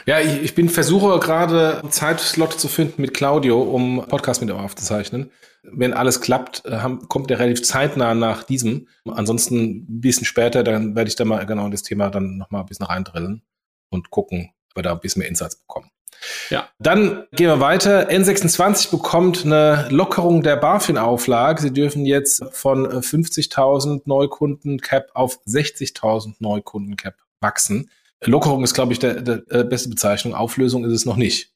Ja, 0.04 0.20
ich, 0.20 0.42
ich 0.42 0.54
bin 0.54 0.68
versuche 0.68 1.18
gerade 1.18 1.80
einen 1.80 1.90
Zeitslot 1.90 2.58
zu 2.58 2.68
finden 2.68 3.00
mit 3.00 3.14
Claudio, 3.14 3.62
um 3.62 4.04
Podcast 4.08 4.40
mit 4.40 4.50
ihm 4.50 4.56
aufzuzeichnen. 4.56 5.30
Wenn 5.62 5.94
alles 5.94 6.20
klappt, 6.20 6.64
äh, 6.64 6.78
haben, 6.78 7.08
kommt 7.08 7.30
er 7.30 7.38
relativ 7.38 7.64
zeitnah 7.64 8.14
nach 8.14 8.44
diesem. 8.44 8.88
Ansonsten 9.04 9.86
ein 9.88 10.00
bisschen 10.00 10.24
später, 10.24 10.62
dann 10.62 10.94
werde 10.94 11.08
ich 11.08 11.16
da 11.16 11.24
mal 11.24 11.44
genau 11.46 11.66
in 11.66 11.72
das 11.72 11.82
Thema 11.82 12.10
dann 12.10 12.36
nochmal 12.36 12.62
ein 12.62 12.66
bisschen 12.66 12.86
reindrillen 12.86 13.42
und 13.90 14.10
gucken, 14.10 14.50
ob 14.70 14.76
wir 14.76 14.82
da 14.82 14.92
ein 14.92 15.00
bisschen 15.00 15.20
mehr 15.20 15.28
Insights 15.28 15.56
bekommen. 15.56 15.90
Ja. 16.50 16.68
Dann 16.78 17.26
gehen 17.32 17.48
wir 17.48 17.60
weiter. 17.60 18.08
N26 18.10 18.90
bekommt 18.90 19.44
eine 19.44 19.88
Lockerung 19.90 20.42
der 20.42 20.56
BaFin-Auflage. 20.56 21.62
Sie 21.62 21.72
dürfen 21.72 22.06
jetzt 22.06 22.44
von 22.52 22.86
50.000 22.86 24.02
Neukunden 24.04 24.80
Cap 24.80 25.10
auf 25.14 25.40
60.000 25.46 26.36
Neukunden 26.38 26.96
Cap 26.96 27.16
wachsen. 27.40 27.90
Lockerung 28.24 28.64
ist, 28.64 28.74
glaube 28.74 28.92
ich, 28.92 28.98
der, 28.98 29.20
der, 29.20 29.38
der 29.38 29.64
beste 29.64 29.88
Bezeichnung. 29.88 30.34
Auflösung 30.34 30.84
ist 30.84 30.92
es 30.92 31.04
noch 31.04 31.16
nicht. 31.16 31.52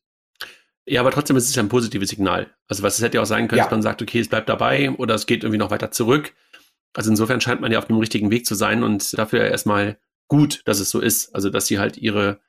Ja, 0.87 1.01
aber 1.01 1.11
trotzdem 1.11 1.37
ist 1.37 1.49
es 1.49 1.55
ja 1.55 1.63
ein 1.63 1.69
positives 1.69 2.11
Signal. 2.11 2.53
Also 2.67 2.83
was 2.83 2.97
es 2.97 3.05
hätte 3.05 3.17
ja 3.19 3.23
auch 3.23 3.27
sein 3.27 3.49
können, 3.49 3.59
ja. 3.59 3.65
dass 3.65 3.71
man 3.71 3.83
sagt, 3.83 4.03
okay, 4.03 4.21
es 4.21 4.29
bleibt 4.29 4.49
dabei 4.49 4.91
oder 4.91 5.15
es 5.15 5.27
geht 5.27 5.45
irgendwie 5.45 5.59
noch 5.59 5.71
weiter 5.71 5.91
zurück. 5.91 6.35
Also 6.95 7.11
insofern 7.11 7.41
scheint 7.41 7.61
man 7.61 7.71
ja 7.71 7.79
auf 7.79 7.87
dem 7.87 7.99
richtigen 7.99 8.31
Weg 8.31 8.47
zu 8.47 8.55
sein 8.55 8.83
und 8.83 9.17
dafür 9.17 9.45
erstmal 9.45 9.99
gut, 10.29 10.63
dass 10.65 10.81
es 10.81 10.91
so 10.91 11.01
ist. 11.01 11.35
Also 11.35 11.51
dass 11.51 11.67
sie 11.67 11.79
halt 11.79 11.97
ihre 11.97 12.41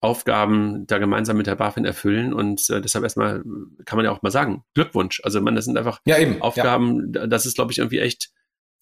Aufgaben 0.00 0.86
da 0.86 0.98
gemeinsam 0.98 1.36
mit 1.36 1.46
der 1.46 1.56
BaFin 1.56 1.84
erfüllen 1.84 2.34
und 2.34 2.68
äh, 2.68 2.80
deshalb 2.80 3.04
erstmal 3.04 3.42
kann 3.86 3.96
man 3.96 4.04
ja 4.04 4.12
auch 4.12 4.22
mal 4.22 4.30
sagen, 4.30 4.62
Glückwunsch. 4.74 5.20
Also 5.24 5.40
man, 5.40 5.54
das 5.54 5.64
sind 5.64 5.78
einfach 5.78 6.00
ja, 6.04 6.18
eben. 6.18 6.42
Aufgaben, 6.42 7.12
ja. 7.14 7.26
das 7.26 7.46
ist 7.46 7.54
glaube 7.54 7.72
ich 7.72 7.78
irgendwie 7.78 8.00
echt 8.00 8.30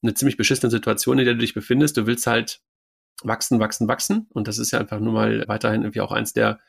eine 0.03 0.15
ziemlich 0.15 0.37
beschissene 0.37 0.71
Situation, 0.71 1.19
in 1.19 1.25
der 1.25 1.35
du 1.35 1.41
dich 1.41 1.55
befindest. 1.55 1.97
Du 1.97 2.07
willst 2.07 2.27
halt 2.27 2.61
wachsen, 3.25 3.61
wachsen, 3.61 3.89
wachsen. 3.89 4.27
Und 4.31 4.49
das 4.49 4.59
ist 4.59 4.71
ja 4.71 4.81
einfach 4.81 5.01
nur 5.01 5.13
mal 5.13 5.45
weiterhin 5.49 5.83
irgendwie 5.83 6.01
auch 6.01 6.13
eins 6.13 6.33
der, 6.33 6.61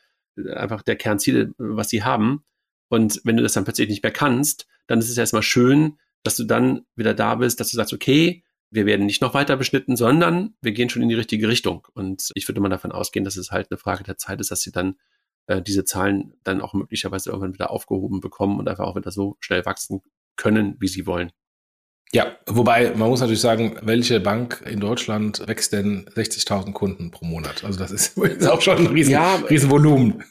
einfach 0.54 0.82
der 0.82 0.96
Kernziele, 0.96 1.52
was 1.58 1.90
sie 1.90 2.02
haben. 2.02 2.44
Und 2.88 3.20
wenn 3.24 3.36
du 3.36 3.42
das 3.42 3.54
dann 3.54 3.64
plötzlich 3.64 3.88
nicht 3.88 4.02
mehr 4.02 4.12
kannst, 4.12 4.66
dann 4.86 4.98
ist 4.98 5.08
es 5.08 5.18
erstmal 5.18 5.42
schön, 5.42 5.98
dass 6.22 6.36
du 6.36 6.44
dann 6.44 6.86
wieder 6.96 7.14
da 7.14 7.36
bist, 7.36 7.60
dass 7.60 7.70
du 7.70 7.76
sagst, 7.76 7.92
okay, 7.92 8.44
wir 8.70 8.86
werden 8.86 9.06
nicht 9.06 9.22
noch 9.22 9.34
weiter 9.34 9.56
beschnitten, 9.56 9.96
sondern 9.96 10.54
wir 10.60 10.72
gehen 10.72 10.90
schon 10.90 11.02
in 11.02 11.08
die 11.08 11.14
richtige 11.14 11.48
Richtung. 11.48 11.86
Und 11.94 12.30
ich 12.34 12.48
würde 12.48 12.60
mal 12.60 12.68
davon 12.68 12.92
ausgehen, 12.92 13.24
dass 13.24 13.36
es 13.36 13.50
halt 13.50 13.70
eine 13.70 13.78
Frage 13.78 14.02
der 14.02 14.16
Zeit 14.16 14.40
ist, 14.40 14.50
dass 14.50 14.62
sie 14.62 14.72
dann 14.72 14.96
äh, 15.46 15.62
diese 15.62 15.84
Zahlen 15.84 16.34
dann 16.42 16.60
auch 16.60 16.74
möglicherweise 16.74 17.30
irgendwann 17.30 17.54
wieder 17.54 17.70
aufgehoben 17.70 18.20
bekommen 18.20 18.58
und 18.58 18.68
einfach 18.68 18.84
auch 18.84 18.96
wieder 18.96 19.12
so 19.12 19.36
schnell 19.40 19.64
wachsen 19.64 20.02
können, 20.36 20.76
wie 20.80 20.88
sie 20.88 21.06
wollen. 21.06 21.30
Ja, 22.14 22.36
wobei 22.46 22.92
man 22.94 23.08
muss 23.08 23.18
natürlich 23.18 23.40
sagen, 23.40 23.76
welche 23.82 24.20
Bank 24.20 24.62
in 24.70 24.78
Deutschland 24.78 25.42
wächst 25.48 25.72
denn 25.72 26.06
60.000 26.14 26.72
Kunden 26.72 27.10
pro 27.10 27.24
Monat? 27.26 27.64
Also 27.64 27.76
das 27.76 27.90
ist, 27.90 28.16
ist 28.18 28.46
auch 28.46 28.60
schon 28.60 28.78
ein 28.78 28.86
riesen, 28.86 29.10
ja, 29.10 29.34
Riesenvolumen. 29.50 30.22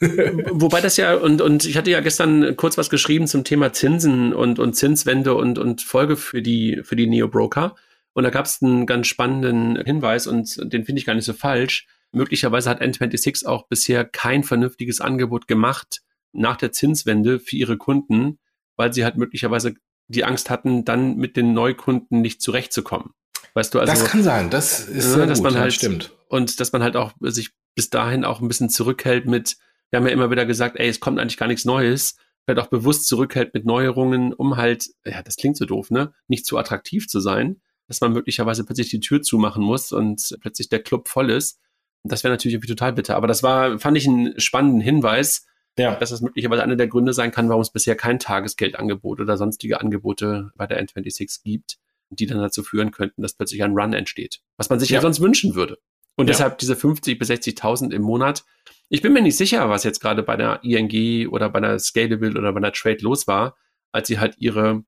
Wobei 0.50 0.80
das 0.80 0.96
ja, 0.96 1.14
und, 1.14 1.42
und 1.42 1.66
ich 1.66 1.76
hatte 1.76 1.90
ja 1.90 2.00
gestern 2.00 2.56
kurz 2.56 2.78
was 2.78 2.88
geschrieben 2.88 3.26
zum 3.26 3.44
Thema 3.44 3.74
Zinsen 3.74 4.32
und, 4.32 4.58
und 4.58 4.72
Zinswende 4.72 5.34
und, 5.34 5.58
und 5.58 5.82
Folge 5.82 6.16
für 6.16 6.40
die, 6.40 6.80
für 6.82 6.96
die 6.96 7.06
Neo-Broker. 7.06 7.74
Und 8.14 8.24
da 8.24 8.30
gab 8.30 8.46
es 8.46 8.62
einen 8.62 8.86
ganz 8.86 9.06
spannenden 9.06 9.76
Hinweis 9.84 10.26
und 10.26 10.56
den 10.72 10.86
finde 10.86 11.00
ich 11.00 11.04
gar 11.04 11.14
nicht 11.14 11.26
so 11.26 11.34
falsch. 11.34 11.86
Möglicherweise 12.12 12.70
hat 12.70 12.80
N26 12.80 13.44
auch 13.44 13.68
bisher 13.68 14.06
kein 14.06 14.42
vernünftiges 14.42 15.02
Angebot 15.02 15.46
gemacht 15.48 16.00
nach 16.32 16.56
der 16.56 16.72
Zinswende 16.72 17.40
für 17.40 17.56
ihre 17.56 17.76
Kunden, 17.76 18.38
weil 18.76 18.94
sie 18.94 19.04
halt 19.04 19.18
möglicherweise 19.18 19.74
die 20.08 20.24
Angst 20.24 20.50
hatten, 20.50 20.84
dann 20.84 21.16
mit 21.16 21.36
den 21.36 21.52
Neukunden 21.52 22.20
nicht 22.20 22.42
zurechtzukommen. 22.42 23.10
Weißt 23.54 23.74
du, 23.74 23.80
also. 23.80 23.92
Das 23.92 24.04
kann 24.04 24.22
sein, 24.22 24.50
das 24.50 24.80
ist 24.80 25.12
ja, 25.12 25.18
ne, 25.18 25.26
dass 25.26 25.38
gut, 25.38 25.52
man 25.52 25.58
halt, 25.60 25.72
stimmt. 25.72 26.12
Und 26.28 26.60
dass 26.60 26.72
man 26.72 26.82
halt 26.82 26.96
auch 26.96 27.12
sich 27.20 27.50
bis 27.74 27.90
dahin 27.90 28.24
auch 28.24 28.40
ein 28.40 28.48
bisschen 28.48 28.68
zurückhält 28.68 29.26
mit, 29.26 29.56
wir 29.90 29.98
haben 29.98 30.06
ja 30.06 30.12
immer 30.12 30.30
wieder 30.30 30.46
gesagt, 30.46 30.76
ey, 30.78 30.88
es 30.88 31.00
kommt 31.00 31.18
eigentlich 31.18 31.36
gar 31.36 31.46
nichts 31.46 31.64
Neues, 31.64 32.16
vielleicht 32.44 32.64
auch 32.64 32.70
bewusst 32.70 33.06
zurückhält 33.06 33.54
mit 33.54 33.64
Neuerungen, 33.64 34.32
um 34.32 34.56
halt, 34.56 34.88
ja, 35.04 35.22
das 35.22 35.36
klingt 35.36 35.56
so 35.56 35.64
doof, 35.64 35.90
ne, 35.90 36.12
nicht 36.28 36.46
zu 36.46 36.58
attraktiv 36.58 37.08
zu 37.08 37.20
sein, 37.20 37.60
dass 37.86 38.00
man 38.00 38.12
möglicherweise 38.12 38.64
plötzlich 38.64 38.90
die 38.90 39.00
Tür 39.00 39.22
zumachen 39.22 39.62
muss 39.62 39.92
und 39.92 40.36
plötzlich 40.40 40.68
der 40.68 40.82
Club 40.82 41.08
voll 41.08 41.30
ist. 41.30 41.58
Das 42.02 42.22
wäre 42.22 42.32
natürlich 42.32 42.54
irgendwie 42.54 42.68
total 42.68 42.92
bitter. 42.92 43.16
Aber 43.16 43.26
das 43.26 43.42
war, 43.42 43.78
fand 43.78 43.96
ich 43.96 44.06
einen 44.06 44.38
spannenden 44.38 44.80
Hinweis, 44.80 45.46
ja. 45.78 45.94
dass 45.96 46.10
das 46.10 46.20
möglicherweise 46.20 46.62
einer 46.62 46.76
der 46.76 46.88
Gründe 46.88 47.12
sein 47.12 47.30
kann, 47.30 47.48
warum 47.48 47.62
es 47.62 47.70
bisher 47.70 47.96
kein 47.96 48.18
Tagesgeldangebot 48.18 49.20
oder 49.20 49.36
sonstige 49.36 49.80
Angebote 49.80 50.50
bei 50.56 50.66
der 50.66 50.82
N26 50.84 51.42
gibt, 51.42 51.78
die 52.10 52.26
dann 52.26 52.38
dazu 52.38 52.62
führen 52.62 52.90
könnten, 52.90 53.22
dass 53.22 53.34
plötzlich 53.34 53.62
ein 53.62 53.72
Run 53.72 53.92
entsteht. 53.92 54.40
Was 54.56 54.70
man 54.70 54.78
sich 54.78 54.90
ja, 54.90 54.96
ja 54.96 55.02
sonst 55.02 55.20
wünschen 55.20 55.54
würde. 55.54 55.78
Und 56.16 56.26
ja. 56.26 56.32
deshalb 56.32 56.58
diese 56.58 56.76
50 56.76 57.18
bis 57.18 57.30
60.000 57.30 57.92
im 57.92 58.02
Monat. 58.02 58.44
Ich 58.88 59.02
bin 59.02 59.12
mir 59.12 59.22
nicht 59.22 59.36
sicher, 59.36 59.68
was 59.68 59.84
jetzt 59.84 60.00
gerade 60.00 60.22
bei 60.22 60.36
der 60.36 60.62
ING 60.62 61.28
oder 61.28 61.48
bei 61.50 61.60
der 61.60 61.78
Scalable 61.78 62.38
oder 62.38 62.52
bei 62.52 62.60
der 62.60 62.72
Trade 62.72 62.98
los 63.00 63.26
war, 63.26 63.56
als 63.92 64.08
sie 64.08 64.18
halt 64.18 64.36
ihre 64.38 64.84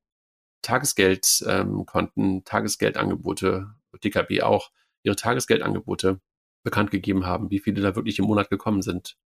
Tagesgeldkonten, 0.62 2.25
ähm, 2.25 2.42
Tagesgeldangebote, 2.44 3.70
DKB 4.05 4.42
auch, 4.42 4.70
ihre 5.03 5.16
Tagesgeldangebote 5.16 6.20
bekannt 6.62 6.90
gegeben 6.90 7.27
haben, 7.27 7.51
wie 7.51 7.61
viele 7.61 7.81
da 7.81 7.96
wirklich 7.96 8.18
im 8.18 8.27
Monat 8.27 8.51
gekommen 8.51 8.83
sind. 8.83 9.16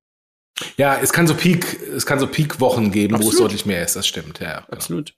Ja, 0.77 0.99
es 1.01 1.13
kann 1.13 1.27
so 1.27 1.35
Peak, 1.35 1.81
es 1.97 2.07
kann 2.07 2.19
so 2.19 2.27
Peak-Wochen 2.27 2.91
geben, 2.91 3.15
Absolut. 3.15 3.33
wo 3.33 3.37
es 3.37 3.43
deutlich 3.43 3.67
mehr 3.67 3.83
ist, 3.83 3.97
das 3.97 4.07
stimmt, 4.07 4.41
ja. 4.41 4.61
Genau. 4.61 4.73
Absolut. 4.73 5.15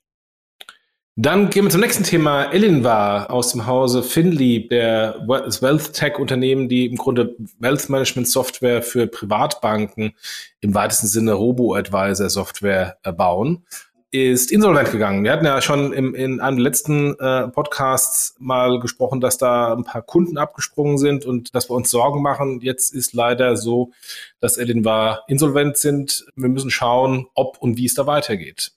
Dann 1.15 1.51
gehen 1.51 1.65
wir 1.65 1.71
zum 1.71 1.83
nächsten 1.83 2.05
Thema. 2.05 2.45
Ellen 2.53 2.85
war 2.85 3.31
aus 3.31 3.53
dem 3.53 3.67
Hause 3.67 4.03
Finley, 4.03 4.67
der 4.67 5.19
das 5.29 5.61
Wealth 5.61 5.93
Tech 5.93 6.19
Unternehmen, 6.19 6.71
die 6.71 6.87
im 6.87 6.97
Grunde 6.97 7.37
Wealth 7.59 7.91
Management 7.91 8.29
Software 8.29 8.83
für 8.83 9.07
Privatbanken 9.07 10.15
im 10.61 10.75
weitesten 10.75 11.09
Sinne 11.09 11.35
Robo-Advisor 11.35 12.31
Software 12.31 12.97
bauen 13.15 13.67
ist 14.13 14.53
insolvent 14.53 14.93
gegangen. 14.93 15.25
Wir 15.25 15.33
hatten 15.33 15.47
ja 15.47 15.63
schon 15.63 15.95
im, 15.95 16.15
in 16.15 16.39
einem 16.39 16.59
letzten 16.59 17.19
äh, 17.19 17.49
Podcasts 17.49 18.37
mal 18.39 18.79
gesprochen, 18.79 19.23
dass 19.23 19.39
da 19.39 19.73
ein 19.73 19.85
paar 19.85 20.03
Kunden 20.03 20.37
abgesprungen 20.37 20.99
sind 20.99 21.25
und 21.25 21.55
dass 21.55 21.71
wir 21.71 21.75
uns 21.75 21.91
Sorgen 21.91 22.21
machen. 22.21 22.61
Jetzt 22.61 22.95
ist 22.95 23.15
leider 23.15 23.57
so, 23.57 23.91
dass 24.39 24.59
war 24.59 25.25
insolvent 25.29 25.79
sind. 25.79 26.27
Wir 26.37 26.51
müssen 26.51 26.71
schauen, 26.71 27.27
ob 27.35 27.57
und 27.59 27.79
wie 27.79 27.87
es 27.87 27.95
da 27.95 28.07
weitergeht. 28.07 28.73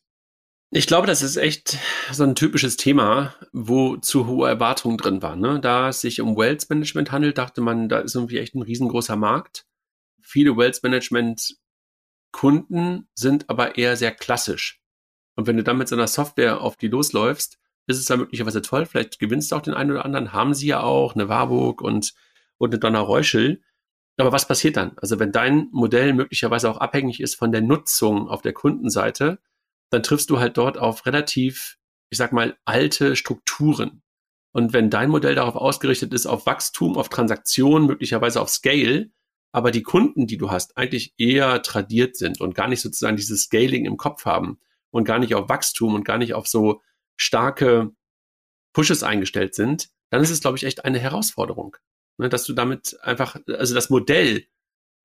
Ich 0.71 0.87
glaube, 0.87 1.05
das 1.05 1.21
ist 1.21 1.35
echt 1.35 1.77
so 2.13 2.23
ein 2.23 2.35
typisches 2.35 2.77
Thema, 2.77 3.35
wo 3.51 3.97
zu 3.97 4.27
hohe 4.27 4.47
Erwartungen 4.47 4.97
drin 4.97 5.21
waren. 5.21 5.41
Ne? 5.41 5.59
Da 5.59 5.89
es 5.89 5.99
sich 5.99 6.21
um 6.21 6.37
Wealth 6.37 6.69
Management 6.69 7.11
handelt, 7.11 7.37
dachte 7.37 7.59
man, 7.59 7.89
da 7.89 7.99
ist 7.99 8.15
irgendwie 8.15 8.39
echt 8.39 8.55
ein 8.55 8.61
riesengroßer 8.61 9.17
Markt. 9.17 9.65
Viele 10.21 10.55
Wealth 10.55 10.81
Management 10.81 11.57
Kunden 12.31 13.07
sind 13.15 13.49
aber 13.49 13.77
eher 13.77 13.95
sehr 13.97 14.11
klassisch. 14.11 14.81
Und 15.35 15.47
wenn 15.47 15.57
du 15.57 15.63
dann 15.63 15.77
mit 15.77 15.87
so 15.87 15.95
einer 15.95 16.07
Software 16.07 16.61
auf 16.61 16.77
die 16.77 16.87
losläufst, 16.87 17.59
ist 17.87 17.99
es 17.99 18.05
dann 18.05 18.19
möglicherweise 18.19 18.61
toll. 18.61 18.85
Vielleicht 18.85 19.19
gewinnst 19.19 19.51
du 19.51 19.55
auch 19.55 19.61
den 19.61 19.73
einen 19.73 19.91
oder 19.91 20.05
anderen. 20.05 20.33
Haben 20.33 20.53
sie 20.53 20.67
ja 20.67 20.81
auch, 20.81 21.15
eine 21.15 21.29
Warburg 21.29 21.81
und, 21.81 22.13
und 22.57 22.71
eine 22.71 22.79
Donner 22.79 22.99
Reuschel. 22.99 23.61
Aber 24.17 24.31
was 24.31 24.47
passiert 24.47 24.77
dann? 24.77 24.93
Also 24.97 25.19
wenn 25.19 25.31
dein 25.31 25.67
Modell 25.71 26.13
möglicherweise 26.13 26.69
auch 26.69 26.77
abhängig 26.77 27.19
ist 27.19 27.35
von 27.35 27.51
der 27.51 27.61
Nutzung 27.61 28.29
auf 28.29 28.41
der 28.41 28.53
Kundenseite, 28.53 29.39
dann 29.89 30.03
triffst 30.03 30.29
du 30.29 30.39
halt 30.39 30.57
dort 30.57 30.77
auf 30.77 31.05
relativ, 31.05 31.77
ich 32.09 32.17
sag 32.17 32.31
mal, 32.31 32.57
alte 32.65 33.15
Strukturen. 33.15 34.01
Und 34.51 34.71
wenn 34.71 34.89
dein 34.89 35.09
Modell 35.09 35.35
darauf 35.35 35.55
ausgerichtet 35.55 36.13
ist, 36.13 36.27
auf 36.27 36.45
Wachstum, 36.45 36.97
auf 36.97 37.09
Transaktion, 37.09 37.85
möglicherweise 37.85 38.39
auf 38.39 38.49
Scale, 38.49 39.11
aber 39.51 39.71
die 39.71 39.83
Kunden, 39.83 40.27
die 40.27 40.37
du 40.37 40.49
hast, 40.49 40.77
eigentlich 40.77 41.13
eher 41.17 41.61
tradiert 41.61 42.15
sind 42.15 42.39
und 42.39 42.55
gar 42.55 42.69
nicht 42.69 42.81
sozusagen 42.81 43.17
dieses 43.17 43.43
Scaling 43.43 43.85
im 43.85 43.97
Kopf 43.97 44.25
haben, 44.25 44.59
und 44.95 45.03
gar 45.03 45.19
nicht 45.19 45.35
auf 45.35 45.49
Wachstum 45.49 45.93
und 45.93 46.05
gar 46.05 46.17
nicht 46.17 46.33
auf 46.33 46.47
so 46.47 46.81
starke 47.17 47.91
Pushes 48.71 49.03
eingestellt 49.03 49.53
sind, 49.53 49.89
dann 50.09 50.21
ist 50.21 50.29
es, 50.29 50.39
glaube 50.39 50.55
ich, 50.55 50.63
echt 50.63 50.85
eine 50.85 50.99
Herausforderung. 50.99 51.75
Ne, 52.17 52.29
dass 52.29 52.45
du 52.45 52.53
damit 52.53 52.97
einfach, 53.01 53.35
also 53.45 53.75
das 53.75 53.89
Modell 53.89 54.45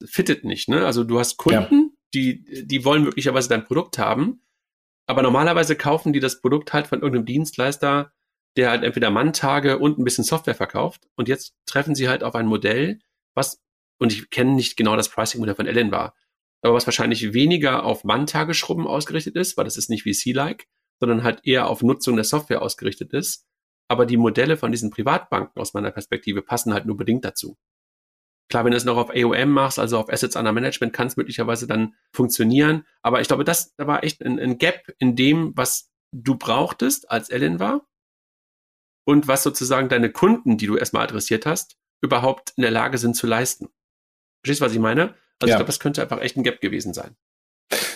fittet 0.04 0.44
nicht. 0.44 0.68
Ne? 0.68 0.86
Also 0.86 1.02
du 1.02 1.18
hast 1.18 1.38
Kunden, 1.38 1.90
ja. 1.90 1.96
die, 2.14 2.66
die 2.66 2.84
wollen 2.84 3.02
möglicherweise 3.02 3.48
dein 3.48 3.64
Produkt 3.64 3.98
haben, 3.98 4.42
aber 5.08 5.22
normalerweise 5.22 5.74
kaufen 5.74 6.12
die 6.12 6.20
das 6.20 6.40
Produkt 6.40 6.72
halt 6.72 6.86
von 6.86 7.00
irgendeinem 7.00 7.26
Dienstleister, 7.26 8.12
der 8.56 8.70
halt 8.70 8.84
entweder 8.84 9.10
Manntage 9.10 9.78
und 9.78 9.98
ein 9.98 10.04
bisschen 10.04 10.22
Software 10.22 10.54
verkauft. 10.54 11.08
Und 11.16 11.28
jetzt 11.28 11.56
treffen 11.66 11.96
sie 11.96 12.08
halt 12.08 12.22
auf 12.22 12.36
ein 12.36 12.46
Modell, 12.46 13.00
was, 13.34 13.60
und 13.98 14.12
ich 14.12 14.30
kenne 14.30 14.52
nicht 14.52 14.76
genau 14.76 14.94
das 14.94 15.08
Pricing-Modell 15.08 15.56
von 15.56 15.66
Ellen 15.66 15.90
war, 15.90 16.14
aber 16.62 16.74
was 16.74 16.86
wahrscheinlich 16.86 17.32
weniger 17.32 17.84
auf 17.84 18.04
Manntageschrubben 18.04 18.86
ausgerichtet 18.86 19.36
ist, 19.36 19.56
weil 19.56 19.64
das 19.64 19.76
ist 19.76 19.90
nicht 19.90 20.04
wie 20.04 20.12
C-like, 20.12 20.66
sondern 21.00 21.22
halt 21.22 21.40
eher 21.44 21.68
auf 21.68 21.82
Nutzung 21.82 22.16
der 22.16 22.24
Software 22.24 22.62
ausgerichtet 22.62 23.12
ist. 23.12 23.46
Aber 23.88 24.06
die 24.06 24.18
Modelle 24.18 24.56
von 24.56 24.70
diesen 24.70 24.90
Privatbanken 24.90 25.60
aus 25.60 25.74
meiner 25.74 25.90
Perspektive 25.90 26.42
passen 26.42 26.74
halt 26.74 26.86
nur 26.86 26.96
bedingt 26.96 27.24
dazu. 27.24 27.56
Klar, 28.50 28.64
wenn 28.64 28.72
du 28.72 28.76
es 28.76 28.84
noch 28.84 28.96
auf 28.96 29.10
AOM 29.10 29.50
machst, 29.50 29.78
also 29.78 29.98
auf 29.98 30.10
Assets 30.10 30.36
Under 30.36 30.52
Management, 30.52 30.92
kann 30.92 31.06
es 31.06 31.16
möglicherweise 31.16 31.66
dann 31.66 31.94
funktionieren. 32.12 32.84
Aber 33.00 33.20
ich 33.20 33.28
glaube, 33.28 33.44
das 33.44 33.74
da 33.76 33.86
war 33.86 34.04
echt 34.04 34.22
ein, 34.22 34.38
ein 34.38 34.58
Gap 34.58 34.92
in 34.98 35.16
dem, 35.16 35.56
was 35.56 35.90
du 36.12 36.36
brauchtest 36.36 37.10
als 37.10 37.30
Ellen 37.30 37.60
war 37.60 37.86
und 39.06 39.28
was 39.28 39.44
sozusagen 39.44 39.88
deine 39.88 40.10
Kunden, 40.10 40.56
die 40.56 40.66
du 40.66 40.76
erstmal 40.76 41.04
adressiert 41.04 41.46
hast, 41.46 41.76
überhaupt 42.02 42.52
in 42.56 42.62
der 42.62 42.70
Lage 42.72 42.98
sind 42.98 43.14
zu 43.14 43.26
leisten. 43.26 43.68
Verstehst 44.42 44.60
du, 44.60 44.64
was 44.64 44.72
ich 44.72 44.78
meine? 44.78 45.14
Also 45.38 45.48
ja. 45.48 45.54
ich 45.54 45.56
glaube, 45.56 45.66
das 45.66 45.80
könnte 45.80 46.02
einfach 46.02 46.20
echt 46.20 46.36
ein 46.36 46.42
Gap 46.42 46.60
gewesen 46.60 46.94
sein. 46.94 47.16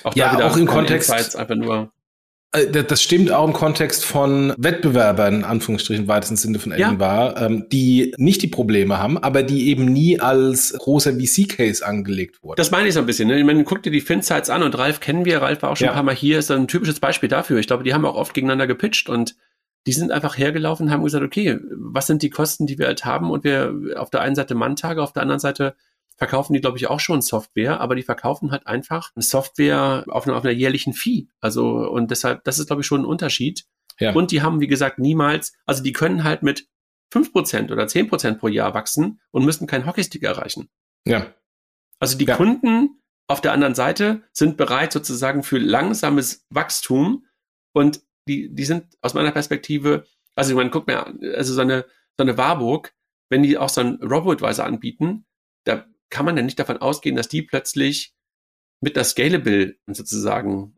Auch 0.05 0.15
ja, 0.15 0.47
auch 0.47 0.57
im 0.57 0.67
Kontext. 0.67 1.11
einfach 1.37 1.57
nur 1.57 1.93
äh, 2.55 2.85
das 2.85 3.03
stimmt 3.03 3.31
auch 3.31 3.47
im 3.47 3.53
Kontext 3.53 4.05
von 4.05 4.55
Wettbewerbern, 4.57 5.35
in 5.35 5.45
Anführungsstrichen, 5.45 6.09
weitesten 6.09 6.37
Sinne 6.37 6.59
von 6.59 6.73
Ellen 6.73 6.81
ja. 6.81 6.99
war, 6.99 7.41
ähm, 7.41 7.67
die 7.71 8.15
nicht 8.17 8.43
die 8.43 8.47
Probleme 8.47 8.99
haben, 8.99 9.19
aber 9.19 9.43
die 9.43 9.69
eben 9.69 9.87
nie 9.87 10.21
als 10.21 10.73
großer 10.73 11.15
VC-Case 11.15 11.85
angelegt 11.85 12.43
wurden. 12.43 12.57
Das 12.57 12.71
meine 12.71 12.89
ich 12.89 12.95
so 12.95 13.01
ein 13.01 13.07
bisschen. 13.07 13.29
Ne? 13.29 13.39
Ich 13.39 13.45
meine, 13.45 13.65
guck 13.65 13.83
dir 13.83 13.91
die 13.91 14.01
FinSites 14.01 14.51
an 14.51 14.63
und 14.63 14.79
Ralf 14.79 15.01
kennen 15.01 15.25
wir, 15.25 15.43
Ralf 15.43 15.63
war 15.63 15.71
auch 15.71 15.77
schon 15.77 15.87
ja. 15.87 15.93
ein 15.93 15.97
paar 15.97 16.05
Mal 16.05 16.15
hier, 16.15 16.39
ist 16.39 16.51
ein 16.51 16.69
typisches 16.69 17.01
Beispiel 17.01 17.29
dafür. 17.29 17.59
Ich 17.59 17.67
glaube, 17.67 17.83
die 17.83 17.93
haben 17.93 18.07
auch 18.07 18.17
oft 18.17 18.35
gegeneinander 18.35 18.67
gepitcht 18.67 19.09
und 19.09 19.37
die 19.87 19.93
sind 19.93 20.13
einfach 20.13 20.39
hergelaufen 20.39 20.87
und 20.87 20.93
haben 20.93 21.05
gesagt, 21.05 21.25
okay, 21.25 21.59
was 21.77 22.07
sind 22.07 22.23
die 22.23 22.31
Kosten, 22.31 22.67
die 22.67 22.79
wir 22.79 22.87
halt 22.87 23.05
haben? 23.05 23.31
Und 23.31 23.45
wir 23.45 23.75
auf 23.97 24.09
der 24.09 24.23
einen 24.23 24.35
Seite 24.35 24.55
Manntage, 24.55 25.03
auf 25.03 25.13
der 25.13 25.23
anderen 25.23 25.41
Seite 25.41 25.75
verkaufen 26.17 26.53
die, 26.53 26.61
glaube 26.61 26.79
ich, 26.79 26.89
auch 26.89 27.01
schon 27.01 27.23
Software, 27.23 27.81
aber 27.81 27.95
die 27.95 28.03
verkaufen 28.03 28.51
halt 28.53 28.67
einfach 28.67 29.11
Software 29.17 30.05
auf 30.09 30.27
einer, 30.27 30.37
auf 30.37 30.45
einer 30.45 30.53
jährlichen 30.53 30.93
Fee. 30.93 31.29
Also, 31.41 31.89
und 31.91 32.11
deshalb, 32.11 32.45
das 32.45 32.59
ist, 32.59 32.67
glaube 32.67 32.83
ich, 32.83 32.87
schon 32.87 33.03
ein 33.03 33.07
Unterschied. 33.07 33.65
Ja. 33.99 34.13
Und 34.13 34.31
die 34.31 34.43
haben, 34.43 34.61
wie 34.61 34.67
gesagt, 34.67 34.99
niemals, 34.99 35.53
also 35.67 35.83
die 35.83 35.93
können 35.93 36.25
halt 36.25 36.43
mit 36.43 36.69
fünf 37.13 37.33
Prozent 37.33 37.71
oder 37.71 37.87
zehn 37.87 38.09
Prozent 38.09 38.39
pro 38.39 38.49
Jahr 38.49 38.75
wachsen 38.75 39.21
und 39.31 39.45
müssen 39.45 39.67
keinen 39.67 39.87
Hockeystick 39.87 40.23
erreichen. 40.23 40.69
Ja. 41.07 41.35
Also 42.01 42.19
die 42.19 42.25
ja. 42.25 42.37
Kunden 42.37 43.01
auf 43.29 43.41
der 43.41 43.53
anderen 43.53 43.75
Seite 43.75 44.23
sind 44.33 44.57
bereit 44.57 44.93
sozusagen 44.93 45.43
für 45.43 45.59
langsames 45.59 46.45
Wachstum 46.51 47.25
und 47.73 48.03
die, 48.29 48.55
die 48.55 48.65
sind 48.65 48.97
aus 49.01 49.15
meiner 49.15 49.33
Perspektive, 49.33 50.07
also 50.35 50.51
ich 50.51 50.57
meine, 50.57 50.71
guck 50.71 50.87
mir, 50.87 51.07
also 51.37 51.55
so 51.55 51.61
eine, 51.61 51.85
so 52.17 52.23
eine 52.23 52.37
Warburg, 52.37 52.93
wenn 53.31 53.43
die 53.43 53.59
auch 53.59 53.69
so 53.69 53.81
einen 53.81 54.03
Robo-Advisor 54.03 54.65
anbieten, 54.65 55.27
da 55.65 55.87
kann 56.11 56.25
man 56.25 56.37
ja 56.37 56.43
nicht 56.43 56.59
davon 56.59 56.79
ausgehen, 56.79 57.17
dass 57.17 57.29
die 57.29 57.43
plötzlich 57.43 58.15
mit 58.81 58.97
der 58.97 59.05
Scalable 59.05 59.77
sozusagen 59.87 60.77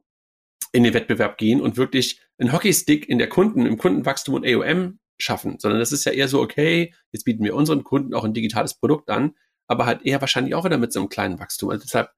in 0.72 0.84
den 0.84 0.94
Wettbewerb 0.94 1.38
gehen 1.38 1.60
und 1.60 1.76
wirklich 1.76 2.20
einen 2.38 2.52
Hockeystick 2.52 3.08
in 3.08 3.18
der 3.18 3.28
Kunden, 3.28 3.66
im 3.66 3.78
Kundenwachstum 3.78 4.34
und 4.34 4.46
AOM 4.46 4.98
schaffen, 5.18 5.58
sondern 5.58 5.80
das 5.80 5.92
ist 5.92 6.04
ja 6.04 6.12
eher 6.12 6.28
so, 6.28 6.40
okay, 6.40 6.92
jetzt 7.12 7.24
bieten 7.24 7.44
wir 7.44 7.54
unseren 7.54 7.84
Kunden 7.84 8.14
auch 8.14 8.24
ein 8.24 8.34
digitales 8.34 8.74
Produkt 8.74 9.08
an, 9.08 9.34
aber 9.66 9.86
halt 9.86 10.02
eher 10.04 10.20
wahrscheinlich 10.20 10.54
auch 10.54 10.64
wieder 10.64 10.78
mit 10.78 10.92
so 10.92 11.00
einem 11.00 11.08
kleinen 11.08 11.38
Wachstum. 11.38 11.70
Also 11.70 11.84
deshalb, 11.84 12.10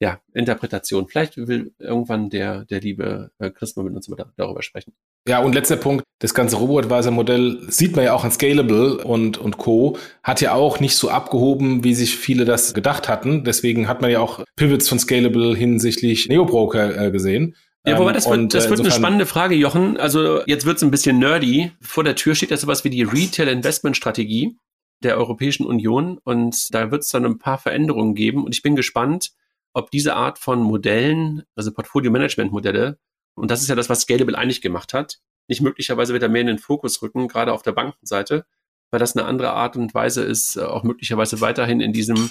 ja, 0.00 0.20
Interpretation. 0.32 1.08
Vielleicht 1.08 1.36
will 1.36 1.74
irgendwann 1.78 2.30
der, 2.30 2.64
der 2.64 2.80
liebe 2.80 3.30
äh, 3.38 3.50
Chris 3.50 3.76
mal 3.76 3.84
mit 3.84 3.94
uns 3.94 4.10
darüber 4.36 4.62
sprechen. 4.62 4.94
Ja, 5.26 5.38
und 5.38 5.54
letzter 5.54 5.76
Punkt, 5.76 6.04
das 6.18 6.34
ganze 6.34 6.56
Robo-Advisor-Modell 6.56 7.66
sieht 7.68 7.96
man 7.96 8.04
ja 8.04 8.12
auch 8.12 8.24
an 8.24 8.30
Scalable 8.30 8.98
und, 8.98 9.38
und 9.38 9.56
Co. 9.56 9.96
hat 10.22 10.42
ja 10.42 10.52
auch 10.52 10.80
nicht 10.80 10.96
so 10.96 11.08
abgehoben, 11.08 11.82
wie 11.82 11.94
sich 11.94 12.16
viele 12.16 12.44
das 12.44 12.74
gedacht 12.74 13.08
hatten. 13.08 13.42
Deswegen 13.42 13.88
hat 13.88 14.02
man 14.02 14.10
ja 14.10 14.20
auch 14.20 14.44
Pivots 14.56 14.88
von 14.88 14.98
Scalable 14.98 15.56
hinsichtlich 15.56 16.28
Neobroker 16.28 17.06
äh, 17.06 17.10
gesehen. 17.10 17.56
Ja, 17.86 17.98
wobei 17.98 18.12
das 18.12 18.28
wird, 18.28 18.54
das 18.54 18.68
wird 18.70 18.80
eine 18.80 18.90
spannende 18.90 19.26
Frage, 19.26 19.54
Jochen. 19.54 19.98
Also 19.98 20.42
jetzt 20.46 20.64
wird 20.64 20.78
es 20.78 20.82
ein 20.82 20.90
bisschen 20.90 21.18
nerdy. 21.18 21.72
Vor 21.80 22.04
der 22.04 22.16
Tür 22.16 22.34
steht 22.34 22.50
ja 22.50 22.56
sowas 22.56 22.84
wie 22.84 22.90
die 22.90 23.02
Retail-Investment-Strategie 23.02 24.56
der 25.02 25.18
Europäischen 25.18 25.66
Union 25.66 26.18
und 26.24 26.74
da 26.74 26.90
wird 26.90 27.02
es 27.02 27.10
dann 27.10 27.26
ein 27.26 27.38
paar 27.38 27.58
Veränderungen 27.58 28.14
geben 28.14 28.44
und 28.44 28.54
ich 28.54 28.62
bin 28.62 28.76
gespannt, 28.76 29.32
ob 29.74 29.90
diese 29.90 30.14
Art 30.14 30.38
von 30.38 30.62
Modellen, 30.62 31.42
also 31.56 31.72
Portfolio-Management-Modelle, 31.72 32.98
und 33.34 33.50
das 33.50 33.62
ist 33.62 33.68
ja 33.68 33.74
das, 33.74 33.88
was 33.88 34.02
Scalable 34.02 34.36
eigentlich 34.36 34.62
gemacht 34.62 34.94
hat, 34.94 35.20
nicht 35.48 35.60
möglicherweise 35.60 36.14
wieder 36.14 36.28
mehr 36.28 36.42
in 36.42 36.46
den 36.46 36.58
Fokus 36.58 37.02
rücken, 37.02 37.28
gerade 37.28 37.52
auf 37.52 37.62
der 37.62 37.72
Bankenseite, 37.72 38.46
weil 38.90 39.00
das 39.00 39.16
eine 39.16 39.26
andere 39.26 39.50
Art 39.50 39.76
und 39.76 39.94
Weise 39.94 40.22
ist, 40.22 40.56
äh, 40.56 40.60
auch 40.60 40.84
möglicherweise 40.84 41.40
weiterhin 41.40 41.80
in 41.80 41.92
diesem 41.92 42.30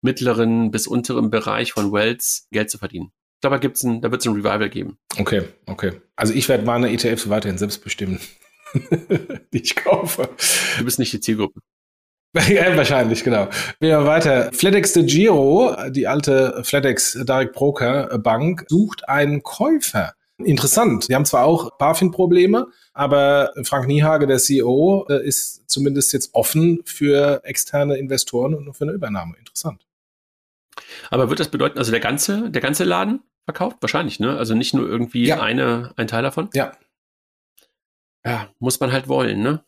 mittleren 0.00 0.70
bis 0.70 0.86
unteren 0.86 1.30
Bereich 1.30 1.72
von 1.72 1.92
Wells 1.92 2.46
Geld 2.52 2.70
zu 2.70 2.78
verdienen. 2.78 3.10
Ich 3.36 3.40
glaube, 3.40 3.56
da, 3.56 3.60
gibt's 3.60 3.82
ein, 3.82 4.00
da 4.00 4.10
wird 4.10 4.20
es 4.20 4.26
ein 4.26 4.34
Revival 4.34 4.70
geben. 4.70 4.98
Okay, 5.18 5.42
okay. 5.66 6.00
Also 6.16 6.32
ich 6.32 6.48
werde 6.48 6.64
meine 6.64 6.90
ETFs 6.90 7.28
weiterhin 7.28 7.58
selbst 7.58 7.82
bestimmen, 7.82 8.20
die 9.52 9.62
ich 9.62 9.76
kaufe. 9.76 10.28
Du 10.78 10.84
bist 10.84 10.98
nicht 10.98 11.12
die 11.12 11.20
Zielgruppe. 11.20 11.60
Ja, 12.48 12.76
wahrscheinlich, 12.76 13.22
genau. 13.22 13.48
Wir 13.78 14.04
weiter. 14.06 14.52
FedEx 14.52 14.92
de 14.94 15.04
Giro, 15.04 15.76
die 15.90 16.08
alte 16.08 16.62
FedEx 16.64 17.12
Direct 17.22 17.54
Broker 17.54 18.18
Bank, 18.18 18.64
sucht 18.68 19.08
einen 19.08 19.44
Käufer. 19.44 20.14
Interessant. 20.38 21.04
Sie 21.04 21.14
haben 21.14 21.24
zwar 21.24 21.44
auch 21.44 21.76
BaFin-Probleme, 21.78 22.66
aber 22.92 23.52
Frank 23.62 23.86
Niehage, 23.86 24.26
der 24.26 24.38
CEO, 24.38 25.06
äh, 25.08 25.24
ist 25.24 25.70
zumindest 25.70 26.12
jetzt 26.12 26.34
offen 26.34 26.80
für 26.84 27.40
externe 27.44 27.96
Investoren 27.96 28.54
und 28.54 28.74
für 28.74 28.84
eine 28.84 28.92
Übernahme. 28.92 29.36
Interessant. 29.38 29.86
Aber 31.10 31.28
wird 31.28 31.38
das 31.38 31.48
bedeuten, 31.48 31.78
also 31.78 31.92
der 31.92 32.00
ganze, 32.00 32.50
der 32.50 32.60
ganze 32.60 32.82
Laden 32.82 33.22
verkauft? 33.44 33.76
Wahrscheinlich, 33.80 34.18
ne? 34.18 34.36
Also 34.36 34.54
nicht 34.54 34.74
nur 34.74 34.88
irgendwie 34.88 35.26
ja. 35.26 35.40
eine, 35.40 35.92
ein 35.96 36.08
Teil 36.08 36.22
davon? 36.22 36.50
Ja. 36.52 36.72
Ja, 38.24 38.48
muss 38.58 38.80
man 38.80 38.90
halt 38.90 39.06
wollen, 39.06 39.40
ne? 39.40 39.64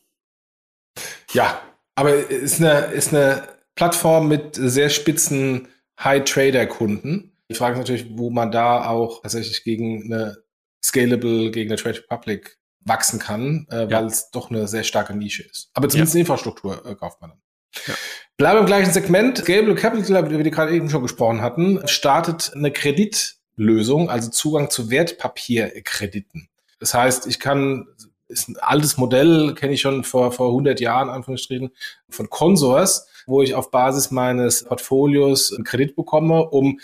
Ja, 1.33 1.61
aber 1.95 2.15
ist 2.29 2.61
eine, 2.61 2.87
ist 2.87 3.15
eine 3.15 3.47
Plattform 3.75 4.29
mit 4.29 4.57
sehr 4.57 4.89
spitzen 4.89 5.69
High-Trader-Kunden. 6.03 7.37
Die 7.51 7.55
Frage 7.55 7.79
natürlich, 7.79 8.07
wo 8.17 8.31
man 8.31 8.51
da 8.51 8.89
auch 8.89 9.23
tatsächlich 9.23 9.63
gegen 9.63 10.05
eine 10.05 10.39
Scalable, 10.87 11.51
gegen 11.51 11.71
eine 11.71 11.81
Trade 11.81 11.99
Republic 11.99 12.59
wachsen 12.81 13.19
kann, 13.19 13.67
äh, 13.71 13.89
ja. 13.89 13.91
weil 13.91 14.07
es 14.07 14.31
doch 14.31 14.51
eine 14.51 14.69
sehr 14.69 14.85
starke 14.85 15.15
Nische 15.15 15.43
ist. 15.43 15.71
Aber 15.75 15.89
zumindest 15.89 16.15
ja. 16.15 16.21
Infrastruktur 16.21 16.87
äh, 16.87 16.95
kauft 16.95 17.21
man 17.21 17.31
dann. 17.31 17.41
Ja. 17.87 17.95
Bleiben 18.37 18.61
im 18.61 18.67
gleichen 18.67 18.93
Segment. 18.93 19.39
Scalable 19.39 19.75
Capital, 19.75 20.33
über 20.33 20.43
die 20.43 20.51
gerade 20.51 20.73
eben 20.73 20.89
schon 20.89 21.03
gesprochen 21.03 21.43
hatten, 21.43 21.87
startet 21.89 22.53
eine 22.55 22.71
Kreditlösung, 22.71 24.09
also 24.09 24.31
Zugang 24.31 24.71
zu 24.71 24.91
Wertpapierkrediten. 24.91 26.49
Das 26.79 26.95
heißt, 26.95 27.27
ich 27.27 27.41
kann 27.41 27.89
ist 28.29 28.49
ein 28.49 28.57
altes 28.57 28.97
Modell, 28.97 29.55
kenne 29.55 29.75
ich 29.75 29.81
schon 29.81 30.05
vor, 30.05 30.33
vor 30.33 30.49
100 30.49 30.81
Jahren, 30.81 31.11
Anführungsstrichen, 31.11 31.71
von 32.09 32.29
Consors, 32.29 33.07
wo 33.27 33.43
ich 33.43 33.55
auf 33.55 33.71
Basis 33.71 34.11
meines 34.11 34.65
Portfolios 34.65 35.53
einen 35.53 35.65
Kredit 35.65 35.97
bekomme, 35.97 36.49
um 36.49 36.81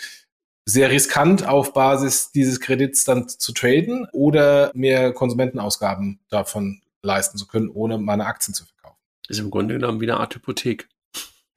sehr 0.65 0.89
riskant 0.89 1.45
auf 1.47 1.73
Basis 1.73 2.31
dieses 2.31 2.59
Kredits 2.59 3.03
dann 3.03 3.27
zu 3.27 3.51
traden 3.53 4.07
oder 4.11 4.71
mir 4.73 5.13
Konsumentenausgaben 5.13 6.19
davon 6.29 6.81
leisten 7.01 7.37
zu 7.37 7.47
können, 7.47 7.69
ohne 7.69 7.97
meine 7.97 8.25
Aktien 8.25 8.53
zu 8.53 8.65
verkaufen. 8.65 8.97
Ist 9.27 9.39
im 9.39 9.51
Grunde 9.51 9.75
genommen 9.75 9.99
wie 9.99 10.09
eine 10.09 10.19
Art 10.19 10.35
Hypothek. 10.35 10.87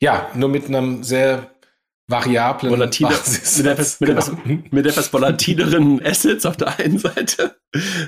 Ja, 0.00 0.30
nur 0.34 0.48
mit 0.48 0.66
einem 0.66 1.04
sehr 1.04 1.50
variablen 2.08 2.70
Volatile, 2.70 3.08
Basis. 3.08 3.58
Mit, 3.58 3.66
etwas, 3.66 4.00
mit, 4.00 4.10
etwas, 4.10 4.30
genau. 4.30 4.62
mit 4.70 4.86
etwas 4.86 5.12
volatileren 5.12 6.00
Assets 6.04 6.46
auf 6.46 6.56
der 6.56 6.78
einen 6.78 6.98
Seite 6.98 7.56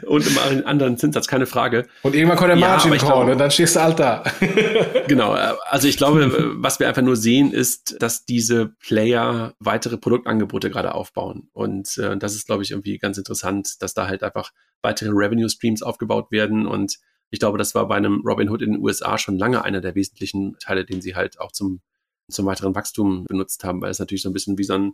und 0.07 0.27
im 0.27 0.67
anderen 0.67 0.97
Zinssatz, 0.97 1.27
keine 1.27 1.47
Frage. 1.47 1.87
Und 2.03 2.15
irgendwann 2.15 2.39
kommt 2.39 2.51
der 2.51 2.57
Margin 2.57 2.93
ja, 2.93 2.99
Call 2.99 3.31
und 3.31 3.39
dann 3.39 3.51
stehst 3.51 3.77
du 3.77 3.81
alt 3.81 3.99
da. 3.99 4.23
genau, 5.09 5.33
also 5.33 5.89
ich 5.89 5.97
glaube, 5.97 6.31
was 6.57 6.79
wir 6.79 6.87
einfach 6.89 7.03
nur 7.03 7.17
sehen, 7.17 7.53
ist, 7.53 8.01
dass 8.01 8.25
diese 8.25 8.69
Player 8.81 9.55
weitere 9.59 9.97
Produktangebote 9.97 10.71
gerade 10.71 10.95
aufbauen. 10.95 11.49
Und 11.53 11.99
äh, 11.99 12.17
das 12.17 12.35
ist, 12.37 12.47
glaube 12.47 12.63
ich, 12.63 12.71
irgendwie 12.71 12.99
ganz 12.99 13.19
interessant, 13.19 13.83
dass 13.83 13.95
da 13.95 14.07
halt 14.07 14.23
einfach 14.23 14.53
weitere 14.81 15.11
Revenue 15.13 15.49
Streams 15.49 15.83
aufgebaut 15.83 16.31
werden 16.31 16.67
und 16.67 16.99
ich 17.31 17.41
glaube, 17.41 17.59
das 17.59 17.75
war 17.75 17.87
bei 17.89 17.97
einem 17.97 18.23
Robinhood 18.25 18.63
in 18.63 18.73
den 18.73 18.83
USA 18.83 19.19
schon 19.19 19.37
lange 19.37 19.63
einer 19.63 19.83
der 19.83 19.95
wesentlichen 19.95 20.57
Teile, 20.61 20.87
den 20.87 21.03
sie 21.03 21.15
halt 21.15 21.41
auch 21.41 21.53
zum 21.53 21.83
zum 22.31 22.47
weiteren 22.47 22.75
Wachstum 22.75 23.25
benutzt 23.25 23.65
haben, 23.65 23.81
weil 23.81 23.91
es 23.91 23.99
natürlich 23.99 24.23
so 24.23 24.31
ein 24.31 24.33
bisschen 24.33 24.59
wie 24.59 24.65
so 24.65 24.75
ein, 24.75 24.93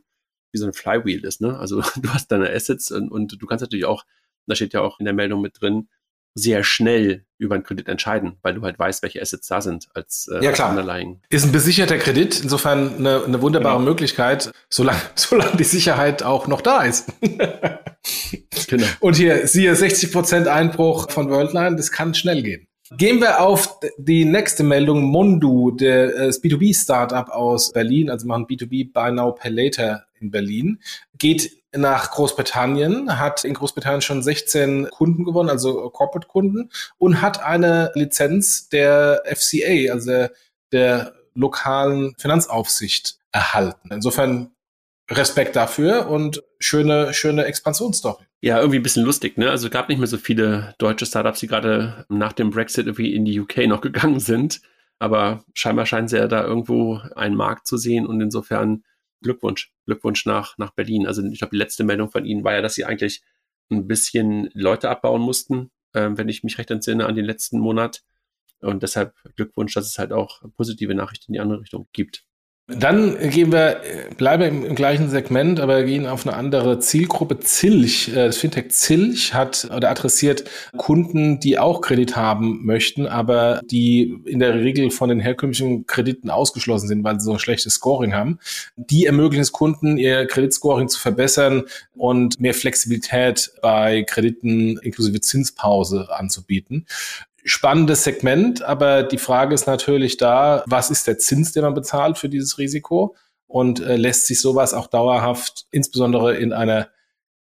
wie 0.52 0.58
so 0.58 0.66
ein 0.66 0.72
Flywheel 0.72 1.24
ist. 1.24 1.40
Ne? 1.40 1.58
Also 1.58 1.82
du 1.96 2.08
hast 2.10 2.28
deine 2.28 2.50
Assets 2.50 2.90
und, 2.90 3.10
und 3.10 3.40
du 3.40 3.46
kannst 3.46 3.62
natürlich 3.62 3.84
auch, 3.84 4.04
da 4.46 4.54
steht 4.54 4.72
ja 4.72 4.82
auch 4.82 4.98
in 4.98 5.04
der 5.04 5.14
Meldung 5.14 5.40
mit 5.40 5.60
drin, 5.60 5.88
sehr 6.36 6.64
schnell 6.64 7.24
über 7.38 7.54
einen 7.54 7.62
Kredit 7.62 7.88
entscheiden, 7.88 8.38
weil 8.42 8.54
du 8.54 8.62
halt 8.62 8.76
weißt, 8.78 9.02
welche 9.02 9.22
Assets 9.22 9.46
da 9.46 9.60
sind 9.60 9.88
als 9.94 10.28
äh, 10.32 10.44
ja, 10.44 10.50
klar. 10.50 10.70
Underlying. 10.70 11.20
Ist 11.30 11.44
ein 11.44 11.52
besicherter 11.52 11.96
Kredit, 11.96 12.40
insofern 12.42 12.96
eine, 12.96 13.24
eine 13.24 13.40
wunderbare 13.40 13.78
genau. 13.78 13.88
Möglichkeit, 13.88 14.50
solange, 14.68 15.00
solange 15.14 15.56
die 15.56 15.64
Sicherheit 15.64 16.24
auch 16.24 16.48
noch 16.48 16.60
da 16.60 16.82
ist. 16.82 17.12
genau. 18.66 18.86
Und 18.98 19.14
hier, 19.16 19.46
siehe 19.46 19.72
60% 19.74 20.46
Einbruch 20.46 21.10
von 21.10 21.30
Worldline, 21.30 21.76
das 21.76 21.92
kann 21.92 22.14
schnell 22.14 22.42
gehen. 22.42 22.66
Gehen 22.96 23.20
wir 23.20 23.40
auf 23.40 23.78
die 23.96 24.24
nächste 24.24 24.62
Meldung. 24.62 25.02
Mondu, 25.02 25.70
der 25.70 26.14
äh, 26.16 26.28
B2B-Startup 26.28 27.28
aus 27.28 27.72
Berlin, 27.72 28.10
also 28.10 28.26
machen 28.26 28.46
B2B 28.46 28.92
Buy 28.92 29.12
Now 29.12 29.32
Pay 29.32 29.50
Later 29.50 30.06
in 30.20 30.30
Berlin, 30.30 30.80
geht 31.18 31.64
nach 31.72 32.10
Großbritannien, 32.12 33.18
hat 33.18 33.44
in 33.44 33.54
Großbritannien 33.54 34.00
schon 34.00 34.22
16 34.22 34.90
Kunden 34.90 35.24
gewonnen, 35.24 35.50
also 35.50 35.90
Corporate-Kunden, 35.90 36.70
und 36.98 37.20
hat 37.20 37.42
eine 37.42 37.90
Lizenz 37.94 38.68
der 38.68 39.22
FCA, 39.26 39.92
also 39.92 40.10
der, 40.10 40.32
der 40.72 41.14
lokalen 41.34 42.14
Finanzaufsicht 42.18 43.18
erhalten. 43.32 43.90
Insofern 43.90 44.52
Respekt 45.10 45.56
dafür 45.56 46.08
und 46.08 46.42
schöne, 46.58 47.12
schöne 47.12 47.44
Expansionsstory. 47.44 48.24
Ja, 48.44 48.58
irgendwie 48.58 48.78
ein 48.78 48.82
bisschen 48.82 49.06
lustig, 49.06 49.38
ne? 49.38 49.50
Also 49.50 49.70
gab 49.70 49.88
nicht 49.88 49.96
mehr 49.96 50.06
so 50.06 50.18
viele 50.18 50.74
deutsche 50.76 51.06
Startups, 51.06 51.40
die 51.40 51.46
gerade 51.46 52.04
nach 52.10 52.34
dem 52.34 52.50
Brexit 52.50 52.84
irgendwie 52.84 53.14
in 53.14 53.24
die 53.24 53.40
UK 53.40 53.66
noch 53.66 53.80
gegangen 53.80 54.20
sind. 54.20 54.60
Aber 54.98 55.42
scheinbar 55.54 55.86
scheinen 55.86 56.08
sie 56.08 56.18
ja 56.18 56.28
da 56.28 56.44
irgendwo 56.44 57.00
einen 57.16 57.36
Markt 57.36 57.66
zu 57.66 57.78
sehen 57.78 58.06
und 58.06 58.20
insofern 58.20 58.84
Glückwunsch, 59.22 59.72
Glückwunsch 59.86 60.26
nach, 60.26 60.58
nach 60.58 60.72
Berlin. 60.72 61.06
Also 61.06 61.24
ich 61.24 61.38
glaube, 61.38 61.52
die 61.52 61.58
letzte 61.58 61.84
Meldung 61.84 62.10
von 62.10 62.26
Ihnen 62.26 62.44
war 62.44 62.52
ja, 62.52 62.60
dass 62.60 62.74
Sie 62.74 62.84
eigentlich 62.84 63.22
ein 63.70 63.86
bisschen 63.88 64.50
Leute 64.52 64.90
abbauen 64.90 65.22
mussten, 65.22 65.70
äh, 65.94 66.10
wenn 66.12 66.28
ich 66.28 66.44
mich 66.44 66.58
recht 66.58 66.70
entsinne, 66.70 67.06
an 67.06 67.14
den 67.14 67.24
letzten 67.24 67.58
Monat. 67.58 68.02
Und 68.60 68.82
deshalb 68.82 69.14
Glückwunsch, 69.36 69.72
dass 69.72 69.86
es 69.86 69.98
halt 69.98 70.12
auch 70.12 70.42
positive 70.58 70.94
Nachrichten 70.94 71.32
in 71.32 71.32
die 71.32 71.40
andere 71.40 71.62
Richtung 71.62 71.88
gibt. 71.94 72.26
Dann 72.66 73.18
gehen 73.28 73.52
wir, 73.52 73.82
bleiben 74.16 74.42
im, 74.42 74.64
im, 74.64 74.74
gleichen 74.74 75.10
Segment, 75.10 75.60
aber 75.60 75.82
gehen 75.82 76.06
auf 76.06 76.26
eine 76.26 76.34
andere 76.34 76.78
Zielgruppe. 76.78 77.38
Zilch, 77.40 78.08
äh, 78.08 78.14
das 78.14 78.38
Fintech 78.38 78.70
Zilch 78.70 79.34
hat 79.34 79.68
oder 79.76 79.90
adressiert 79.90 80.44
Kunden, 80.78 81.40
die 81.40 81.58
auch 81.58 81.82
Kredit 81.82 82.16
haben 82.16 82.64
möchten, 82.64 83.06
aber 83.06 83.60
die 83.70 84.18
in 84.24 84.38
der 84.38 84.54
Regel 84.54 84.90
von 84.90 85.10
den 85.10 85.20
herkömmlichen 85.20 85.86
Krediten 85.86 86.30
ausgeschlossen 86.30 86.88
sind, 86.88 87.04
weil 87.04 87.20
sie 87.20 87.26
so 87.26 87.32
ein 87.32 87.38
schlechtes 87.38 87.74
Scoring 87.74 88.14
haben. 88.14 88.38
Die 88.76 89.04
ermöglichen 89.04 89.42
es 89.42 89.52
Kunden, 89.52 89.98
ihr 89.98 90.26
Kreditscoring 90.26 90.88
zu 90.88 90.98
verbessern 90.98 91.64
und 91.94 92.40
mehr 92.40 92.54
Flexibilität 92.54 93.52
bei 93.60 94.04
Krediten 94.04 94.78
inklusive 94.78 95.20
Zinspause 95.20 96.08
anzubieten 96.10 96.86
spannendes 97.44 98.04
Segment, 98.04 98.62
aber 98.62 99.02
die 99.02 99.18
Frage 99.18 99.54
ist 99.54 99.66
natürlich 99.66 100.16
da, 100.16 100.64
was 100.66 100.90
ist 100.90 101.06
der 101.06 101.18
Zins, 101.18 101.52
den 101.52 101.62
man 101.62 101.74
bezahlt 101.74 102.18
für 102.18 102.28
dieses 102.28 102.58
Risiko? 102.58 103.16
Und 103.46 103.80
äh, 103.80 103.96
lässt 103.96 104.26
sich 104.26 104.40
sowas 104.40 104.74
auch 104.74 104.88
dauerhaft, 104.88 105.66
insbesondere 105.70 106.36
in 106.36 106.52
einer 106.52 106.88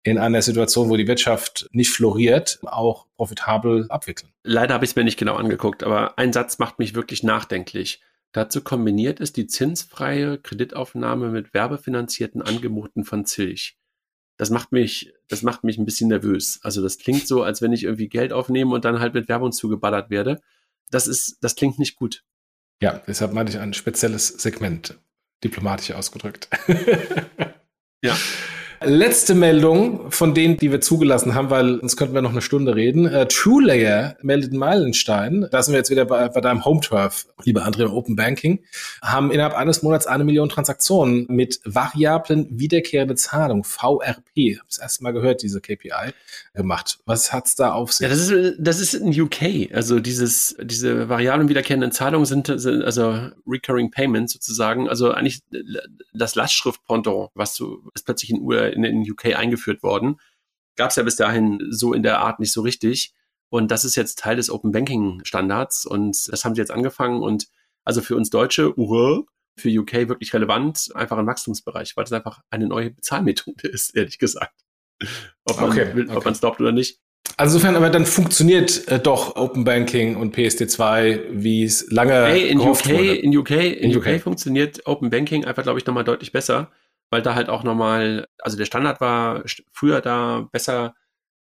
in 0.04 0.16
einer 0.16 0.40
Situation, 0.40 0.88
wo 0.88 0.96
die 0.96 1.08
Wirtschaft 1.08 1.68
nicht 1.72 1.90
floriert, 1.90 2.60
auch 2.62 3.06
profitabel 3.16 3.86
abwickeln. 3.90 4.32
Leider 4.42 4.74
habe 4.74 4.84
ich 4.84 4.92
es 4.92 4.96
mir 4.96 5.04
nicht 5.04 5.18
genau 5.18 5.34
angeguckt, 5.34 5.82
aber 5.82 6.16
ein 6.18 6.32
Satz 6.32 6.58
macht 6.58 6.78
mich 6.78 6.94
wirklich 6.94 7.24
nachdenklich. 7.24 8.00
Dazu 8.32 8.62
kombiniert 8.62 9.20
ist 9.20 9.36
die 9.36 9.48
zinsfreie 9.48 10.38
Kreditaufnahme 10.38 11.28
mit 11.28 11.52
werbefinanzierten 11.52 12.40
Angeboten 12.40 13.04
von 13.04 13.26
Zilch 13.26 13.76
das 14.38 14.50
macht 14.50 14.72
mich, 14.72 15.12
das 15.28 15.42
macht 15.42 15.64
mich 15.64 15.76
ein 15.78 15.84
bisschen 15.84 16.08
nervös. 16.08 16.60
Also 16.62 16.80
das 16.80 16.96
klingt 16.98 17.26
so, 17.26 17.42
als 17.42 17.60
wenn 17.60 17.72
ich 17.72 17.84
irgendwie 17.84 18.08
Geld 18.08 18.32
aufnehme 18.32 18.74
und 18.74 18.84
dann 18.84 19.00
halt 19.00 19.12
mit 19.12 19.28
Werbung 19.28 19.52
zugeballert 19.52 20.08
werde. 20.08 20.40
Das 20.90 21.06
ist, 21.06 21.38
das 21.42 21.56
klingt 21.56 21.78
nicht 21.78 21.96
gut. 21.96 22.24
Ja, 22.80 23.02
deshalb 23.06 23.32
meinte 23.32 23.52
ich 23.52 23.58
ein 23.58 23.74
spezielles 23.74 24.28
Segment, 24.28 24.96
diplomatisch 25.44 25.90
ausgedrückt. 25.90 26.48
ja. 28.02 28.16
Letzte 28.80 29.34
Meldung 29.34 30.12
von 30.12 30.34
denen, 30.34 30.56
die 30.56 30.70
wir 30.70 30.80
zugelassen 30.80 31.34
haben, 31.34 31.50
weil 31.50 31.80
sonst 31.80 31.96
könnten 31.96 32.14
wir 32.14 32.22
noch 32.22 32.30
eine 32.30 32.42
Stunde 32.42 32.76
reden. 32.76 33.06
Uh, 33.06 33.24
TrueLayer 33.24 34.16
meldet 34.22 34.52
Meilenstein. 34.52 35.48
Da 35.50 35.62
sind 35.62 35.72
wir 35.72 35.78
jetzt 35.78 35.90
wieder 35.90 36.04
bei, 36.04 36.28
bei 36.28 36.40
deinem 36.40 36.64
Home 36.64 36.80
Turf, 36.80 37.26
lieber 37.42 37.66
André, 37.66 37.88
Open 37.88 38.14
Banking. 38.14 38.60
Haben 39.02 39.32
innerhalb 39.32 39.54
eines 39.54 39.82
Monats 39.82 40.06
eine 40.06 40.22
Million 40.22 40.48
Transaktionen 40.48 41.26
mit 41.28 41.60
variablen 41.64 42.46
wiederkehrende 42.50 43.16
Zahlung, 43.16 43.64
VRP. 43.64 44.58
Hab 44.58 44.68
das 44.68 44.78
erste 44.78 45.02
Mal 45.02 45.12
gehört, 45.12 45.42
diese 45.42 45.60
KPI 45.60 46.12
gemacht. 46.54 47.00
Was 47.04 47.32
hat's 47.32 47.56
da 47.56 47.72
auf 47.72 47.92
sich? 47.92 48.04
Ja, 48.04 48.08
das 48.08 48.28
ist, 48.28 48.56
das 48.60 48.78
ist 48.78 48.94
in 48.94 49.20
UK. 49.20 49.72
Also 49.72 49.98
dieses, 49.98 50.56
diese 50.62 51.08
variablen 51.08 51.48
wiederkehrenden 51.48 51.90
Zahlungen 51.90 52.26
sind, 52.26 52.46
sind 52.54 52.84
also 52.84 53.30
Recurring 53.44 53.90
Payments 53.90 54.34
sozusagen. 54.34 54.88
Also 54.88 55.10
eigentlich 55.10 55.42
das 56.14 56.36
Lastschrift-Pendant, 56.36 57.30
was 57.34 57.54
du, 57.54 57.82
ist 57.94 58.04
plötzlich 58.04 58.30
in, 58.30 58.46
in, 58.72 58.84
in 58.84 59.10
UK 59.10 59.36
eingeführt 59.36 59.82
worden. 59.82 60.20
Gab 60.76 60.90
es 60.90 60.96
ja 60.96 61.02
bis 61.02 61.16
dahin 61.16 61.66
so 61.70 61.92
in 61.92 62.02
der 62.02 62.20
Art 62.20 62.40
nicht 62.40 62.52
so 62.52 62.62
richtig. 62.62 63.12
Und 63.50 63.70
das 63.70 63.84
ist 63.84 63.96
jetzt 63.96 64.18
Teil 64.18 64.36
des 64.36 64.50
Open 64.50 64.72
Banking 64.72 65.20
Standards 65.24 65.86
und 65.86 66.30
das 66.30 66.44
haben 66.44 66.54
sie 66.54 66.60
jetzt 66.60 66.70
angefangen 66.70 67.22
und 67.22 67.48
also 67.84 68.02
für 68.02 68.14
uns 68.16 68.28
Deutsche, 68.28 68.78
uh, 68.78 69.24
für 69.56 69.70
UK 69.70 70.08
wirklich 70.08 70.34
relevant, 70.34 70.90
einfach 70.94 71.16
ein 71.16 71.26
Wachstumsbereich, 71.26 71.96
weil 71.96 72.04
das 72.04 72.12
einfach 72.12 72.42
eine 72.50 72.66
neue 72.66 72.90
Bezahlmethode 72.90 73.68
ist, 73.68 73.96
ehrlich 73.96 74.18
gesagt. 74.18 74.54
Ob 75.44 75.60
man 75.60 75.70
okay, 75.70 75.94
will, 75.94 76.10
okay. 76.10 76.28
es 76.28 76.40
glaubt 76.40 76.60
oder 76.60 76.72
nicht. 76.72 77.00
Also 77.36 77.56
insofern, 77.56 77.76
aber 77.76 77.90
dann 77.90 78.04
funktioniert 78.04 78.88
äh, 78.88 78.98
doch 78.98 79.36
Open 79.36 79.64
Banking 79.64 80.16
und 80.16 80.36
PSD2, 80.36 81.26
wie 81.30 81.62
es 81.62 81.90
lange 81.90 82.26
hey, 82.26 82.48
in 82.48 82.58
UK, 82.58 82.88
wurde. 82.88 83.14
In 83.16 83.36
UK, 83.36 83.50
in, 83.50 83.90
in 83.90 83.96
UK, 83.96 84.06
UK 84.06 84.20
funktioniert 84.20 84.86
Open 84.86 85.10
Banking 85.10 85.44
einfach, 85.44 85.62
glaube 85.62 85.78
ich, 85.78 85.86
nochmal 85.86 86.04
deutlich 86.04 86.32
besser 86.32 86.70
weil 87.10 87.22
da 87.22 87.34
halt 87.34 87.48
auch 87.48 87.62
nochmal, 87.62 88.26
also 88.38 88.56
der 88.56 88.66
Standard 88.66 89.00
war 89.00 89.42
früher 89.72 90.00
da 90.00 90.48
besser, 90.52 90.94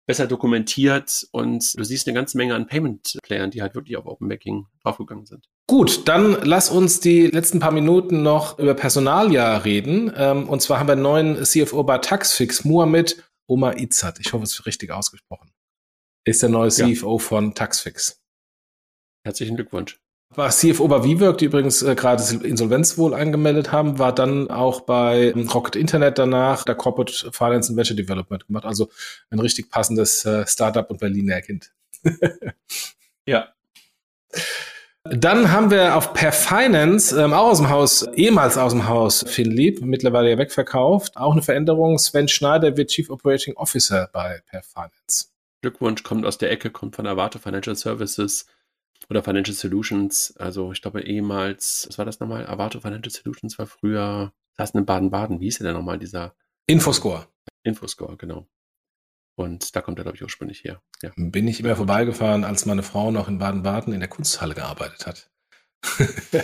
besser 0.08 0.28
dokumentiert 0.28 1.28
und 1.32 1.78
du 1.78 1.84
siehst 1.84 2.08
eine 2.08 2.16
ganze 2.16 2.38
Menge 2.38 2.56
an 2.56 2.68
Payment-Playern, 2.68 3.52
die 3.52 3.62
halt 3.62 3.76
wirklich 3.76 3.98
auf 3.98 4.06
Open 4.06 4.28
Banking 4.28 4.66
draufgegangen 4.84 5.26
sind. 5.26 5.48
Gut, 5.68 6.08
dann 6.08 6.36
lass 6.44 6.70
uns 6.70 7.00
die 7.00 7.28
letzten 7.28 7.60
paar 7.60 7.72
Minuten 7.72 8.24
noch 8.24 8.58
über 8.58 8.74
Personalia 8.74 9.58
reden. 9.58 10.12
Ähm, 10.16 10.50
und 10.50 10.62
zwar 10.62 10.80
haben 10.80 10.88
wir 10.88 10.94
einen 10.94 11.04
neuen 11.04 11.44
CFO 11.44 11.84
bei 11.84 12.00
Taxfix, 12.00 12.64
Muhammad 12.64 13.24
Omar 13.48 13.78
Izzat. 13.78 14.20
Ich 14.20 14.34
hoffe, 14.34 14.46
es 14.46 14.54
ist 14.54 14.66
richtig 14.66 14.92
ausgesprochen. 14.92 15.52
Ist 16.26 16.42
der 16.42 16.50
neue 16.50 16.70
CFO 16.70 17.18
ja. 17.18 17.20
von 17.20 17.54
Taxfix. 17.54 18.20
Herzlichen 19.24 19.56
Glückwunsch. 19.56 20.00
War 20.36 20.52
CFO 20.52 20.88
bei 20.88 21.04
WeWork, 21.04 21.40
die 21.40 21.46
übrigens 21.46 21.82
äh, 21.82 21.96
gerade 21.96 22.22
Insolvenz 22.44 23.00
wohl 23.00 23.16
angemeldet 23.16 23.72
haben, 23.72 23.98
war 23.98 24.14
dann 24.14 24.52
auch 24.52 24.82
bei 24.82 25.34
ähm, 25.36 25.50
Rocket 25.50 25.76
Internet 25.76 26.20
danach 26.20 26.64
der 26.64 26.76
Corporate 26.76 27.32
Finance 27.32 27.70
and 27.70 27.78
Venture 27.78 27.96
Development 27.96 28.46
gemacht. 28.46 28.66
Also 28.66 28.90
ein 29.32 29.40
richtig 29.40 29.72
passendes 29.72 30.24
äh, 30.26 30.46
Startup 30.46 30.88
und 30.92 31.00
Berliner 31.00 31.42
Kind. 31.42 31.72
ja. 33.26 33.48
Dann 35.04 35.52
haben 35.52 35.72
wir 35.72 35.96
auf 35.96 36.14
Per 36.14 36.32
Finance, 36.32 37.20
ähm, 37.20 37.34
auch 37.34 37.50
aus 37.50 37.58
dem 37.58 37.70
Haus, 37.70 38.08
ehemals 38.14 38.56
aus 38.60 38.74
dem 38.74 38.88
Haus 38.88 39.26
Finlieb, 39.28 39.82
mittlerweile 39.82 40.30
ja 40.30 40.38
wegverkauft, 40.38 41.18
auch 41.18 41.32
eine 41.32 41.42
Veränderung. 41.42 41.98
Sven 41.98 42.28
Schneider 42.28 42.78
wird 42.78 42.92
Chief 42.92 43.10
Operating 43.10 43.56
Officer 43.56 44.10
bei 44.14 44.44
Per 44.48 44.62
Finance. 44.62 45.30
Glückwunsch, 45.62 46.04
kommt 46.04 46.26
aus 46.28 46.38
der 46.38 46.52
Ecke, 46.52 46.70
kommt 46.70 46.96
von 46.96 47.08
Avato 47.08 47.40
Financial 47.40 47.76
Services 47.76 48.46
oder 49.10 49.24
Financial 49.24 49.56
Solutions. 49.56 50.36
Also 50.38 50.72
ich 50.72 50.82
glaube 50.82 51.02
ehemals, 51.02 51.86
was 51.88 51.98
war 51.98 52.06
das 52.06 52.20
nochmal? 52.20 52.46
Avato 52.48 52.80
Financial 52.80 53.12
Solutions 53.12 53.58
war 53.58 53.68
früher, 53.68 54.34
das 54.56 54.68
heißt 54.68 54.76
in 54.76 54.86
Baden-Baden. 54.86 55.40
Wie 55.40 55.46
hieß 55.46 55.58
der 55.60 55.68
denn 55.68 55.76
nochmal, 55.76 56.00
dieser? 56.00 56.36
Infoscore. 56.68 57.28
Infoscore, 57.64 58.16
genau. 58.18 58.48
Und 59.36 59.76
da 59.76 59.82
kommt 59.82 59.98
er, 60.00 60.04
glaube 60.04 60.18
ich, 60.18 60.24
ursprünglich 60.24 60.64
her. 60.64 60.82
Ja. 61.02 61.12
Bin 61.16 61.48
ich 61.48 61.62
immer 61.62 61.76
vorbeigefahren, 61.76 62.44
als 62.44 62.66
meine 62.66 62.84
Frau 62.84 63.10
noch 63.10 63.28
in 63.28 63.40
Baden-Baden 63.40 63.94
in 63.94 64.02
der 64.02 64.10
Kunsthalle 64.10 64.54
gearbeitet 64.54 65.08
hat. 65.08 65.30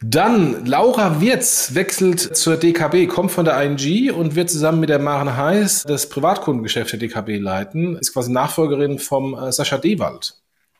Dann 0.00 0.66
Laura 0.66 1.20
Wirz 1.20 1.74
wechselt 1.74 2.20
zur 2.20 2.58
DKB, 2.58 3.08
kommt 3.08 3.32
von 3.32 3.46
der 3.46 3.60
ING 3.62 4.12
und 4.12 4.34
wird 4.34 4.50
zusammen 4.50 4.80
mit 4.80 4.90
der 4.90 4.98
Maren 4.98 5.36
Heiß 5.36 5.84
das 5.84 6.08
Privatkundengeschäft 6.10 6.92
der 6.92 6.98
DKB 6.98 7.38
leiten. 7.38 7.96
Ist 7.96 8.12
quasi 8.12 8.30
Nachfolgerin 8.30 8.98
vom 8.98 9.34
äh, 9.34 9.50
Sascha 9.50 9.78
Dewald. 9.78 10.34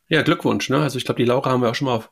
Ja, 0.08 0.22
Glückwunsch. 0.22 0.70
Ne? 0.70 0.78
Also 0.78 0.98
ich 0.98 1.04
glaube, 1.04 1.18
die 1.18 1.24
Laura 1.24 1.50
haben 1.50 1.62
wir 1.62 1.70
auch 1.70 1.74
schon 1.74 1.86
mal 1.86 1.96
auf 1.96 2.10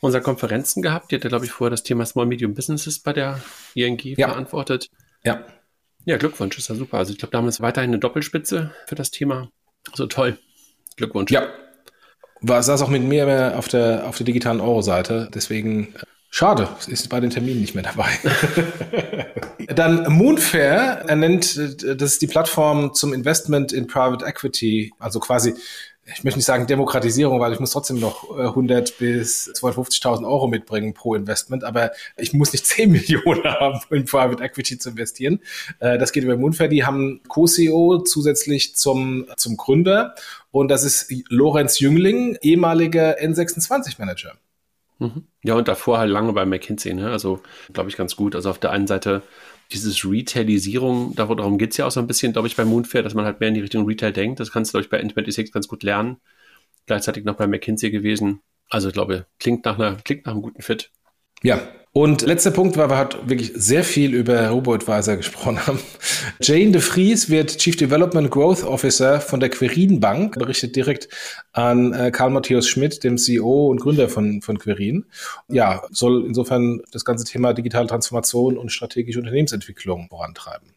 unseren 0.00 0.22
Konferenzen 0.22 0.82
gehabt. 0.82 1.10
Die 1.10 1.16
hat 1.16 1.24
ja, 1.24 1.28
glaube 1.28 1.44
ich, 1.44 1.50
vorher 1.50 1.70
das 1.70 1.82
Thema 1.82 2.06
Small 2.06 2.26
Medium 2.26 2.54
Businesses 2.54 3.00
bei 3.00 3.12
der 3.12 3.40
ING 3.74 4.00
ja. 4.02 4.28
verantwortet. 4.28 4.90
Ja. 5.24 5.44
Ja, 6.04 6.16
Glückwunsch, 6.16 6.56
ist 6.56 6.68
ja 6.68 6.74
super. 6.74 6.98
Also 6.98 7.12
ich 7.12 7.18
glaube, 7.18 7.32
da 7.32 7.38
haben 7.38 7.44
wir 7.44 7.50
jetzt 7.50 7.60
weiterhin 7.60 7.90
eine 7.90 7.98
Doppelspitze 7.98 8.72
für 8.86 8.94
das 8.94 9.10
Thema. 9.10 9.50
So 9.94 10.06
toll. 10.06 10.38
Glückwunsch. 10.96 11.30
Ja. 11.30 11.48
War 12.40 12.62
saß 12.62 12.82
auch 12.82 12.88
mit 12.88 13.02
mir 13.02 13.58
auf 13.58 13.68
der, 13.68 14.06
auf 14.06 14.16
der 14.16 14.24
digitalen 14.24 14.60
Euro-Seite. 14.60 15.28
Deswegen 15.34 15.94
äh, 15.94 16.04
schade, 16.30 16.68
ist 16.86 17.08
bei 17.08 17.20
den 17.20 17.30
Terminen 17.30 17.60
nicht 17.60 17.74
mehr 17.74 17.84
dabei. 17.84 18.08
Dann 19.74 20.10
Moonfair, 20.10 21.04
er 21.06 21.16
nennt, 21.16 21.56
äh, 21.56 21.96
das 21.96 22.12
ist 22.12 22.22
die 22.22 22.26
Plattform 22.26 22.94
zum 22.94 23.12
Investment 23.12 23.72
in 23.72 23.86
Private 23.86 24.24
Equity, 24.24 24.92
also 24.98 25.20
quasi 25.20 25.54
ich 26.14 26.24
möchte 26.24 26.38
nicht 26.38 26.46
sagen 26.46 26.66
Demokratisierung, 26.66 27.40
weil 27.40 27.52
ich 27.52 27.60
muss 27.60 27.72
trotzdem 27.72 28.00
noch 28.00 28.30
100 28.30 28.90
äh, 28.90 28.92
bis 28.98 29.52
250.000 29.54 30.26
Euro 30.26 30.46
mitbringen 30.46 30.94
pro 30.94 31.14
Investment, 31.14 31.64
aber 31.64 31.92
ich 32.16 32.32
muss 32.32 32.52
nicht 32.52 32.66
10 32.66 32.90
Millionen 32.90 33.44
haben, 33.44 33.80
um 33.88 33.96
in 33.96 34.04
Private 34.04 34.42
Equity 34.42 34.78
zu 34.78 34.90
investieren. 34.90 35.40
Äh, 35.80 35.98
das 35.98 36.12
geht 36.12 36.24
über 36.24 36.36
Moonfair. 36.36 36.68
Die 36.68 36.84
haben 36.84 37.20
Co-CEO 37.28 37.98
zusätzlich 38.04 38.76
zum, 38.76 39.26
zum 39.36 39.56
Gründer 39.56 40.14
und 40.50 40.68
das 40.68 40.84
ist 40.84 41.12
Lorenz 41.28 41.78
Jüngling, 41.78 42.36
ehemaliger 42.40 43.18
N26-Manager. 43.18 44.34
Mhm. 44.98 45.24
Ja, 45.44 45.54
und 45.54 45.68
davor 45.68 45.98
halt 45.98 46.10
lange 46.10 46.32
bei 46.32 46.44
McKinsey, 46.44 46.94
ne? 46.94 47.10
Also, 47.10 47.40
glaube 47.72 47.88
ich, 47.88 47.96
ganz 47.96 48.16
gut. 48.16 48.34
Also 48.34 48.50
auf 48.50 48.58
der 48.58 48.72
einen 48.72 48.88
Seite 48.88 49.22
dieses 49.72 50.04
Retailisierung, 50.04 51.14
darum 51.14 51.58
geht 51.58 51.72
es 51.72 51.76
ja 51.76 51.86
auch 51.86 51.90
so 51.90 52.00
ein 52.00 52.06
bisschen, 52.06 52.32
glaube 52.32 52.48
ich, 52.48 52.56
bei 52.56 52.64
Moonfair, 52.64 53.02
dass 53.02 53.14
man 53.14 53.24
halt 53.24 53.40
mehr 53.40 53.50
in 53.50 53.54
die 53.54 53.60
Richtung 53.60 53.86
Retail 53.86 54.12
denkt. 54.12 54.40
Das 54.40 54.50
kannst 54.50 54.72
du, 54.72 54.78
glaube 54.78 54.84
ich, 54.84 54.90
bei 54.90 55.22
N26 55.22 55.52
ganz 55.52 55.68
gut 55.68 55.82
lernen. 55.82 56.18
Gleichzeitig 56.86 57.24
noch 57.24 57.36
bei 57.36 57.46
McKinsey 57.46 57.90
gewesen. 57.90 58.40
Also 58.70 58.88
ich 58.88 58.94
glaube, 58.94 59.26
klingt 59.38 59.64
nach, 59.64 59.78
einer, 59.78 59.96
klingt 59.96 60.26
nach 60.26 60.32
einem 60.32 60.42
guten 60.42 60.62
Fit. 60.62 60.90
Ja, 61.42 61.60
Und 61.92 62.22
letzter 62.22 62.50
Punkt, 62.50 62.76
weil 62.76 62.90
wir 62.90 62.96
halt 62.96 63.28
wirklich 63.28 63.52
sehr 63.54 63.82
viel 63.82 64.14
über 64.14 64.48
Robo-Advisor 64.50 65.16
gesprochen 65.16 65.66
haben. 65.66 65.80
Jane 66.40 66.70
de 66.70 66.80
Vries 66.80 67.28
wird 67.28 67.58
Chief 67.58 67.76
Development 67.76 68.30
Growth 68.30 68.62
Officer 68.62 69.20
von 69.20 69.40
der 69.40 69.48
Querin 69.48 69.98
Bank, 69.98 70.38
berichtet 70.38 70.76
direkt 70.76 71.08
an 71.52 71.92
äh, 71.92 72.10
Karl 72.12 72.30
Matthäus 72.30 72.68
Schmidt, 72.68 73.02
dem 73.02 73.18
CEO 73.18 73.68
und 73.68 73.80
Gründer 73.80 74.08
von, 74.08 74.42
von 74.42 74.58
Querin. 74.58 75.06
Ja, 75.48 75.82
soll 75.90 76.24
insofern 76.26 76.82
das 76.92 77.04
ganze 77.04 77.24
Thema 77.24 77.52
digitale 77.52 77.88
Transformation 77.88 78.58
und 78.58 78.70
strategische 78.70 79.18
Unternehmensentwicklung 79.18 80.08
vorantreiben. 80.08 80.68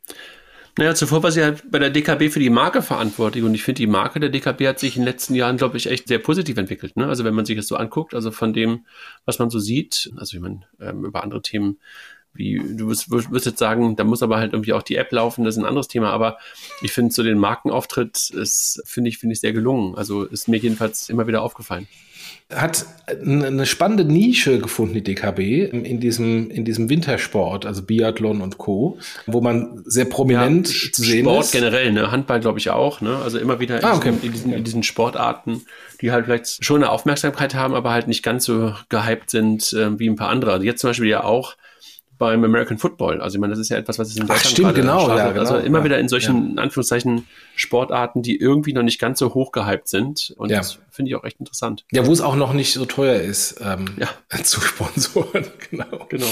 Naja, 0.78 0.96
zuvor 0.96 1.22
war 1.24 1.32
sie 1.32 1.44
halt 1.44 1.70
bei 1.70 1.80
der 1.80 1.90
DKB 1.90 2.30
für 2.30 2.40
die 2.40 2.50
Marke 2.50 2.82
verantwortlich 2.82 3.44
und 3.44 3.54
ich 3.54 3.64
finde, 3.64 3.80
die 3.80 3.88
Marke 3.88 4.20
der 4.20 4.30
DKB 4.30 4.68
hat 4.68 4.80
sich 4.80 4.96
in 4.96 5.02
den 5.02 5.08
letzten 5.08 5.36
Jahren, 5.36 5.58
glaube 5.58 5.78
ich, 5.78 5.88
echt 5.88 6.08
sehr 6.08 6.20
positiv 6.20 6.58
entwickelt. 6.58 6.96
Ne? 6.96 7.08
Also 7.08 7.26
wenn 7.26 7.34
man 7.34 7.46
sich 7.46 7.58
das 7.58 7.68
so 7.68 7.76
anguckt, 7.76 8.14
also 8.14 8.32
von 8.32 8.54
dem, 8.54 8.86
was 9.26 9.40
man 9.40 9.50
so 9.50 9.60
sieht, 9.60 10.12
also 10.16 10.38
ich 10.38 10.42
meine, 10.42 10.62
ähm, 10.80 11.04
über 11.04 11.24
andere 11.24 11.42
Themen 11.42 11.80
wie, 12.34 12.62
du 12.78 12.88
wirst, 12.88 13.12
wirst 13.12 13.46
jetzt 13.46 13.60
sagen, 13.60 13.98
da 13.98 14.06
muss 14.06 14.24
aber 14.24 14.38
halt 14.38 14.54
irgendwie 14.54 14.72
auch 14.72 14.84
die 14.84 14.96
App 14.96 15.12
laufen, 15.12 15.44
das 15.44 15.56
ist 15.56 15.62
ein 15.62 15.68
anderes 15.68 15.90
Thema, 15.90 16.12
aber 16.12 16.38
ich 16.82 16.94
finde 16.94 17.14
so 17.14 17.24
den 17.24 17.38
Markenauftritt 17.38 18.30
ist, 18.30 18.82
finde 18.86 19.10
ich, 19.10 19.18
finde 19.18 19.34
ich 19.34 19.42
sehr 19.42 19.52
gelungen. 19.52 19.96
Also 19.96 20.24
ist 20.24 20.48
mir 20.48 20.56
jedenfalls 20.56 21.10
immer 21.10 21.28
wieder 21.28 21.42
aufgefallen 21.42 21.88
hat 22.54 22.86
eine 23.10 23.66
spannende 23.66 24.06
Nische 24.06 24.60
gefunden, 24.60 24.94
die 24.94 25.04
DKB, 25.04 25.70
in 25.72 26.00
diesem, 26.00 26.50
in 26.50 26.64
diesem 26.64 26.90
Wintersport, 26.90 27.66
also 27.66 27.82
Biathlon 27.84 28.42
und 28.42 28.58
Co., 28.58 28.98
wo 29.26 29.42
man 29.42 29.84
sehr 29.86 30.06
prominent 30.06 30.70
ja, 30.70 30.92
zu 30.92 31.04
sehen 31.04 31.26
Sport 31.26 31.44
ist. 31.44 31.50
Sport 31.50 31.64
generell, 31.64 31.92
ne? 31.92 32.12
Handball 32.12 32.40
glaube 32.40 32.60
ich 32.60 32.70
auch, 32.70 33.02
ne? 33.02 33.18
Also 33.18 33.38
immer 33.38 33.60
wieder 33.60 33.84
ah, 33.84 33.96
okay. 33.96 34.10
in, 34.10 34.22
in, 34.22 34.32
diesen, 34.32 34.54
in 34.54 34.64
diesen 34.64 34.84
Sportarten, 34.84 35.62
die 36.00 36.12
halt 36.12 36.26
vielleicht 36.26 36.64
schon 36.64 36.84
eine 36.84 36.92
Aufmerksamkeit 36.92 37.54
haben, 37.54 37.74
aber 37.74 37.92
halt 37.92 38.08
nicht 38.08 38.24
ganz 38.24 38.46
so 38.46 38.74
gehypt 38.90 39.30
sind 39.30 39.74
äh, 39.74 40.00
wie 40.00 40.10
ein 40.10 40.16
paar 40.16 40.30
andere. 40.30 40.54
Also 40.54 40.66
jetzt 40.66 40.80
zum 40.80 40.92
Beispiel 40.92 41.10
ja 41.10 41.24
auch 41.24 41.56
beim 42.22 42.44
American 42.44 42.78
Football. 42.78 43.20
Also 43.20 43.38
ich 43.38 43.42
meine, 43.42 43.50
das 43.50 43.60
ist 43.60 43.70
ja 43.70 43.78
etwas, 43.78 43.98
was 43.98 44.10
es 44.10 44.16
in 44.16 44.28
Deutschland 44.28 44.46
Ach, 44.46 44.50
stimmt, 44.52 44.76
genau, 44.76 45.10
ja, 45.10 45.32
genau, 45.32 45.40
Also 45.40 45.58
immer 45.58 45.80
ja, 45.80 45.86
wieder 45.86 45.98
in 45.98 46.08
solchen, 46.08 46.56
ja. 46.56 46.62
Anführungszeichen, 46.62 47.26
Sportarten, 47.56 48.22
die 48.22 48.40
irgendwie 48.40 48.74
noch 48.74 48.84
nicht 48.84 49.00
ganz 49.00 49.18
so 49.18 49.34
hoch 49.34 49.52
gehypt 49.52 49.88
sind. 49.88 50.32
Und 50.38 50.52
ja. 50.52 50.58
das 50.58 50.78
finde 50.92 51.10
ich 51.10 51.16
auch 51.16 51.24
echt 51.24 51.40
interessant. 51.40 51.84
Ja, 51.92 52.06
wo 52.06 52.14
es 52.14 52.22
auch 52.22 52.36
noch 52.36 52.54
nicht 52.54 52.74
so 52.74 52.86
teuer 52.86 53.20
ist, 53.20 53.60
ähm, 53.66 53.86
ja. 53.98 54.08
zu 54.44 54.62
sponsoren. 54.62 55.48
genau. 55.72 56.06
Genau. 56.10 56.28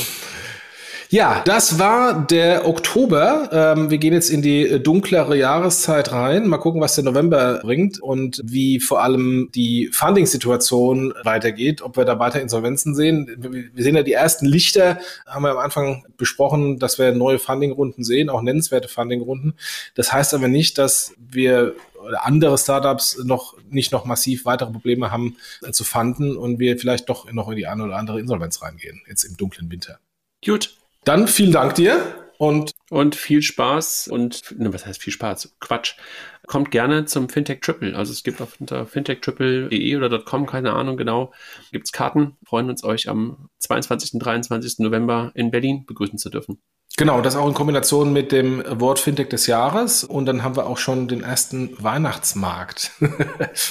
Ja, 1.11 1.41
das 1.43 1.79
war 1.79 2.27
der 2.27 2.67
Oktober. 2.67 3.49
Ähm, 3.51 3.89
wir 3.89 3.97
gehen 3.97 4.13
jetzt 4.13 4.29
in 4.29 4.43
die 4.43 4.67
äh, 4.67 4.79
dunklere 4.79 5.35
Jahreszeit 5.35 6.11
rein. 6.11 6.47
Mal 6.47 6.59
gucken, 6.59 6.81
was 6.81 6.93
der 6.93 7.03
November 7.03 7.61
bringt 7.63 7.99
und 7.99 8.39
wie 8.43 8.79
vor 8.79 9.01
allem 9.01 9.49
die 9.55 9.89
Funding-Situation 9.91 11.15
weitergeht, 11.23 11.81
ob 11.81 11.97
wir 11.97 12.05
da 12.05 12.19
weiter 12.19 12.39
Insolvenzen 12.39 12.93
sehen. 12.93 13.71
Wir 13.73 13.83
sehen 13.83 13.95
ja 13.95 14.03
die 14.03 14.13
ersten 14.13 14.45
Lichter, 14.45 14.99
haben 15.25 15.41
wir 15.41 15.49
am 15.49 15.57
Anfang 15.57 16.05
besprochen, 16.15 16.77
dass 16.77 16.99
wir 16.99 17.11
neue 17.11 17.39
Funding-Runden 17.39 18.03
sehen, 18.03 18.29
auch 18.29 18.43
nennenswerte 18.43 18.87
Funding-Runden. 18.87 19.55
Das 19.95 20.13
heißt 20.13 20.35
aber 20.35 20.47
nicht, 20.47 20.77
dass 20.77 21.15
wir 21.17 21.73
oder 22.05 22.23
andere 22.23 22.55
Startups 22.59 23.17
noch 23.23 23.57
nicht 23.67 23.91
noch 23.91 24.05
massiv 24.05 24.45
weitere 24.45 24.69
Probleme 24.71 25.11
haben 25.11 25.37
äh, 25.63 25.71
zu 25.71 25.83
fanden 25.83 26.37
und 26.37 26.59
wir 26.59 26.77
vielleicht 26.77 27.09
doch 27.09 27.31
noch 27.31 27.49
in 27.49 27.55
die 27.55 27.65
eine 27.65 27.85
oder 27.85 27.95
andere 27.95 28.19
Insolvenz 28.19 28.61
reingehen, 28.61 29.01
jetzt 29.07 29.23
im 29.23 29.37
dunklen 29.37 29.71
Winter. 29.71 29.97
Gut, 30.45 30.77
dann 31.03 31.27
vielen 31.27 31.51
Dank 31.51 31.75
dir 31.75 31.99
und 32.37 32.71
und 32.89 33.15
viel 33.15 33.41
Spaß 33.41 34.07
und 34.07 34.55
ne, 34.57 34.73
was 34.73 34.85
heißt 34.85 35.01
viel 35.01 35.13
Spaß? 35.13 35.55
Quatsch. 35.59 35.95
Kommt 36.47 36.71
gerne 36.71 37.05
zum 37.05 37.29
Fintech 37.29 37.61
Triple. 37.61 37.95
Also 37.95 38.11
es 38.11 38.23
gibt 38.23 38.41
auf 38.41 38.59
unter 38.59 38.87
fintechtriple.de 38.87 39.95
oder 39.95 40.19
.com, 40.19 40.47
keine 40.47 40.73
Ahnung 40.73 40.97
genau, 40.97 41.31
gibt 41.71 41.85
es 41.85 41.91
Karten. 41.91 42.37
Freuen 42.45 42.69
uns 42.69 42.83
euch 42.83 43.07
am 43.07 43.49
22. 43.59 44.15
und 44.15 44.19
23. 44.19 44.79
November 44.79 45.31
in 45.35 45.51
Berlin 45.51 45.85
begrüßen 45.85 46.17
zu 46.17 46.29
dürfen. 46.29 46.59
Genau, 46.97 47.21
das 47.21 47.35
auch 47.35 47.47
in 47.47 47.53
Kombination 47.53 48.11
mit 48.11 48.31
dem 48.31 48.63
Wort 48.67 48.99
Fintech 48.99 49.29
des 49.29 49.47
Jahres. 49.47 50.03
Und 50.03 50.25
dann 50.25 50.43
haben 50.43 50.55
wir 50.57 50.65
auch 50.65 50.77
schon 50.77 51.07
den 51.07 51.21
ersten 51.21 51.81
Weihnachtsmarkt. 51.81 52.91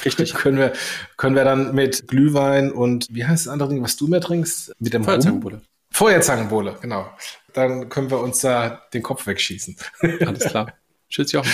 Richtig. 0.05 0.35
können, 0.35 0.57
wir, 0.57 0.73
können 1.17 1.37
wir 1.37 1.45
dann 1.45 1.75
mit 1.75 2.09
Glühwein 2.09 2.73
und 2.73 3.07
wie 3.11 3.27
heißt 3.27 3.47
das 3.47 3.53
andere 3.53 3.71
Ding, 3.71 3.83
was 3.83 3.97
du 3.97 4.07
mehr 4.07 4.21
trinkst? 4.21 4.73
Mit 4.79 4.95
dem 4.95 5.05
Feuerzangenbowle. 5.05 5.61
Feuerzangenbowle, 5.99 6.77
genau. 6.81 7.11
Dann 7.55 7.89
können 7.89 8.09
wir 8.09 8.21
uns 8.21 8.39
da 8.39 8.85
den 8.95 9.03
Kopf 9.03 9.27
wegschießen. 9.27 9.77
Alles 10.21 10.45
klar. 10.45 10.73
Tschüss, 11.11 11.33
Jochen. 11.33 11.51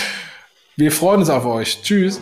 Wir 0.76 0.92
freuen 0.92 1.20
uns 1.20 1.30
auf 1.30 1.47
euch. 1.47 1.80
Tschüss. 1.80 2.20